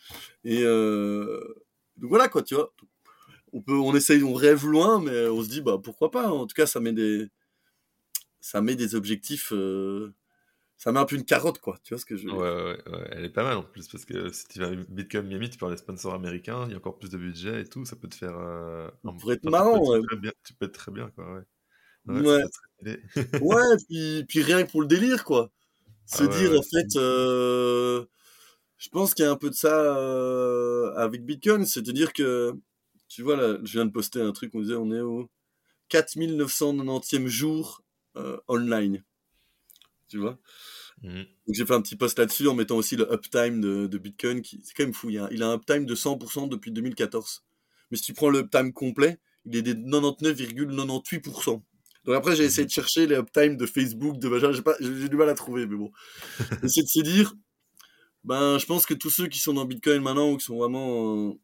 Et 0.44 0.62
euh, 0.64 1.66
donc 1.98 2.10
voilà 2.10 2.30
quoi, 2.30 2.44
tu 2.44 2.56
vois. 2.56 2.74
On 3.54 3.62
peut, 3.62 3.78
on 3.78 3.96
essaye, 3.96 4.24
on 4.24 4.34
rêve 4.34 4.66
loin, 4.66 5.02
mais 5.02 5.28
on 5.28 5.42
se 5.44 5.50
dit 5.50 5.62
bah 5.62 5.80
pourquoi 5.82 6.12
pas. 6.12 6.30
En 6.32 6.46
tout 6.48 6.56
cas, 6.56 6.66
ça 6.66 6.80
met 6.80 6.94
des, 6.94 7.30
ça 8.42 8.62
met 8.62 8.76
des 8.76 8.96
objectifs. 8.96 9.54
Euh... 9.54 10.14
Ça 10.78 10.92
met 10.92 11.00
un 11.00 11.06
peu 11.06 11.16
une 11.16 11.24
carotte 11.24 11.60
quoi. 11.60 11.78
Tu 11.84 11.94
vois 11.94 12.00
ce 12.00 12.06
que 12.06 12.18
je 12.18 12.26
veux 12.26 12.32
dire? 12.32 12.42
Ouais, 12.42 12.52
ouais, 12.52 12.92
ouais, 12.92 13.08
elle 13.12 13.24
est 13.24 13.30
pas 13.30 13.44
mal 13.44 13.56
en 13.56 13.64
plus 13.64 13.88
parce 13.88 14.04
que 14.04 14.34
si 14.34 14.48
tu 14.48 14.60
vas 14.60 14.68
à 14.68 14.76
Bitcoin 14.90 15.28
Miami, 15.28 15.50
tu 15.50 15.58
parles 15.58 15.72
des 15.72 15.78
sponsors 15.78 16.14
américains, 16.14 16.66
il 16.66 16.72
y 16.72 16.74
a 16.74 16.78
encore 16.78 16.98
plus 16.98 17.10
de 17.10 17.18
budget 17.18 17.62
et 17.62 17.66
tout, 17.66 17.86
ça 17.86 17.96
peut 17.96 18.10
te 18.10 18.16
faire. 18.16 18.38
Euh, 18.38 18.90
ça 19.06 19.12
pourrait 19.18 19.36
être 19.36 19.50
marrant. 19.50 19.82
Tu 19.82 19.90
ouais. 19.92 20.02
peux, 20.10 20.18
bien, 20.18 20.34
tu 20.44 20.54
peux 20.54 20.66
être 20.66 20.74
très 20.74 20.92
bien 20.92 21.10
quoi. 21.12 21.26
Ouais. 21.36 21.42
Ouais. 22.06 22.44
ouais, 23.40 23.78
puis, 23.88 24.26
puis 24.28 24.42
rien 24.42 24.64
que 24.64 24.72
pour 24.72 24.82
le 24.82 24.88
délire 24.88 25.24
quoi. 25.24 25.52
Se 26.06 26.24
ah 26.24 26.28
dire, 26.28 26.60
en 26.60 26.64
fait, 26.64 26.96
euh, 26.98 28.06
je 28.78 28.90
pense 28.90 29.14
qu'il 29.14 29.24
y 29.24 29.28
a 29.28 29.32
un 29.32 29.38
peu 29.38 29.50
de 29.50 29.56
ça 29.56 29.96
euh, 29.98 30.94
avec 30.96 31.26
Bitcoin, 31.26 31.66
c'est 31.66 31.82
de 31.82 31.92
dire 31.92 32.12
que, 32.12 32.54
tu 33.14 33.22
vois, 33.22 33.36
là, 33.36 33.60
je 33.64 33.74
viens 33.74 33.86
de 33.86 33.92
poster 33.92 34.20
un 34.20 34.32
truc, 34.32 34.56
on 34.56 34.62
disait, 34.62 34.74
on 34.74 34.92
est 34.92 35.02
au 35.02 35.30
4990e 35.92 37.28
jour 37.28 37.84
euh, 38.16 38.40
online. 38.48 39.04
Tu 40.08 40.18
vois? 40.18 40.40
Mmh. 41.04 41.20
Donc 41.20 41.56
j'ai 41.56 41.66
fait 41.66 41.74
un 41.74 41.82
petit 41.82 41.96
post 41.96 42.18
là-dessus 42.18 42.48
en 42.48 42.56
mettant 42.56 42.76
aussi 42.76 42.96
le 42.96 43.12
uptime 43.14 43.62
de, 43.62 43.86
de 43.86 43.98
Bitcoin, 44.00 44.42
qui 44.42 44.62
c'est 44.64 44.74
quand 44.74 44.84
même 44.84 44.94
fou, 44.94 45.12
il 45.12 45.20
a, 45.20 45.28
il 45.32 45.44
a 45.44 45.48
un 45.48 45.56
uptime 45.56 45.86
de 45.86 45.94
100% 45.94 46.50
depuis 46.50 46.72
2014. 46.72 47.44
Mais 47.92 47.98
si 47.98 48.04
tu 48.04 48.14
prends 48.14 48.30
le 48.30 48.40
uptime 48.40 48.74
complet, 48.74 49.20
il 49.46 49.56
est 49.58 49.62
des 49.62 49.76
99,98%. 49.76 51.62
Donc 52.06 52.16
après, 52.16 52.36
j'ai 52.36 52.46
essayé 52.46 52.66
de 52.66 52.72
chercher 52.72 53.06
les 53.06 53.16
uptime 53.16 53.58
de 53.58 53.68
Facebook, 53.68 54.18
de 54.18 54.28
machin. 54.28 54.52
J'ai 54.80 55.08
du 55.10 55.16
mal 55.16 55.30
à 55.30 55.36
trouver, 55.36 55.68
mais 55.68 55.76
bon. 55.76 55.92
c'est 56.68 56.82
de 56.82 56.88
se 56.88 57.02
dire, 57.02 57.36
ben, 58.24 58.58
je 58.58 58.66
pense 58.66 58.88
que 58.88 58.96
tous 58.96 59.12
ceux 59.12 59.28
qui 59.28 59.40
sont 59.40 59.54
dans 59.54 59.66
Bitcoin 59.66 60.02
maintenant 60.02 60.32
ou 60.32 60.38
qui 60.38 60.46
sont 60.46 60.58
vraiment, 60.58 61.38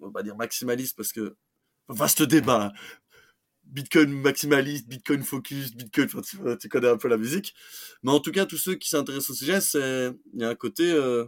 on 0.00 0.06
va 0.06 0.12
pas 0.12 0.22
dire 0.22 0.36
maximalistes 0.36 0.96
parce 0.96 1.12
que, 1.12 1.36
vaste 1.88 2.22
débat. 2.22 2.72
Bitcoin 3.64 4.10
maximaliste, 4.10 4.88
Bitcoin 4.88 5.22
focus, 5.22 5.74
Bitcoin, 5.74 6.08
tu, 6.58 6.68
connais 6.68 6.88
un 6.88 6.96
peu 6.96 7.08
la 7.08 7.16
musique. 7.16 7.54
Mais 8.02 8.10
en 8.10 8.18
tout 8.20 8.32
cas, 8.32 8.44
tous 8.44 8.56
ceux 8.56 8.74
qui 8.74 8.88
s'intéressent 8.88 9.30
au 9.30 9.34
sujet, 9.34 9.60
c'est, 9.60 10.10
il 10.34 10.40
y 10.40 10.44
a 10.44 10.48
un 10.48 10.54
côté, 10.56 10.90
euh, 10.90 11.24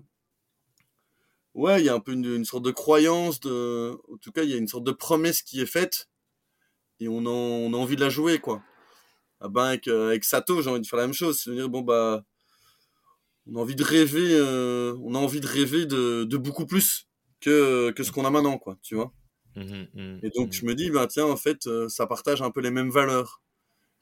ouais, 1.55 1.81
il 1.81 1.87
y 1.87 1.89
a 1.89 1.95
un 1.95 2.01
peu 2.01 2.13
une, 2.13 2.45
sorte 2.45 2.65
de 2.65 2.73
croyance, 2.73 3.37
en 3.37 4.17
tout 4.21 4.33
cas, 4.33 4.43
il 4.43 4.51
y 4.51 4.55
a 4.55 4.57
une 4.57 4.67
sorte 4.67 4.85
de 4.85 4.93
promesse 4.93 5.43
qui 5.43 5.61
est 5.61 5.67
faite 5.67 6.09
et 6.99 7.09
on, 7.09 7.27
a 7.27 7.77
envie 7.77 7.97
de 7.97 8.01
la 8.01 8.11
jouer, 8.11 8.39
quoi. 8.39 8.63
Ah 9.41 9.49
ben, 9.49 9.65
avec, 9.65 9.89
euh, 9.89 10.17
Sato, 10.23 10.63
j'ai 10.63 10.71
envie 10.71 10.81
de 10.81 10.87
faire 10.87 10.99
la 10.99 11.07
même 11.07 11.15
chose. 11.15 11.41
C'est-à-dire, 11.41 11.69
bon, 11.69 11.83
bah, 11.83 12.25
on 13.47 13.57
a 13.57 13.61
envie 13.61 13.77
de 13.77 13.85
rêver, 13.85 14.35
euh, 14.35 14.97
on 15.03 15.15
a 15.15 15.19
envie 15.19 15.41
de 15.41 15.47
rêver 15.47 15.87
de 15.87 16.37
beaucoup 16.37 16.67
plus 16.67 17.09
que, 17.43 17.91
que 17.93 18.05
ce 18.05 18.13
qu'on 18.13 18.25
a 18.27 18.31
maintenant, 18.31 18.59
quoi, 18.59 18.79
tu 18.83 18.97
vois. 18.97 19.13
Mmh 19.57 19.87
mmh 19.95 20.21
et 20.23 20.31
donc, 20.31 20.49
mmh 20.49 20.53
je 20.53 20.67
me 20.67 20.75
dis, 20.75 20.91
bah, 20.91 21.07
tiens, 21.09 21.27
en 21.27 21.37
fait, 21.37 21.67
euh, 21.67 21.89
ça 21.89 22.07
partage 22.07 22.43
un 22.43 22.51
peu 22.51 22.61
les 22.61 22.71
mêmes 22.71 22.91
valeurs. 22.91 23.43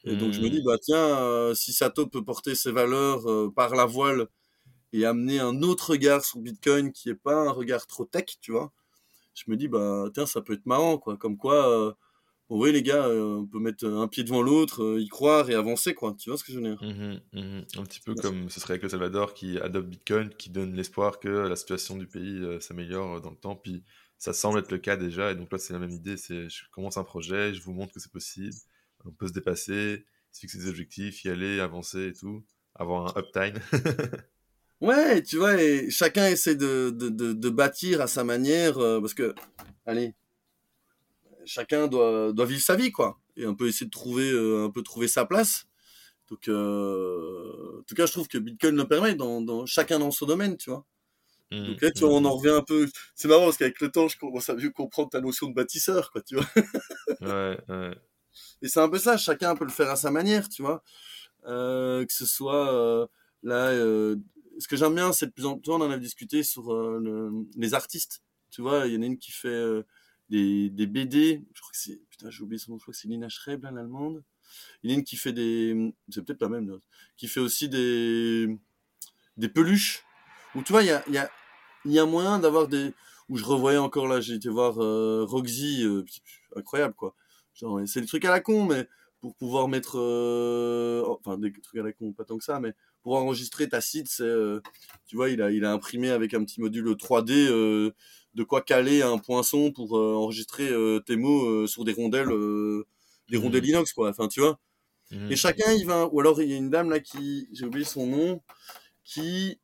Et 0.04 0.16
donc, 0.16 0.32
je 0.32 0.40
me 0.40 0.50
dis, 0.50 0.62
bah, 0.64 0.78
tiens, 0.82 1.54
si 1.54 1.72
Sato 1.72 2.06
peut 2.06 2.24
porter 2.24 2.54
ses 2.54 2.72
valeurs 2.72 3.24
par 3.54 3.74
la 3.74 3.86
voile 3.86 4.28
et 4.92 5.06
amener 5.06 5.40
un 5.40 5.62
autre 5.62 5.92
regard 5.92 6.24
sur 6.24 6.40
Bitcoin 6.40 6.92
qui 6.92 7.10
est 7.10 7.14
pas 7.16 7.36
un 7.36 7.50
regard 7.52 7.86
trop 7.86 8.06
tech, 8.06 8.26
tu 8.40 8.52
vois, 8.52 8.72
je 9.34 9.44
me 9.48 9.56
dis, 9.56 9.68
bah, 9.68 10.06
tiens, 10.14 10.26
ça 10.26 10.42
peut 10.42 10.54
être 10.54 10.66
marrant, 10.66 10.98
quoi. 10.98 11.16
Comme 11.16 11.36
quoi, 11.36 11.96
oui 12.50 12.72
les 12.72 12.82
gars, 12.82 13.06
euh, 13.06 13.38
on 13.38 13.46
peut 13.46 13.60
mettre 13.60 13.86
un 13.86 14.08
pied 14.08 14.24
devant 14.24 14.42
l'autre, 14.42 14.82
euh, 14.82 15.00
y 15.00 15.06
croire 15.08 15.48
et 15.50 15.54
avancer, 15.54 15.94
quoi. 15.94 16.14
Tu 16.18 16.30
vois 16.30 16.36
ce 16.36 16.42
que 16.42 16.52
je 16.52 16.58
veux 16.58 16.64
dire? 16.64 16.82
Mmh 16.82 17.20
mmh 17.32 17.60
Un 17.78 17.84
petit 17.84 18.00
peu 18.00 18.14
comme 18.14 18.50
ce 18.50 18.58
serait 18.58 18.72
avec 18.72 18.82
le 18.82 18.88
Salvador 18.88 19.34
qui 19.34 19.58
adopte 19.58 19.88
Bitcoin, 19.88 20.30
qui 20.30 20.50
donne 20.50 20.74
l'espoir 20.74 21.20
que 21.20 21.28
la 21.28 21.54
situation 21.54 21.96
du 21.96 22.08
pays 22.08 22.42
euh, 22.42 22.58
s'améliore 22.58 23.20
dans 23.20 23.30
le 23.30 23.36
temps. 23.36 23.54
Puis 23.54 23.84
ça 24.18 24.32
semble 24.32 24.58
être 24.58 24.72
le 24.72 24.78
cas 24.78 24.96
déjà. 24.96 25.30
Et 25.30 25.36
donc 25.36 25.52
là, 25.52 25.58
c'est 25.58 25.72
la 25.72 25.78
même 25.78 25.92
idée. 25.92 26.16
C'est 26.16 26.48
je 26.48 26.64
commence 26.72 26.96
un 26.96 27.04
projet, 27.04 27.54
je 27.54 27.62
vous 27.62 27.72
montre 27.72 27.94
que 27.94 28.00
c'est 28.00 28.12
possible. 28.12 28.54
On 29.04 29.12
peut 29.12 29.28
se 29.28 29.32
dépasser, 29.32 30.04
se 30.32 30.40
fixer 30.40 30.58
des 30.58 30.68
objectifs, 30.68 31.24
y 31.24 31.28
aller, 31.28 31.60
avancer 31.60 32.08
et 32.08 32.12
tout. 32.12 32.44
Avoir 32.74 33.16
un 33.16 33.20
uptime. 33.20 33.60
ouais, 34.80 35.22
tu 35.22 35.36
vois, 35.36 35.62
et 35.62 35.88
chacun 35.88 36.26
essaie 36.26 36.56
de, 36.56 36.90
de, 36.90 37.10
de, 37.10 37.32
de 37.32 37.48
bâtir 37.48 38.00
à 38.00 38.08
sa 38.08 38.24
manière. 38.24 38.74
parce 38.74 39.14
que, 39.14 39.34
allez, 39.86 40.14
chacun 41.50 41.88
doit, 41.88 42.32
doit 42.32 42.46
vivre 42.46 42.62
sa 42.62 42.76
vie, 42.76 42.92
quoi, 42.92 43.18
et 43.36 43.44
un 43.44 43.54
peu 43.54 43.66
essayer 43.66 43.86
de 43.86 43.90
trouver, 43.90 44.30
euh, 44.30 44.66
un 44.66 44.70
peu 44.70 44.82
trouver 44.82 45.08
sa 45.08 45.24
place. 45.24 45.66
Donc, 46.28 46.46
euh, 46.46 47.80
en 47.80 47.82
tout 47.82 47.96
cas, 47.96 48.06
je 48.06 48.12
trouve 48.12 48.28
que 48.28 48.38
Bitcoin 48.38 48.76
le 48.76 48.86
permet, 48.86 49.16
dans, 49.16 49.42
dans, 49.42 49.66
chacun 49.66 49.98
dans 49.98 50.12
son 50.12 50.26
domaine, 50.26 50.56
tu 50.56 50.70
vois. 50.70 50.86
Mmh, 51.50 51.66
Donc 51.66 51.82
là, 51.82 51.90
tu 51.90 52.00
vois, 52.04 52.10
on 52.10 52.24
en 52.24 52.36
revient 52.36 52.54
un 52.54 52.62
peu. 52.62 52.88
C'est 53.16 53.26
marrant 53.26 53.46
parce 53.46 53.56
qu'avec 53.56 53.80
le 53.80 53.90
temps, 53.90 54.06
je 54.06 54.16
commence 54.16 54.48
à 54.48 54.54
mieux 54.54 54.70
comprendre 54.70 55.10
ta 55.10 55.20
notion 55.20 55.48
de 55.48 55.54
bâtisseur, 55.54 56.12
quoi, 56.12 56.22
tu 56.22 56.36
vois. 56.36 56.46
ouais, 57.20 57.58
ouais. 57.68 57.94
Et 58.62 58.68
c'est 58.68 58.78
un 58.80 58.88
peu 58.88 58.98
ça, 58.98 59.16
chacun 59.16 59.56
peut 59.56 59.64
le 59.64 59.72
faire 59.72 59.90
à 59.90 59.96
sa 59.96 60.12
manière, 60.12 60.48
tu 60.48 60.62
vois. 60.62 60.84
Euh, 61.46 62.06
que 62.06 62.12
ce 62.12 62.26
soit 62.26 62.72
euh, 62.72 63.06
là, 63.42 63.72
ce 63.72 64.68
que 64.68 64.76
j'aime 64.76 64.94
bien, 64.94 65.12
c'est 65.12 65.26
de 65.26 65.32
plus 65.32 65.46
en 65.46 65.58
plus, 65.58 65.72
on 65.72 65.80
en 65.80 65.90
a 65.90 65.98
discuté 65.98 66.44
sur 66.44 66.72
les 67.56 67.74
artistes. 67.74 68.22
Tu 68.52 68.62
vois, 68.62 68.86
il 68.86 68.94
y 68.94 68.96
en 68.96 69.02
a 69.02 69.06
une 69.06 69.18
qui 69.18 69.32
fait 69.32 69.82
des, 70.30 70.86
BD. 70.86 71.44
Je 71.54 71.60
crois 71.60 71.72
que 71.72 71.78
c'est, 71.78 72.00
putain, 72.08 72.30
j'ai 72.30 72.42
oublié 72.42 72.58
son 72.58 72.72
nom, 72.72 72.78
je 72.78 72.84
crois 72.84 72.92
que 72.92 72.98
c'est 72.98 73.08
Lina 73.08 73.28
Schreib, 73.28 73.64
l'allemande. 73.64 74.22
Il 74.82 75.04
qui 75.04 75.16
fait 75.16 75.32
des, 75.32 75.94
c'est 76.08 76.24
peut-être 76.24 76.42
la 76.42 76.48
même, 76.48 76.78
qui 77.16 77.28
fait 77.28 77.40
aussi 77.40 77.68
des, 77.68 78.48
des 79.36 79.48
peluches. 79.48 80.04
Où 80.54 80.62
tu 80.62 80.72
vois, 80.72 80.82
il 80.82 80.88
y 80.88 80.90
a, 80.90 81.04
il 81.06 81.14
y 81.14 81.18
a, 81.18 81.30
il 81.84 81.92
y 81.92 81.98
a 81.98 82.06
moyen 82.06 82.38
d'avoir 82.38 82.66
des, 82.66 82.92
où 83.28 83.36
je 83.36 83.44
revoyais 83.44 83.78
encore 83.78 84.08
là, 84.08 84.20
j'ai 84.20 84.34
été 84.34 84.48
voir 84.48 84.82
euh, 84.82 85.24
Roxy, 85.24 85.84
euh, 85.84 86.04
incroyable 86.56 86.94
quoi. 86.94 87.14
Genre, 87.54 87.80
c'est 87.86 88.00
des 88.00 88.06
trucs 88.06 88.24
à 88.24 88.30
la 88.30 88.40
con, 88.40 88.66
mais 88.66 88.88
pour 89.20 89.36
pouvoir 89.36 89.68
mettre, 89.68 89.98
euh, 89.98 91.04
enfin 91.06 91.38
des 91.38 91.52
trucs 91.52 91.78
à 91.78 91.84
la 91.84 91.92
con, 91.92 92.12
pas 92.12 92.24
tant 92.24 92.38
que 92.38 92.44
ça, 92.44 92.58
mais 92.58 92.74
pour 93.02 93.16
enregistrer 93.16 93.68
ta 93.68 93.80
site, 93.80 94.08
c'est, 94.08 94.24
tu 95.06 95.16
vois, 95.16 95.30
il 95.30 95.40
a, 95.42 95.50
il 95.50 95.64
a 95.64 95.72
imprimé 95.72 96.10
avec 96.10 96.34
un 96.34 96.44
petit 96.44 96.60
module 96.60 96.88
3D 96.96 97.48
euh, 97.48 97.92
de 98.34 98.42
quoi 98.44 98.62
caler 98.62 99.02
un 99.02 99.18
poinçon 99.18 99.72
pour 99.72 99.98
euh, 99.98 100.14
enregistrer 100.14 100.68
euh, 100.70 101.00
tes 101.00 101.16
mots 101.16 101.46
euh, 101.48 101.66
sur 101.66 101.84
des 101.84 101.92
rondelles, 101.92 102.28
des 102.28 103.36
Mhm. 103.36 103.42
rondelles 103.44 103.66
inox, 103.66 103.92
quoi. 103.92 104.10
Enfin, 104.10 104.28
tu 104.28 104.40
vois. 104.40 104.58
Mhm. 105.10 105.32
Et 105.32 105.36
chacun, 105.36 105.72
il 105.72 105.86
va, 105.86 106.06
ou 106.06 106.20
alors 106.20 106.40
il 106.42 106.50
y 106.50 106.54
a 106.54 106.56
une 106.56 106.70
dame 106.70 106.90
là 106.90 107.00
qui, 107.00 107.48
j'ai 107.52 107.66
oublié 107.66 107.84
son 107.84 108.06
nom, 108.06 108.42
qui, 109.04 109.58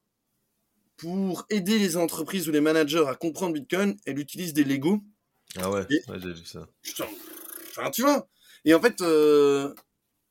pour 0.97 1.45
aider 1.51 1.79
les 1.79 1.97
entreprises 1.97 2.49
ou 2.49 2.53
les 2.53 2.61
managers 2.61 3.05
à 3.07 3.15
comprendre 3.15 3.53
Bitcoin, 3.53 3.97
elle 4.07 4.19
utilise 4.19 4.53
des 4.55 4.65
Lego. 4.65 5.01
Ah 5.57 5.71
ouais, 5.71 5.87
Et- 5.91 6.11
ouais 6.11 6.19
j'ai 6.21 6.33
vu 6.33 6.45
ça. 6.45 6.67
Enfin, 7.71 7.91
tu 7.91 8.03
vois. 8.03 8.29
Et 8.65 8.75
en 8.75 8.81
fait, 8.81 9.01
euh, 9.03 9.75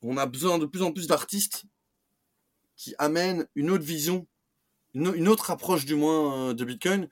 on 0.01 0.17
a 0.17 0.25
besoin 0.25 0.57
de 0.57 0.65
plus 0.65 0.81
en 0.81 0.91
plus 0.91 1.07
d'artistes 1.07 1.63
qui 2.75 2.93
amènent 2.97 3.47
une 3.55 3.69
autre 3.71 3.83
vision, 3.83 4.27
une, 4.93 5.27
autre 5.27 5.51
approche 5.51 5.85
du 5.85 5.95
moins 5.95 6.53
de 6.53 6.65
Bitcoin 6.65 7.07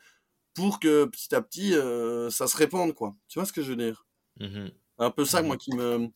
pour 0.54 0.80
que 0.80 1.06
petit 1.06 1.34
à 1.36 1.42
petit 1.42 1.74
euh, 1.76 2.30
ça 2.30 2.48
se 2.48 2.58
répande 2.58 2.94
quoi. 2.94 3.16
Tu 3.28 3.40
vois 3.40 3.46
ce 3.46 3.54
que 3.54 3.62
je 3.64 3.72
veux 3.72 3.76
dire? 3.78 4.08
Mhm. 4.40 4.72
Un 5.00 5.12
peu 5.12 5.26
ça 5.26 5.42
Mhm. 5.42 5.48
moi 5.48 5.58
qui 5.58 5.74
me 5.74 6.10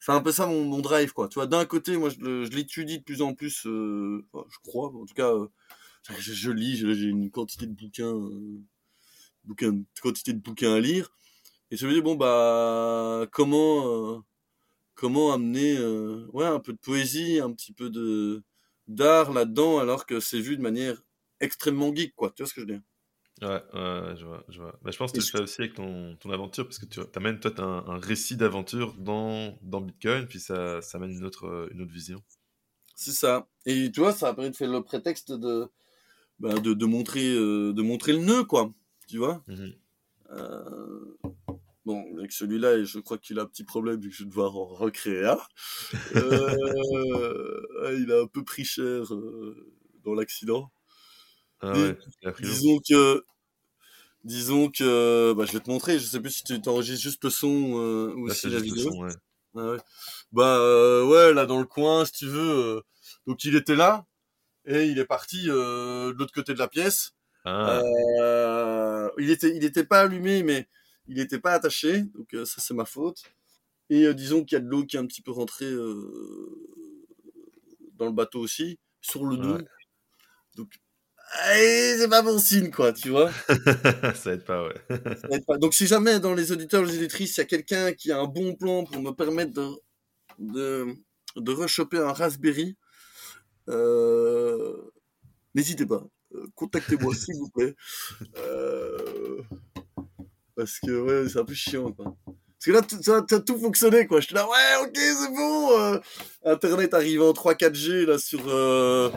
c'est 0.00 0.12
un 0.12 0.22
peu 0.22 0.32
ça 0.32 0.46
mon, 0.46 0.64
mon 0.64 0.80
drive 0.80 1.12
quoi. 1.14 1.28
Tu 1.28 1.36
vois 1.36 1.46
d'un 1.48 1.66
côté 1.66 1.96
moi 1.98 2.10
je, 2.10 2.48
l'étudie 2.54 2.98
de 3.00 3.04
plus 3.04 3.22
en 3.22 3.34
plus 3.34 3.66
euh, 3.66 4.26
je 4.34 4.58
crois 4.64 4.88
en 4.88 5.06
tout 5.06 5.14
cas 5.14 5.32
euh, 5.34 5.48
je, 6.18 6.32
je 6.34 6.50
lis 6.52 6.76
j'ai 6.78 7.06
une 7.08 7.30
quantité 7.30 7.66
de 7.66 7.74
bouquins 7.74 8.14
bouquins 9.44 9.82
quantité 10.02 10.32
de 10.32 10.38
bouquins 10.40 10.74
à 10.74 10.80
lire 10.80 11.10
et 11.70 11.76
je 11.76 11.86
me 11.86 11.94
dis 11.94 12.02
bon 12.02 12.16
bah 12.16 13.26
comment 13.32 14.24
comment 14.94 15.32
amener 15.32 15.78
ouais 16.32 16.46
un 16.46 16.60
peu 16.60 16.72
de 16.74 16.78
poésie 16.78 17.40
un 17.40 17.52
petit 17.52 17.72
peu 17.72 17.90
de 17.90 18.44
d'art 18.88 19.32
là-dedans 19.32 19.78
alors 19.80 20.06
que 20.06 20.20
c'est 20.20 20.40
vu 20.40 20.56
de 20.58 20.62
manière 20.62 21.02
extrêmement 21.40 21.94
geek 21.94 22.14
quoi 22.16 22.32
tu 22.32 22.42
vois 22.42 22.48
ce 22.48 22.54
que 22.54 22.62
je 22.62 22.66
veux 22.66 22.72
dire? 22.74 22.82
Ouais, 23.42 23.62
je 24.16 24.24
vois, 24.26 24.44
je 24.48 24.60
vois. 24.60 24.78
Bah, 24.82 24.90
je 24.90 24.98
pense 24.98 25.12
que 25.12 25.18
tu 25.20 25.24
le 25.32 25.38
fais 25.38 25.42
aussi 25.42 25.60
avec 25.62 25.74
ton, 25.74 26.16
ton 26.16 26.30
aventure, 26.30 26.64
parce 26.64 26.78
que 26.78 26.86
tu 26.86 27.00
amènes, 27.16 27.40
toi, 27.40 27.52
un, 27.58 27.84
un 27.88 27.98
récit 27.98 28.36
d'aventure 28.36 28.94
dans, 28.98 29.56
dans 29.62 29.80
Bitcoin, 29.80 30.26
puis 30.26 30.40
ça, 30.40 30.82
ça 30.82 30.98
amène 30.98 31.12
une 31.12 31.24
autre, 31.24 31.46
euh, 31.46 31.68
une 31.72 31.80
autre 31.82 31.92
vision. 31.92 32.22
c'est 32.94 33.12
ça 33.12 33.48
et 33.66 33.90
tu 33.92 34.00
vois 34.00 34.12
ça 34.12 34.28
a 34.28 34.34
permis 34.34 34.50
de 34.50 34.56
faire 34.56 34.70
le 34.70 34.82
prétexte 34.82 35.32
de 35.32 35.68
bah, 36.38 36.54
de, 36.58 36.74
de 36.74 36.86
montrer 36.86 37.34
euh, 37.34 37.72
de 37.72 37.82
montrer 37.82 38.12
le 38.12 38.18
nœud 38.20 38.44
quoi 38.44 38.70
tu 39.08 39.18
vois 39.18 39.42
Mhm. 39.48 39.72
Euh, 40.32 41.16
Bon, 41.86 42.04
avec 42.18 42.30
celui-là, 42.30 42.84
je 42.84 42.98
crois 43.00 43.16
qu'il 43.16 43.38
a 43.38 43.42
un 43.42 43.46
petit 43.46 43.64
problème 43.64 43.98
vu 44.00 44.10
que 44.10 44.14
je 44.14 44.22
vais 44.24 44.28
devoir 44.28 44.54
en 44.54 44.66
recréer 44.66 45.24
un. 45.24 45.38
Euh, 46.16 47.96
il 47.98 48.12
a 48.12 48.20
un 48.22 48.26
peu 48.26 48.44
pris 48.44 48.64
cher 48.64 49.04
dans 50.04 50.14
l'accident. 50.14 50.70
Ah 51.62 51.72
ouais. 51.72 51.96
Disons 52.40 52.78
que, 52.88 53.24
disons 54.24 54.70
que, 54.70 55.32
bah, 55.34 55.44
je 55.44 55.52
vais 55.52 55.60
te 55.60 55.70
montrer. 55.70 55.98
Je 55.98 56.06
sais 56.06 56.20
plus 56.20 56.30
si 56.30 56.44
tu 56.44 56.60
t'enregistres 56.60 57.02
juste 57.02 57.24
le 57.24 57.30
son 57.30 57.78
euh, 57.78 58.14
ou 58.14 58.26
Là, 58.26 58.34
c'est 58.34 58.48
la 58.48 58.60
vidéo. 58.60 58.90
son, 58.90 59.02
ouais. 59.02 59.12
Ah 59.56 59.70
ouais. 59.72 59.78
Bah 60.32 60.58
euh, 60.58 61.04
ouais, 61.04 61.34
là 61.34 61.44
dans 61.44 61.58
le 61.58 61.66
coin, 61.66 62.04
si 62.04 62.12
tu 62.12 62.26
veux. 62.26 62.76
euh, 62.76 62.80
donc 63.26 63.44
il 63.44 63.56
était 63.56 63.74
là 63.74 64.06
et 64.64 64.86
il 64.86 64.98
est 64.98 65.04
parti 65.04 65.46
de 65.46 66.10
l'autre 66.16 66.32
côté 66.32 66.54
de 66.54 66.58
la 66.58 66.68
pièce. 66.68 67.12
Ah, 67.44 67.80
il 69.18 69.30
était, 69.30 69.56
il 69.56 69.64
était 69.64 69.84
pas 69.84 70.02
allumé, 70.02 70.42
mais 70.42 70.68
il 71.08 71.18
était 71.18 71.40
pas 71.40 71.52
attaché, 71.52 72.02
donc 72.14 72.28
ça 72.46 72.60
c'est 72.60 72.74
ma 72.74 72.84
faute. 72.84 73.22
Et 73.88 74.14
disons 74.14 74.44
qu'il 74.44 74.56
y 74.56 74.60
a 74.60 74.60
de 74.64 74.68
l'eau 74.68 74.84
qui 74.84 74.96
est 74.96 75.00
un 75.00 75.06
petit 75.06 75.22
peu 75.22 75.32
rentrée 75.32 75.72
dans 77.94 78.06
le 78.06 78.12
bateau 78.12 78.40
aussi, 78.40 78.78
sur 79.00 79.24
le 79.26 79.36
dos. 79.36 79.56
Ouais. 79.56 79.64
Donc, 80.56 80.72
c'est 81.98 82.08
pas 82.08 82.22
bon 82.22 82.38
signe, 82.38 82.70
quoi, 82.70 82.92
tu 82.92 83.10
vois. 83.10 83.30
ça 84.14 84.32
aide 84.32 84.44
pas, 84.44 84.66
ouais. 84.66 84.74
Ça 84.88 85.28
pas- 85.46 85.58
Donc 85.58 85.74
si 85.74 85.86
jamais 85.86 86.18
dans 86.20 86.34
les 86.34 86.52
auditeurs, 86.52 86.84
les 86.84 86.96
auditrices, 86.96 87.36
il 87.36 87.40
y 87.40 87.42
a 87.42 87.46
quelqu'un 87.46 87.92
qui 87.92 88.10
a 88.12 88.18
un 88.18 88.26
bon 88.26 88.54
plan 88.56 88.84
pour 88.84 89.00
me 89.02 89.12
permettre 89.12 89.52
de 89.52 89.68
de, 90.38 90.86
de 91.36 91.52
rechoper 91.52 91.98
un 91.98 92.12
Raspberry, 92.12 92.76
euh, 93.68 94.74
n'hésitez 95.54 95.86
pas. 95.86 96.04
Euh, 96.34 96.46
Contactez-moi 96.54 97.14
s'il 97.14 97.36
vous 97.36 97.50
plaît. 97.50 97.74
Euh, 98.38 99.38
parce 100.56 100.78
que 100.80 100.90
ouais, 101.00 101.28
c'est 101.28 101.38
un 101.38 101.44
peu 101.44 101.54
chiant 101.54 101.92
quoi. 101.92 102.16
Parce 102.26 102.66
que 102.66 102.70
là, 102.72 102.82
tout- 102.82 103.02
ça, 103.02 103.24
ça 103.28 103.36
a 103.36 103.40
tout 103.40 103.58
fonctionné 103.58 104.06
quoi. 104.06 104.20
J'étais 104.20 104.34
là, 104.34 104.46
ouais, 104.48 104.76
ok, 104.86 104.96
c'est 104.96 105.34
bon. 105.34 105.78
euh, 105.78 105.98
Internet 106.44 106.94
arrive 106.94 107.22
en 107.22 107.32
3-4G 107.32 108.04
là 108.06 108.18
sur 108.18 108.42
euh, 108.48 109.10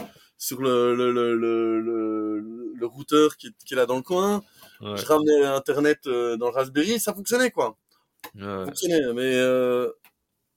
sur 0.44 0.62
le 0.62 0.96
le, 0.96 1.12
le, 1.12 1.36
le, 1.38 2.74
le, 2.76 2.86
routeur 2.86 3.38
qui, 3.38 3.48
est- 3.48 3.64
qui 3.66 3.74
est 3.74 3.78
là 3.78 3.86
dans 3.86 3.96
le 3.98 4.02
coin. 4.04 4.44
Ouais, 4.80 5.02
Je 5.02 5.06
ramenais 5.06 5.44
Internet 5.46 6.08
euh, 6.08 6.38
dans 6.38 6.48
le 6.48 6.54
Raspberry, 6.54 7.00
ça 7.00 7.14
fonctionnait 7.14 7.52
quoi. 7.52 7.78
ouais, 8.36 8.68
fonctionnait, 8.68 9.14
mais 9.14 9.36
euh, 9.36 9.92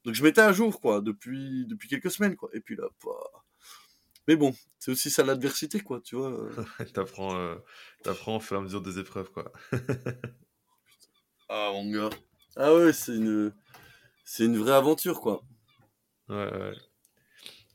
donc 0.05 0.15
je 0.15 0.23
m'étais 0.25 0.43
à 0.43 0.53
jour 0.53 0.81
quoi 0.81 1.01
depuis 1.03 1.67
depuis 1.69 1.89
quelques 1.89 2.11
semaines 2.13 2.37
quoi. 2.37 2.51
Et 2.55 2.61
puis 2.61 2.77
là, 2.77 2.85
pas. 3.05 3.45
Mais 4.29 4.37
bon, 4.37 4.55
c'est 4.79 4.91
aussi 4.93 5.11
ça 5.11 5.25
l'adversité 5.25 5.81
quoi, 5.81 6.01
tu 6.01 6.17
vois. 6.17 6.49
T'apprends, 6.95 7.37
euh, 7.37 7.57
t'apprends 8.03 8.37
au 8.37 8.41
fur 8.41 8.57
et 8.57 8.61
à 8.61 8.63
mesure 8.63 8.83
des 8.83 8.99
épreuves, 8.99 9.31
quoi. 9.31 9.53
Ah 11.49 11.71
mon 11.73 11.91
gars. 11.91 12.11
Ah 12.55 12.73
ouais, 12.75 12.93
c'est 12.93 13.17
une 13.17 13.53
c'est 14.25 14.47
une 14.47 14.59
vraie 14.59 14.73
aventure 14.75 15.21
quoi. 15.21 15.43
Ouais, 16.29 16.35
ouais. 16.53 16.75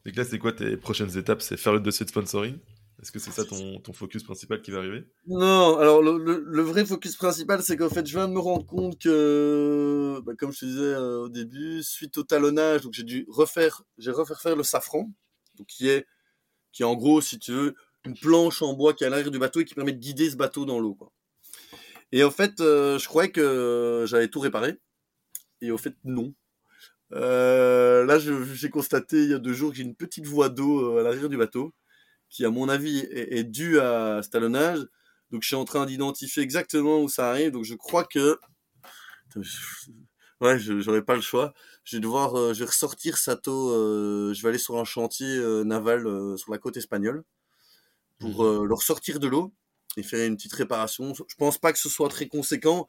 Donc 0.06 0.16
là, 0.16 0.24
c'est 0.24 0.40
quoi 0.40 0.52
tes 0.52 0.78
prochaines 0.78 1.18
étapes? 1.18 1.42
C'est 1.42 1.58
faire 1.58 1.74
le 1.74 1.80
dossier 1.80 2.06
de 2.06 2.10
sponsoring? 2.10 2.58
Est-ce 3.02 3.12
que 3.12 3.18
c'est 3.18 3.32
ça 3.32 3.44
ton, 3.46 3.80
ton 3.80 3.94
focus 3.94 4.22
principal 4.22 4.62
qui 4.62 4.70
va 4.70 4.78
arriver? 4.78 5.06
Non, 5.26 5.78
alors 5.78 6.04
le, 6.04 6.62
vrai 6.62 6.86
focus 6.86 7.16
principal, 7.16 7.64
c'est 7.64 7.76
qu'en 7.76 7.90
fait, 7.90 8.06
je 8.06 8.16
viens 8.16 8.28
de 8.28 8.34
me 8.34 8.40
rendre 8.40 8.66
compte 8.66 9.00
que, 9.00 10.22
bah, 10.24 10.34
comme 10.38 10.52
je 10.52 10.60
te 10.60 10.66
disais 10.66 10.82
euh, 10.82 11.22
au 11.22 11.30
début, 11.30 11.82
suite 11.82 12.18
au 12.20 12.24
talonnage, 12.24 12.82
j'ai 12.92 13.04
dû 13.04 13.26
refaire, 13.28 13.84
j'ai 13.98 14.12
refaire 14.12 14.40
faire 14.40 14.56
le 14.56 14.62
safran, 14.62 15.10
donc 15.58 15.68
qui 15.68 15.90
est, 15.90 16.06
qui 16.74 16.84
est 16.84 16.86
en 16.86 16.96
gros, 16.96 17.22
si 17.22 17.40
tu 17.40 17.52
veux, 17.54 17.76
une 18.06 18.16
planche 18.16 18.62
en 18.62 18.74
bois 18.74 18.94
qui 18.94 19.04
est 19.04 19.08
à 19.08 19.10
l'arrière 19.10 19.32
du 19.32 19.40
bateau 19.40 19.62
et 19.62 19.66
qui 19.66 19.74
permet 19.74 19.94
de 19.94 20.00
guider 20.00 20.30
ce 20.30 20.36
bateau 20.36 20.66
dans 20.66 20.80
l'eau. 20.80 20.96
Et 22.12 22.24
en 22.24 22.32
fait, 22.32 22.60
euh, 22.62 23.00
je 23.00 23.08
croyais 23.08 23.32
que 23.32 24.06
j'avais 24.08 24.28
tout 24.28 24.42
réparé, 24.42 24.80
et 25.62 25.72
au 25.72 25.78
fait, 25.80 25.96
non. 26.04 26.36
Euh, 27.14 28.06
là, 28.06 28.20
j'ai 28.20 28.70
constaté 28.70 29.24
il 29.24 29.30
y 29.30 29.34
a 29.34 29.40
deux 29.40 29.54
jours 29.54 29.72
que 29.72 29.78
j'ai 29.78 29.84
une 29.84 29.96
petite 29.96 30.26
voie 30.26 30.50
d'eau 30.50 30.80
euh, 30.80 31.00
à 31.00 31.04
l'arrière 31.04 31.30
du 31.30 31.38
bateau, 31.38 31.74
qui, 32.30 32.46
à 32.46 32.50
mon 32.50 32.70
avis, 32.70 33.00
est, 33.00 33.40
est 33.40 33.44
due 33.44 33.80
à 33.80 34.22
ce 34.24 34.30
talonnage. 34.30 34.80
Donc, 35.32 35.44
je 35.44 35.48
suis 35.48 35.56
en 35.56 35.66
train 35.66 35.86
d'identifier 35.86 36.44
exactement 36.44 37.02
où 37.02 37.10
ça 37.10 37.30
arrive. 37.30 37.52
Donc, 37.52 37.64
je 37.64 37.76
crois 37.76 38.04
que, 38.04 38.38
ouais, 40.42 40.60
j'aurais 40.60 41.04
pas 41.04 41.16
le 41.16 41.22
choix. 41.22 41.54
Je 41.84 41.98
vais 41.98 42.02
devoir, 42.02 42.38
euh, 42.38 42.54
je 42.54 42.60
vais 42.60 42.66
ressortir 42.66 43.18
Sato. 43.18 43.72
euh, 43.72 44.34
je 44.34 44.42
vais 44.42 44.50
aller 44.50 44.58
sur 44.58 44.78
un 44.78 44.86
chantier 44.86 45.40
naval 45.66 46.04
sur 46.38 46.52
la 46.52 46.58
côte 46.58 46.78
espagnole 46.78 47.24
pour 48.20 48.46
euh, 48.46 48.66
le 48.66 48.74
ressortir 48.74 49.20
de 49.20 49.28
l'eau 49.28 49.54
et 49.98 50.04
faire 50.04 50.26
une 50.28 50.38
petite 50.38 50.54
réparation. 50.54 51.14
Je 51.14 51.36
pense 51.38 51.58
pas 51.58 51.74
que 51.74 51.80
ce 51.80 51.90
soit 51.90 52.10
très 52.10 52.28
conséquent, 52.28 52.88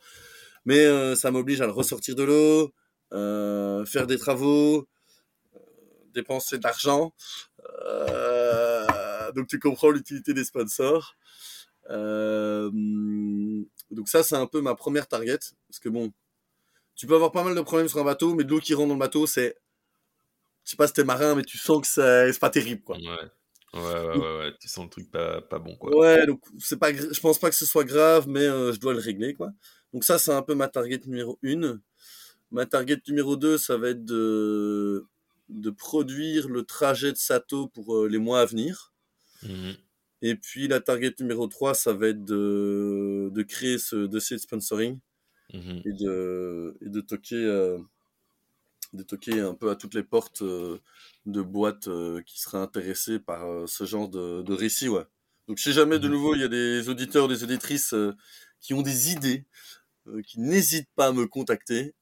mais 0.65 1.17
ça 1.17 1.31
m'oblige 1.31 1.61
à 1.61 1.67
le 1.67 1.73
ressortir 1.73 2.15
de 2.15 2.23
l'eau, 2.23 2.73
faire 3.87 4.07
des 4.07 4.19
travaux, 4.19 4.89
euh, 5.55 5.59
dépenser 6.15 6.59
de 6.59 6.65
l'argent. 6.65 7.13
Euh, 7.87 9.33
donc 9.33 9.49
tu 9.49 9.59
comprends 9.59 9.91
l'utilité 9.91 10.35
des 10.35 10.45
sponsors. 10.45 11.17
Euh, 11.91 12.71
donc 13.91 14.09
ça 14.09 14.23
c'est 14.23 14.37
un 14.37 14.47
peu 14.47 14.61
ma 14.61 14.75
première 14.75 15.09
target 15.09 15.39
parce 15.69 15.79
que 15.81 15.89
bon, 15.89 16.13
tu 16.95 17.07
peux 17.07 17.15
avoir 17.15 17.33
pas 17.33 17.43
mal 17.43 17.55
de 17.55 17.61
problèmes 17.61 17.89
sur 17.89 17.99
un 17.99 18.05
bateau, 18.05 18.35
mais 18.35 18.45
de 18.45 18.51
l'eau 18.51 18.61
qui 18.61 18.75
rentre 18.75 18.89
dans 18.89 18.95
le 18.95 19.01
bateau 19.01 19.27
c'est, 19.27 19.57
je 20.65 20.71
sais 20.71 20.77
pas 20.77 20.87
si 20.87 20.93
t'es 20.93 21.05
marin, 21.05 21.35
mais 21.35 21.43
tu 21.43 21.59
sens 21.59 21.81
que 21.81 21.87
c'est 21.87 22.39
pas 22.41 22.51
terrible 22.51 22.83
quoi. 22.83 22.97
Ouais. 22.97 23.31
Ouais, 23.75 23.81
ouais, 23.81 24.17
ouais, 24.19 24.39
ouais, 24.39 24.55
tu 24.61 24.69
sens 24.69 24.85
le 24.85 24.91
truc 24.91 25.11
pas, 25.11 25.41
pas 25.41 25.59
bon, 25.59 25.75
quoi. 25.77 25.97
Ouais, 25.97 26.27
donc 26.27 26.43
c'est 26.59 26.79
pas, 26.79 26.93
je 26.93 27.21
pense 27.21 27.39
pas 27.39 27.49
que 27.49 27.57
ce 27.57 27.65
soit 27.65 27.85
grave, 27.85 28.29
mais 28.29 28.45
je 28.45 28.79
dois 28.79 28.93
le 28.93 28.99
régler, 28.99 29.33
quoi. 29.33 29.51
Donc 29.95 30.05
ça, 30.05 30.19
c'est 30.19 30.31
un 30.31 30.43
peu 30.43 30.55
ma 30.55 30.69
target 30.69 31.01
numéro 31.07 31.39
1. 31.43 31.81
Ma 32.53 32.67
target 32.67 33.01
numéro 33.09 33.37
2, 33.37 33.59
ça 33.59 33.77
va 33.77 33.89
être 33.89 34.05
de, 34.05 35.07
de 35.49 35.71
produire 35.71 36.49
le 36.49 36.63
trajet 36.65 37.11
de 37.11 37.17
Sato 37.17 37.67
pour 37.69 38.07
les 38.07 38.19
mois 38.19 38.41
à 38.41 38.45
venir. 38.45 38.93
Mmh 39.43 39.73
et 40.25 40.37
puis 40.37 40.69
la 40.69 40.81
target 40.81 41.13
numéro 41.19 41.49
3, 41.49 41.75
ça 41.75 41.93
va 41.93 42.07
être 42.09 42.25
de, 42.25 43.29
de 43.33 43.43
créer 43.43 43.79
ce 43.79 44.07
dossier 44.07 44.37
de 44.37 44.41
sponsoring 44.41 45.01
mmh 45.53 45.81
et, 45.85 45.93
de, 45.93 46.77
et 46.81 46.89
de 46.89 47.01
toquer 47.01 47.45
euh, 47.45 47.79
de 48.93 49.03
toquer 49.03 49.41
un 49.41 49.55
peu 49.55 49.71
à 49.71 49.75
toutes 49.75 49.95
les 49.95 50.03
portes 50.05 50.43
euh, 50.43 50.79
de 51.27 51.43
boîtes 51.43 51.89
euh, 51.89 52.23
qui 52.23 52.41
seraient 52.41 52.59
intéressées 52.59 53.19
par 53.19 53.69
ce 53.69 53.85
genre 53.85 54.09
de, 54.09 54.43
de 54.43 54.53
récit. 54.53 54.89
Ouais. 54.89 55.05
Donc 55.49 55.59
si 55.59 55.73
jamais 55.73 55.99
de 55.99 56.07
mmh 56.07 56.11
nouveau 56.11 56.35
il 56.35 56.43
y 56.43 56.45
a 56.45 56.49
des 56.49 56.89
auditeurs, 56.89 57.27
des 57.27 57.43
auditrices 57.43 57.95
qui 58.61 58.75
ont 58.75 58.83
des 58.83 59.11
idées, 59.11 59.45
qui 60.27 60.41
n'hésitent 60.41 60.91
pas 60.95 61.09
à 61.09 61.13
me 61.13 61.27
contacter. 61.27 61.95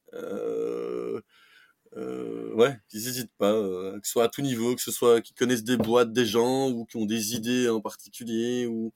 Euh, 1.97 2.55
ouais, 2.55 2.79
qu'ils 2.89 3.01
n'hésitent 3.05 3.35
pas, 3.37 3.53
euh, 3.53 3.99
que 3.99 4.07
ce 4.07 4.13
soit 4.13 4.25
à 4.25 4.29
tout 4.29 4.43
niveau, 4.43 4.77
que 4.77 4.83
ce 4.83 4.93
soit 4.93 5.21
qu'ils 5.21 5.35
connaissent 5.35 5.65
des 5.65 5.77
boîtes, 5.77 6.13
des 6.13 6.27
gens, 6.27 6.71
ou 6.71 6.85
qui 6.85 6.97
ont 6.97 7.07
des 7.07 7.35
idées 7.35 7.69
en 7.69 7.81
particulier, 7.81 8.67
ou, 8.67 8.93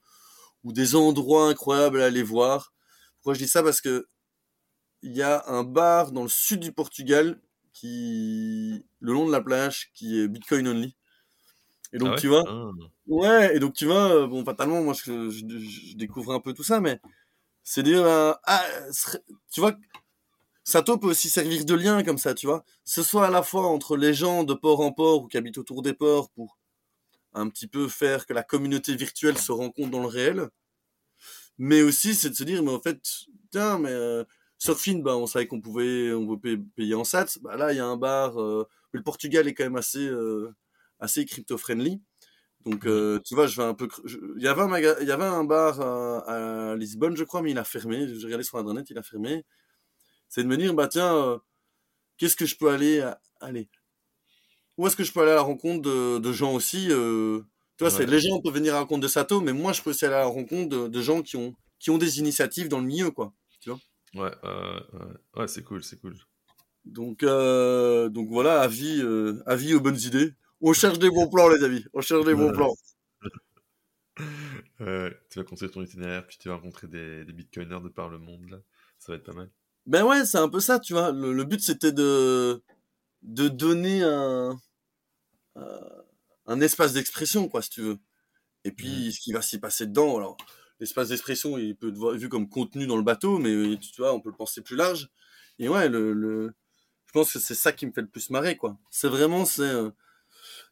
ou 0.62 0.72
des 0.72 0.94
endroits 0.94 1.48
incroyables 1.48 2.00
à 2.00 2.06
aller 2.06 2.22
voir. 2.22 2.72
Pourquoi 3.16 3.34
je 3.34 3.40
dis 3.40 3.48
ça? 3.48 3.62
Parce 3.62 3.80
que 3.80 4.06
il 5.02 5.12
y 5.12 5.22
a 5.22 5.44
un 5.48 5.64
bar 5.64 6.12
dans 6.12 6.22
le 6.22 6.28
sud 6.28 6.60
du 6.60 6.72
Portugal 6.72 7.40
qui, 7.72 8.84
le 9.00 9.12
long 9.12 9.26
de 9.26 9.32
la 9.32 9.42
plage, 9.42 9.90
qui 9.94 10.20
est 10.20 10.28
Bitcoin 10.28 10.68
only. 10.68 10.96
Et 11.92 11.98
donc 11.98 12.14
ah 12.14 12.16
tu 12.18 12.28
vois, 12.28 12.44
ah. 12.48 12.70
ouais, 13.06 13.56
et 13.56 13.60
donc 13.60 13.74
tu 13.74 13.86
vois, 13.86 14.14
euh, 14.14 14.26
bon, 14.26 14.44
fatalement, 14.44 14.82
moi 14.82 14.94
je, 14.94 15.30
je, 15.30 15.96
découvre 15.96 16.32
un 16.32 16.40
peu 16.40 16.52
tout 16.52 16.64
ça, 16.64 16.80
mais 16.80 17.00
c'est 17.62 17.82
dire, 17.82 18.04
ah, 18.06 18.64
tu 19.52 19.60
vois, 19.60 19.76
Sato 20.64 20.96
peut 20.96 21.08
aussi 21.08 21.28
servir 21.28 21.64
de 21.66 21.74
lien 21.74 22.02
comme 22.02 22.16
ça, 22.16 22.34
tu 22.34 22.46
vois. 22.46 22.64
Ce 22.84 23.02
soit 23.02 23.26
à 23.26 23.30
la 23.30 23.42
fois 23.42 23.66
entre 23.66 23.96
les 23.98 24.14
gens 24.14 24.44
de 24.44 24.54
port 24.54 24.80
en 24.80 24.92
port 24.92 25.22
ou 25.22 25.28
qui 25.28 25.36
habitent 25.36 25.58
autour 25.58 25.82
des 25.82 25.92
ports 25.92 26.30
pour 26.30 26.58
un 27.34 27.48
petit 27.50 27.66
peu 27.66 27.86
faire 27.88 28.26
que 28.26 28.32
la 28.32 28.42
communauté 28.42 28.96
virtuelle 28.96 29.36
se 29.36 29.52
rencontre 29.52 29.90
dans 29.90 30.00
le 30.00 30.06
réel. 30.08 30.48
Mais 31.58 31.82
aussi, 31.82 32.14
c'est 32.14 32.30
de 32.30 32.34
se 32.34 32.44
dire, 32.44 32.62
mais 32.62 32.70
en 32.70 32.80
fait, 32.80 32.98
tiens, 33.50 33.78
mais 33.78 33.90
euh, 33.90 34.24
Surfing, 34.58 35.02
bah, 35.02 35.16
on 35.16 35.26
savait 35.26 35.46
qu'on 35.46 35.60
pouvait, 35.60 36.12
on 36.12 36.26
pouvait 36.26 36.56
payer 36.56 36.94
en 36.94 37.04
sats. 37.04 37.26
Bah, 37.42 37.56
là, 37.56 37.72
il 37.72 37.76
y 37.76 37.80
a 37.80 37.86
un 37.86 37.96
bar. 37.96 38.40
Euh, 38.40 38.66
le 38.92 39.02
Portugal 39.02 39.46
est 39.46 39.54
quand 39.54 39.64
même 39.64 39.76
assez, 39.76 40.06
euh, 40.06 40.50
assez 40.98 41.26
crypto-friendly. 41.26 42.00
Donc, 42.64 42.86
mmh. 42.86 43.20
tu 43.24 43.34
vois, 43.34 43.46
je 43.46 43.56
vais 43.60 43.66
un 43.66 43.74
peu. 43.74 43.88
Il 44.36 44.42
y 44.42 44.48
avait 44.48 44.62
un, 44.62 44.78
il 45.00 45.06
y 45.06 45.12
avait 45.12 45.24
un 45.24 45.44
bar 45.44 45.80
à, 45.80 46.70
à 46.70 46.76
Lisbonne, 46.76 47.16
je 47.16 47.24
crois, 47.24 47.42
mais 47.42 47.50
il 47.50 47.58
a 47.58 47.64
fermé. 47.64 48.08
J'ai 48.08 48.24
regardé 48.24 48.44
sur 48.44 48.56
Internet, 48.58 48.88
il 48.88 48.96
a 48.96 49.02
fermé 49.02 49.44
c'est 50.28 50.42
de 50.42 50.48
me 50.48 50.56
dire, 50.56 50.74
bah 50.74 50.88
tiens, 50.88 51.14
euh, 51.14 51.38
qu'est-ce 52.16 52.36
que 52.36 52.46
je 52.46 52.56
peux 52.56 52.70
aller, 52.70 53.08
aller 53.40 53.68
Où 54.76 54.86
est-ce 54.86 54.96
que 54.96 55.04
je 55.04 55.12
peux 55.12 55.20
aller 55.20 55.32
à 55.32 55.36
la 55.36 55.42
rencontre 55.42 55.82
de, 56.18 56.32
gens 56.32 56.52
aussi 56.52 56.88
euh, 56.90 57.40
Tu 57.76 57.84
vois, 57.84 57.90
c'est 57.90 58.06
les 58.06 58.20
gens 58.20 58.40
peuvent 58.40 58.54
venir 58.54 58.72
à 58.72 58.76
la 58.76 58.80
rencontre 58.80 59.02
de 59.02 59.08
Sato, 59.08 59.40
mais 59.40 59.52
moi, 59.52 59.72
je 59.72 59.82
peux 59.82 59.90
aussi 59.90 60.04
aller 60.04 60.14
à 60.14 60.20
la 60.20 60.26
rencontre 60.26 60.88
de, 60.88 61.02
gens 61.02 61.22
qui 61.22 61.36
ont, 61.36 61.54
qui 61.78 61.90
ont 61.90 61.98
des 61.98 62.18
initiatives 62.18 62.68
dans 62.68 62.80
le 62.80 62.86
milieu, 62.86 63.10
quoi. 63.10 63.32
Tu 63.60 63.70
vois 63.70 63.78
Ouais, 64.14 64.32
ouais, 65.36 65.48
c'est 65.48 65.62
cool, 65.62 65.82
c'est 65.82 66.00
cool. 66.00 66.16
Donc, 66.84 67.22
euh, 67.22 68.08
donc 68.08 68.28
voilà, 68.28 68.60
avis, 68.60 69.02
avis 69.46 69.74
aux 69.74 69.80
bonnes 69.80 70.00
idées. 70.00 70.34
On 70.60 70.72
cherche 70.72 70.98
des 70.98 71.10
bons 71.10 71.28
plans, 71.28 71.48
les 71.48 71.62
amis. 71.62 71.84
On 71.92 72.00
cherche 72.00 72.24
des 72.24 72.34
bons 72.34 72.52
plans. 72.52 72.74
tu 74.78 75.38
vas 75.38 75.44
construire 75.44 75.72
ton 75.72 75.82
itinéraire, 75.82 76.26
puis 76.26 76.38
tu 76.38 76.48
vas 76.48 76.54
rencontrer 76.54 76.88
des, 76.88 77.24
des 77.24 77.32
bitcoiners 77.32 77.80
de 77.82 77.88
par 77.88 78.08
le 78.08 78.18
monde, 78.18 78.48
là. 78.50 78.58
Ça 78.98 79.12
va 79.12 79.16
être 79.16 79.24
pas 79.24 79.32
mal. 79.32 79.50
Ben 79.86 80.04
ouais, 80.04 80.24
c'est 80.24 80.38
un 80.38 80.48
peu 80.48 80.60
ça, 80.60 80.78
tu 80.78 80.94
vois. 80.94 81.12
Le, 81.12 81.44
but, 81.44 81.60
c'était 81.60 81.92
de, 81.92 82.62
de 83.22 83.48
donner 83.48 84.02
un, 84.02 84.58
euh, 85.56 86.02
un 86.46 86.60
espace 86.60 86.94
d'expression, 86.94 87.48
quoi, 87.48 87.62
si 87.62 87.70
tu 87.70 87.82
veux. 87.82 87.98
Et 88.64 88.72
puis, 88.72 89.12
ce 89.12 89.20
qui 89.20 89.32
va 89.32 89.42
s'y 89.42 89.58
passer 89.58 89.86
dedans, 89.86 90.16
alors, 90.16 90.36
l'espace 90.80 91.10
d'expression, 91.10 91.58
il 91.58 91.76
peut 91.76 91.90
être 91.90 92.14
vu 92.14 92.28
comme 92.28 92.48
contenu 92.48 92.86
dans 92.86 92.96
le 92.96 93.02
bateau, 93.02 93.38
mais 93.38 93.78
tu 93.78 93.90
vois, 93.98 94.14
on 94.14 94.20
peut 94.20 94.30
le 94.30 94.36
penser 94.36 94.62
plus 94.62 94.76
large. 94.76 95.10
Et 95.58 95.68
ouais, 95.68 95.88
le, 95.88 96.12
le... 96.14 96.54
je 97.06 97.12
pense 97.12 97.32
que 97.32 97.38
c'est 97.38 97.54
ça 97.54 97.72
qui 97.72 97.86
me 97.86 97.92
fait 97.92 98.00
le 98.00 98.08
plus 98.08 98.30
marrer, 98.30 98.56
quoi. 98.56 98.78
C'est 98.90 99.08
vraiment, 99.08 99.44
c'est, 99.44 99.62
euh, 99.62 99.90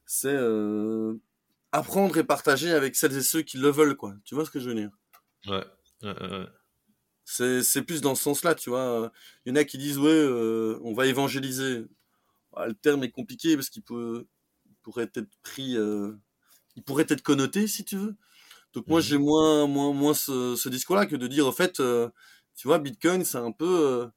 c'est 0.07 0.33
euh, 0.33 1.15
apprendre 1.71 2.17
et 2.17 2.25
partager 2.25 2.73
avec 2.73 2.97
celles 2.97 3.17
et 3.17 3.23
ceux 3.23 3.43
qui 3.43 3.59
le 3.59 3.69
veulent, 3.69 3.97
quoi. 3.97 4.15
Tu 4.25 4.35
vois 4.35 4.47
ce 4.47 4.51
que 4.51 4.59
je 4.59 4.71
veux 4.71 4.75
dire? 4.75 4.91
Ouais. 5.47 5.65
C'est 7.25 7.83
plus 7.83 8.01
dans 8.01 8.14
ce 8.14 8.23
sens-là, 8.23 8.55
tu 8.55 8.70
vois. 8.70 9.12
Il 9.45 9.51
y 9.51 9.53
en 9.53 9.57
a 9.57 9.64
qui 9.64 9.79
disent, 9.79 9.99
ouais, 9.99 10.11
euh, 10.11 10.79
on 10.83 10.93
va 10.93 11.07
évangéliser. 11.07 11.85
Ah, 12.57 12.66
le 12.68 12.75
terme 12.75 13.05
est 13.05 13.11
compliqué 13.11 13.57
parce 13.57 13.70
qu'il 13.70 13.83
peut, 13.83 14.27
pourrait 14.83 15.11
être 15.14 15.29
pris, 15.43 15.77
euh, 15.77 16.12
il 16.77 16.83
pourrait 16.85 17.07
être 17.09 17.23
connoté, 17.23 17.66
si 17.68 17.85
tu 17.85 17.97
veux. 17.97 18.16
Donc 18.75 18.89
moi, 18.89 19.01
mmh 19.01 19.03
j'ai 19.05 19.18
moins, 19.18 19.66
moins, 19.68 19.93
moins 19.95 20.14
ce, 20.14 20.57
ce 20.57 20.68
discours-là 20.70 21.07
que 21.07 21.16
de 21.16 21.27
dire, 21.29 21.47
en 21.47 21.53
fait, 21.53 21.81
euh, 21.81 22.11
tu 22.57 22.68
vois, 22.68 22.79
Bitcoin, 22.79 23.25
c'est 23.25 23.39
un 23.39 23.53
peu, 23.53 24.11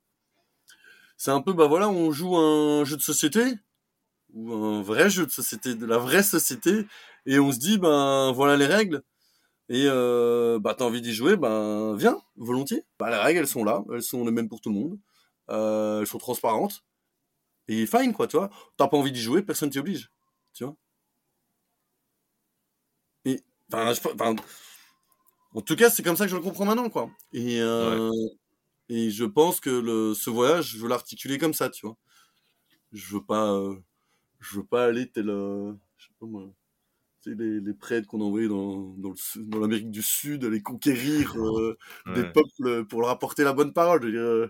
c'est 1.18 1.32
un 1.32 1.42
peu, 1.42 1.54
bah 1.54 1.68
voilà, 1.68 1.90
on 1.90 2.12
joue 2.12 2.36
un 2.38 2.84
jeu 2.86 2.98
de 2.98 3.02
société, 3.02 3.44
ou 4.34 4.54
un 4.54 4.82
vrai 4.82 5.10
jeu 5.10 5.26
de 5.26 5.32
société, 5.32 5.76
de 5.76 5.86
la 5.86 5.98
vraie 5.98 6.24
société, 6.24 6.86
et 7.26 7.40
on 7.40 7.52
se 7.52 7.60
dit, 7.60 7.78
ben 7.78 8.32
voilà 8.34 8.58
les 8.58 8.66
règles 8.68 9.04
et 9.70 9.86
euh, 9.88 10.60
bah 10.60 10.76
t'as 10.78 10.86
envie 10.86 11.02
d'y 11.02 11.14
jouer, 11.14 11.38
ben 11.38 11.96
viens, 11.96 12.18
volontiers. 12.38 12.84
Bah 13.00 13.10
les 13.10 13.18
règles 13.18 13.40
elles 13.40 13.48
sont 13.48 13.64
là, 13.64 13.84
elles 13.94 14.04
sont 14.04 14.26
les 14.26 14.32
mêmes 14.32 14.50
pour 14.50 14.62
tout 14.62 14.70
le 14.70 14.76
monde, 14.76 15.00
euh, 15.50 16.02
elles 16.02 16.08
sont 16.08 16.18
transparentes 16.20 16.84
et 17.68 17.86
fine 17.88 18.14
quoi, 18.14 18.28
tu 18.28 18.38
vois. 18.38 18.50
T'as 18.78 18.88
pas 18.88 18.98
envie 18.98 19.12
d'y 19.12 19.22
jouer, 19.22 19.44
personne 19.44 19.70
t'y 19.72 19.80
oblige, 19.80 20.12
tu 20.54 20.66
vois. 20.66 20.76
Et 23.26 23.44
en 25.54 25.62
tout 25.62 25.76
cas 25.76 25.90
c'est 25.90 26.04
comme 26.04 26.16
ça 26.16 26.26
que 26.26 26.32
je 26.32 26.36
le 26.36 26.42
comprends 26.42 26.66
maintenant 26.66 26.90
quoi. 26.90 27.10
Et 27.34 27.62
euh, 27.62 28.12
et 28.90 29.12
je 29.12 29.26
pense 29.26 29.60
que 29.60 29.70
le 29.70 30.14
ce 30.14 30.30
voyage 30.30 30.72
je 30.72 30.80
veux 30.80 30.90
l'articuler 30.90 31.38
comme 31.38 31.54
ça, 31.54 31.70
tu 31.70 31.86
vois. 31.88 31.98
Je 32.94 33.16
veux 33.16 33.24
pas 33.26 33.52
euh, 33.54 33.76
je 34.40 34.58
veux 34.58 34.66
pas 34.66 34.86
aller 34.86 35.10
tel 35.12 35.28
je 35.28 36.06
sais 36.08 36.14
pas 36.20 36.28
moi 36.28 36.50
les, 37.26 37.60
les 37.60 37.74
prêtres 37.74 38.08
qu'on 38.08 38.22
envoyait 38.22 38.48
dans, 38.48 38.94
dans, 38.98 39.14
dans 39.38 39.60
l'Amérique 39.60 39.92
du 39.92 40.02
Sud, 40.02 40.44
les 40.46 40.62
conquérir 40.62 41.36
euh, 41.38 41.78
des 42.14 42.24
peuples 42.24 42.86
pour 42.86 43.02
leur 43.02 43.10
apporter 43.10 43.44
la 43.44 43.54
bonne 43.54 43.74
parole. 43.74 44.06
Euh, 44.06 44.48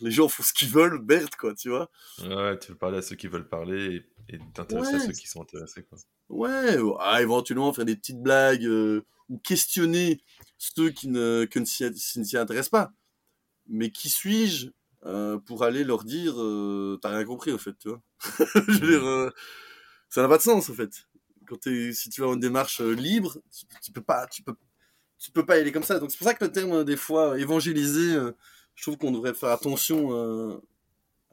les 0.00 0.10
gens 0.10 0.28
font 0.28 0.42
ce 0.42 0.52
qu'ils 0.52 0.68
veulent, 0.68 1.02
merde, 1.02 1.34
quoi, 1.36 1.54
tu 1.54 1.70
vois. 1.70 1.90
Ouais, 2.22 2.58
tu 2.58 2.72
veux 2.72 2.78
parler 2.78 2.98
à 2.98 3.02
ceux 3.02 3.16
qui 3.16 3.26
veulent 3.26 3.48
parler 3.48 4.04
et 4.28 4.38
t'intéresser 4.54 4.96
à 4.96 5.00
ceux 5.00 5.12
qui 5.12 5.26
sont 5.26 5.42
intéressés, 5.42 5.82
quoi. 5.84 5.98
Ouais, 6.28 6.76
ah, 7.00 7.22
éventuellement 7.22 7.72
faire 7.72 7.86
des 7.86 7.96
petites 7.96 8.22
blagues 8.22 8.66
euh, 8.66 9.02
ou 9.30 9.38
questionner 9.38 10.20
ceux 10.58 10.90
qui 10.90 11.08
ne, 11.08 11.46
qui 11.46 11.60
ne 11.60 11.64
s'y 11.64 12.36
intéressent 12.36 12.68
pas. 12.68 12.92
Mais 13.66 13.90
qui 13.90 14.08
suis-je 14.08 14.68
pour 15.46 15.62
aller 15.62 15.84
leur 15.84 16.04
dire 16.04 16.34
t'as 17.00 17.10
rien 17.10 17.24
compris, 17.24 17.52
au 17.52 17.58
fait, 17.58 17.76
tu 17.78 17.88
vois. 17.88 18.02
Je 18.68 18.78
veux 18.78 18.98
dire, 18.98 19.32
ça 20.10 20.22
n'a 20.22 20.28
pas 20.28 20.38
de 20.38 20.42
sens, 20.42 20.68
au 20.70 20.74
fait 20.74 21.07
quand 21.48 21.62
si 21.64 22.10
tu 22.10 22.20
vas 22.20 22.28
en 22.28 22.36
démarche 22.36 22.80
euh, 22.80 22.92
libre, 22.92 23.38
tu, 23.82 23.92
peux 23.92 24.02
pas, 24.02 24.26
tu 24.26 24.42
peux, 24.42 24.54
tu 25.18 25.30
peux 25.30 25.44
pas 25.44 25.56
y 25.56 25.60
aller 25.60 25.72
comme 25.72 25.82
ça. 25.82 25.98
Donc 25.98 26.10
c'est 26.10 26.18
pour 26.18 26.26
ça 26.26 26.34
que 26.34 26.44
le 26.44 26.52
terme 26.52 26.72
euh, 26.72 26.84
des 26.84 26.96
fois 26.96 27.32
euh, 27.32 27.36
évangéliser, 27.36 28.16
je 28.74 28.82
trouve 28.82 28.98
qu'on 28.98 29.10
devrait 29.10 29.34
faire 29.34 29.50
attention 29.50 30.60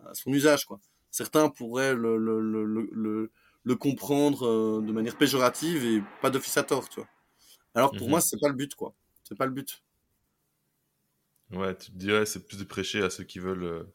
à 0.06 0.14
son 0.14 0.32
usage, 0.32 0.66
quoi. 0.66 0.80
Certains 1.12 1.50
pourraient 1.50 1.94
le, 1.94 2.18
le, 2.18 2.42
le, 2.42 3.32
le, 3.64 3.76
comprendre 3.76 4.82
de 4.82 4.92
manière 4.92 5.18
péjorative 5.18 5.86
et 5.86 6.04
pas 6.22 6.30
d'office 6.30 6.58
à 6.58 6.64
tort, 6.64 6.90
tu 6.90 7.00
vois. 7.00 7.10
Alors 7.74 7.92
pour 7.92 8.08
mhm. 8.08 8.12
moi, 8.12 8.22
c'est 8.22 8.40
pas 8.40 8.50
le 8.50 8.56
but, 8.56 8.74
quoi. 8.76 8.94
C'est 9.24 9.38
pas 9.38 9.46
le 9.46 9.52
but. 9.52 9.84
Ouais, 11.52 11.76
tu 11.78 11.92
te 11.92 11.98
dirais, 11.98 12.26
c'est 12.26 12.46
plus 12.48 12.58
de 12.58 12.64
prêcher 12.64 13.04
à 13.04 13.10
ceux 13.10 13.24
qui 13.24 13.40
veulent 13.40 13.86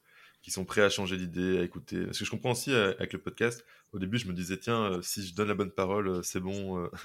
qui 0.43 0.51
sont 0.51 0.65
prêts 0.65 0.83
à 0.83 0.89
changer 0.89 1.17
d'idée, 1.17 1.59
à 1.59 1.63
écouter. 1.63 2.05
Parce 2.05 2.19
que 2.19 2.25
je 2.25 2.31
comprends 2.31 2.53
aussi 2.53 2.73
euh, 2.73 2.95
avec 2.99 3.13
le 3.13 3.21
podcast, 3.21 3.65
au 3.93 3.99
début, 3.99 4.19
je 4.19 4.27
me 4.27 4.33
disais, 4.33 4.59
tiens, 4.59 4.93
euh, 4.93 5.03
si 5.03 5.27
je 5.27 5.35
donne 5.35 5.49
la 5.49 5.55
bonne 5.55 5.71
parole, 5.71 6.09
euh, 6.09 6.23
c'est 6.23 6.41
bon, 6.41 6.89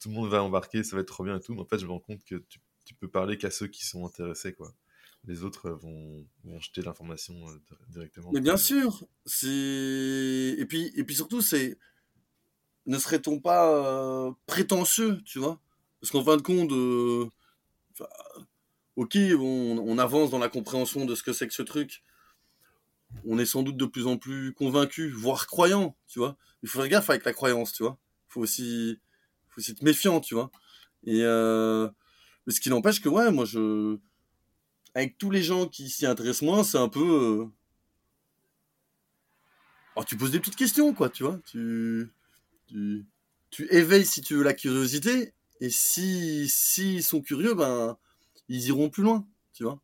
tout 0.00 0.08
le 0.08 0.14
monde 0.14 0.30
va 0.30 0.42
embarquer, 0.42 0.82
ça 0.82 0.96
va 0.96 1.02
être 1.02 1.08
trop 1.08 1.24
bien 1.24 1.36
et 1.36 1.40
tout. 1.40 1.54
Mais 1.54 1.60
en 1.60 1.66
fait, 1.66 1.78
je 1.78 1.86
me 1.86 1.92
rends 1.92 2.00
compte 2.00 2.24
que 2.24 2.36
tu, 2.48 2.94
peux 2.98 3.08
parler 3.08 3.38
qu'à 3.38 3.52
ceux 3.52 3.68
qui 3.68 3.86
sont 3.86 4.04
intéressés, 4.04 4.52
quoi. 4.52 4.72
Les 5.24 5.44
autres 5.44 5.70
vont, 5.70 6.26
jeter 6.60 6.82
l'information 6.82 7.36
directement. 7.88 8.30
Mais 8.32 8.40
bien 8.40 8.56
sûr, 8.56 9.04
et 9.44 10.66
puis 10.68 10.90
et 10.96 11.04
puis 11.04 11.14
surtout 11.14 11.40
c'est 11.40 11.78
ne 12.86 12.98
serait-on 12.98 13.38
pas 13.38 14.34
prétentieux, 14.46 15.20
tu 15.24 15.38
vois? 15.38 15.60
Parce 16.00 16.10
qu'en 16.10 16.24
fin 16.24 16.36
de 16.36 16.42
compte, 16.42 16.72
ok, 18.96 19.16
on, 19.38 19.98
avance 19.98 20.30
dans 20.30 20.38
la 20.38 20.48
compréhension 20.48 21.04
de 21.04 21.14
ce 21.14 21.22
que 21.22 21.32
c'est 21.32 21.46
que 21.46 21.54
ce 21.54 21.62
truc, 21.62 22.02
on 23.26 23.38
est 23.38 23.46
sans 23.46 23.62
doute 23.62 23.76
de 23.76 23.86
plus 23.86 24.06
en 24.06 24.16
plus 24.16 24.52
convaincu, 24.52 25.10
voire 25.10 25.46
croyant, 25.46 25.96
tu 26.06 26.18
vois. 26.18 26.36
Il 26.62 26.68
faut 26.68 26.80
faire 26.80 26.88
gaffe 26.88 27.10
avec 27.10 27.24
la 27.24 27.32
croyance, 27.32 27.72
tu 27.72 27.82
vois. 27.82 27.98
Il 28.28 28.32
faut 28.32 28.40
aussi, 28.40 28.98
faut 29.48 29.60
être 29.60 29.82
méfiant, 29.82 30.20
tu 30.20 30.34
vois. 30.34 30.50
Et 31.04 31.22
euh, 31.22 31.88
mais 32.46 32.52
ce 32.52 32.60
qui 32.60 32.70
n'empêche 32.70 33.00
que 33.00 33.08
ouais, 33.08 33.30
moi 33.30 33.44
je 33.44 33.98
avec 34.94 35.18
tous 35.18 35.30
les 35.30 35.42
gens 35.42 35.66
qui 35.66 35.88
s'y 35.88 36.06
intéressent 36.06 36.42
moins, 36.42 36.64
c'est 36.64 36.78
un 36.78 36.88
peu 36.88 37.00
euh, 37.00 37.46
oh, 39.96 40.04
tu 40.04 40.16
poses 40.16 40.30
des 40.30 40.40
petites 40.40 40.56
questions 40.56 40.92
quoi, 40.94 41.08
tu 41.08 41.22
vois. 41.22 41.38
Tu 41.46 42.12
tu 42.66 43.66
éveilles 43.74 44.06
si 44.06 44.20
tu 44.20 44.34
veux 44.34 44.44
la 44.44 44.54
curiosité 44.54 45.34
et 45.60 45.70
si 45.70 46.48
s'ils 46.48 47.02
sont 47.02 47.20
curieux 47.20 47.54
ben 47.54 47.96
ils 48.48 48.66
iront 48.66 48.90
plus 48.90 49.02
loin, 49.02 49.26
tu 49.52 49.64
vois. 49.64 49.80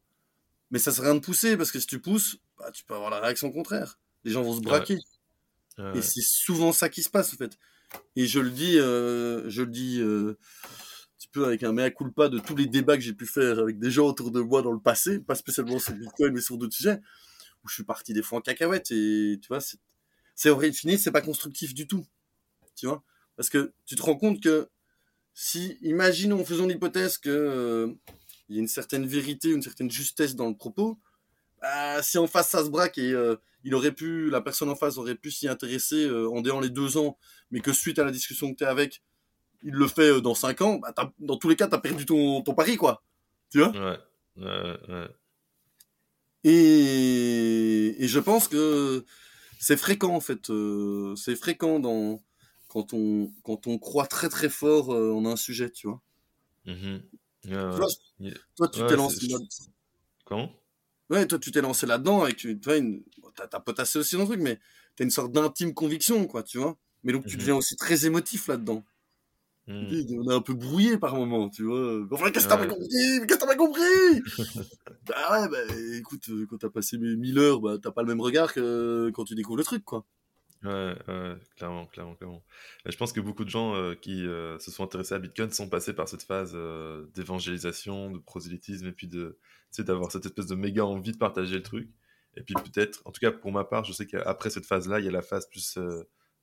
Mais 0.70 0.78
ça 0.78 0.92
sert 0.92 1.04
à 1.04 1.08
rien 1.08 1.14
de 1.14 1.20
pousser 1.20 1.56
parce 1.56 1.70
que 1.70 1.78
si 1.78 1.86
tu 1.86 2.00
pousses, 2.00 2.38
bah, 2.66 2.72
tu 2.72 2.84
peux 2.84 2.94
avoir 2.94 3.10
la 3.10 3.20
réaction 3.20 3.52
contraire. 3.52 4.00
Les 4.24 4.32
gens 4.32 4.42
vont 4.42 4.56
se 4.56 4.60
braquer. 4.60 4.98
Et 5.94 6.02
c'est 6.02 6.22
souvent 6.22 6.72
ça 6.72 6.88
qui 6.88 7.02
se 7.02 7.10
passe 7.10 7.32
en 7.34 7.36
fait. 7.36 7.58
Et 8.16 8.26
je 8.26 8.40
le 8.40 8.50
dis, 8.50 8.78
euh, 8.78 9.48
je 9.48 9.62
le 9.62 9.70
dis 9.70 10.00
euh, 10.00 10.30
un 10.30 11.16
petit 11.16 11.28
peu 11.28 11.44
avec 11.44 11.62
un 11.62 11.72
mea 11.72 11.90
culpa 11.90 12.28
de 12.28 12.38
tous 12.40 12.56
les 12.56 12.66
débats 12.66 12.96
que 12.96 13.02
j'ai 13.02 13.12
pu 13.12 13.26
faire 13.26 13.60
avec 13.60 13.78
des 13.78 13.90
gens 13.90 14.06
autour 14.06 14.32
de 14.32 14.40
moi 14.40 14.62
dans 14.62 14.72
le 14.72 14.80
passé, 14.80 15.20
pas 15.20 15.36
spécialement 15.36 15.78
sur 15.78 15.92
Bitcoin 15.94 16.32
mais 16.32 16.40
sur 16.40 16.56
d'autres 16.56 16.74
sujets, 16.74 17.00
où 17.62 17.68
je 17.68 17.74
suis 17.74 17.84
parti 17.84 18.14
des 18.14 18.22
fois 18.22 18.38
en 18.38 18.40
cacahuète 18.40 18.90
et 18.90 19.38
tu 19.40 19.48
vois, 19.48 19.60
c'est, 20.34 20.50
vrai, 20.50 20.72
fini, 20.72 20.98
c'est 20.98 21.12
pas 21.12 21.20
constructif 21.20 21.72
du 21.72 21.86
tout, 21.86 22.04
tu 22.74 22.86
vois, 22.86 23.04
parce 23.36 23.48
que 23.48 23.72
tu 23.84 23.94
te 23.94 24.02
rends 24.02 24.16
compte 24.16 24.42
que 24.42 24.68
si, 25.34 25.76
imaginons, 25.82 26.44
faisons 26.44 26.66
l'hypothèse 26.66 27.18
que 27.18 27.30
euh, 27.30 27.94
il 28.48 28.56
y 28.56 28.58
a 28.58 28.62
une 28.62 28.68
certaine 28.68 29.06
vérité, 29.06 29.50
une 29.50 29.62
certaine 29.62 29.90
justesse 29.90 30.34
dans 30.34 30.48
le 30.48 30.56
propos, 30.56 30.98
bah, 31.66 32.02
si 32.02 32.16
en 32.16 32.28
face 32.28 32.50
ça 32.50 32.64
se 32.64 32.70
braque 32.70 32.96
et 32.98 33.12
euh, 33.12 33.36
il 33.64 33.74
aurait 33.74 33.90
pu, 33.92 34.30
la 34.30 34.40
personne 34.40 34.68
en 34.68 34.76
face 34.76 34.98
aurait 34.98 35.16
pu 35.16 35.32
s'y 35.32 35.48
intéresser 35.48 36.04
euh, 36.04 36.30
en 36.30 36.40
déant 36.40 36.60
les 36.60 36.70
deux 36.70 36.96
ans, 36.96 37.18
mais 37.50 37.60
que 37.60 37.72
suite 37.72 37.98
à 37.98 38.04
la 38.04 38.12
discussion 38.12 38.52
que 38.52 38.58
tu 38.58 38.64
es 38.64 38.66
avec, 38.68 39.02
il 39.64 39.72
le 39.72 39.88
fait 39.88 40.10
euh, 40.12 40.20
dans 40.20 40.36
cinq 40.36 40.60
ans, 40.60 40.78
bah, 40.78 40.94
dans 41.18 41.36
tous 41.36 41.48
les 41.48 41.56
cas, 41.56 41.66
tu 41.66 41.74
as 41.74 41.78
perdu 41.78 42.06
ton, 42.06 42.42
ton 42.42 42.54
pari, 42.54 42.76
quoi. 42.76 43.02
Tu 43.50 43.58
vois? 43.58 43.70
Ouais. 43.70 43.98
Ouais, 44.36 44.78
ouais. 44.88 45.08
Et, 46.44 48.04
et 48.04 48.06
je 48.06 48.20
pense 48.20 48.46
que 48.46 49.04
c'est 49.58 49.76
fréquent, 49.76 50.14
en 50.14 50.20
fait. 50.20 50.52
c'est 51.16 51.34
fréquent 51.34 51.80
dans, 51.80 52.22
quand, 52.68 52.92
on, 52.92 53.32
quand 53.42 53.66
on 53.66 53.78
croit 53.78 54.06
très 54.06 54.28
très 54.28 54.50
fort 54.50 54.90
en 54.90 55.26
un 55.26 55.36
sujet, 55.36 55.70
tu 55.70 55.88
vois. 55.88 56.00
Mm 56.64 56.98
toi, 58.56 58.68
tu 58.68 58.84
t'es 58.86 58.96
lancé 58.96 59.28
Comment? 60.24 60.50
Ouais, 61.10 61.26
toi, 61.26 61.38
tu 61.38 61.52
t'es 61.52 61.60
lancé 61.60 61.86
là-dedans 61.86 62.26
et 62.26 62.34
tu 62.34 62.58
vois, 62.64 62.76
une... 62.76 63.02
t'as 63.50 63.60
potassé 63.60 63.98
aussi 63.98 64.16
dans 64.16 64.22
le 64.22 64.28
truc, 64.28 64.40
mais 64.40 64.58
t'as 64.96 65.04
une 65.04 65.10
sorte 65.10 65.32
d'intime 65.32 65.72
conviction, 65.74 66.26
quoi, 66.26 66.42
tu 66.42 66.58
vois. 66.58 66.76
Mais 67.04 67.12
donc, 67.12 67.26
tu 67.26 67.36
mhm. 67.36 67.40
deviens 67.40 67.56
aussi 67.56 67.76
très 67.76 68.06
émotif 68.06 68.48
là-dedans. 68.48 68.84
Mhm. 69.68 70.20
On 70.20 70.30
est 70.30 70.34
un 70.34 70.40
peu 70.40 70.54
brouillé 70.54 70.96
par 70.96 71.16
moment, 71.16 71.48
tu 71.48 71.64
vois. 71.64 72.04
Enfin, 72.10 72.30
qu'est-ce 72.30 72.44
que 72.44 72.50
t'as 72.50 72.56
pas 72.56 72.66
compris? 72.66 72.88
Qu'est-ce 72.90 73.26
que 73.26 73.34
t'as 73.34 73.46
pas 73.46 73.56
compris? 73.56 74.22
Bah 75.08 75.40
ouais, 75.40 75.48
bah 75.48 75.74
écoute, 75.94 76.28
euh, 76.30 76.46
quand 76.50 76.58
t'as 76.58 76.68
passé 76.68 76.98
1000 76.98 77.38
heures, 77.38 77.60
bah 77.60 77.76
t'as 77.80 77.92
pas 77.92 78.02
le 78.02 78.08
même 78.08 78.20
regard 78.20 78.52
que 78.52 79.08
quand 79.14 79.22
tu 79.22 79.36
découvres 79.36 79.58
le 79.58 79.62
truc, 79.62 79.84
quoi. 79.84 80.04
Ouais, 80.62 80.96
ouais, 81.08 81.36
clairement, 81.56 81.86
clairement, 81.86 82.14
clairement. 82.14 82.42
je 82.84 82.96
pense 82.96 83.12
que 83.12 83.20
beaucoup 83.20 83.44
de 83.44 83.50
gens 83.50 83.74
euh, 83.74 83.94
qui 83.94 84.26
euh, 84.26 84.58
se 84.58 84.70
sont 84.70 84.84
intéressés 84.84 85.14
à 85.14 85.18
Bitcoin 85.18 85.50
sont 85.50 85.68
passés 85.68 85.92
par 85.92 86.08
cette 86.08 86.22
phase 86.22 86.52
euh, 86.54 87.06
d'évangélisation, 87.14 88.10
de 88.10 88.18
prosélytisme, 88.18 88.86
et 88.86 88.92
puis 88.92 89.06
de, 89.06 89.38
d'avoir 89.78 90.10
cette 90.10 90.24
espèce 90.24 90.46
de 90.46 90.54
méga 90.54 90.84
envie 90.84 91.12
de 91.12 91.18
partager 91.18 91.56
le 91.56 91.62
truc. 91.62 91.90
Et 92.36 92.42
puis 92.42 92.54
peut-être, 92.54 93.02
en 93.04 93.12
tout 93.12 93.20
cas 93.20 93.32
pour 93.32 93.52
ma 93.52 93.64
part, 93.64 93.84
je 93.84 93.92
sais 93.92 94.06
qu'après 94.06 94.50
cette 94.50 94.66
phase-là, 94.66 94.98
il 94.98 95.04
y 95.04 95.08
a 95.08 95.12
la 95.12 95.22
phase 95.22 95.48
plus 95.48 95.78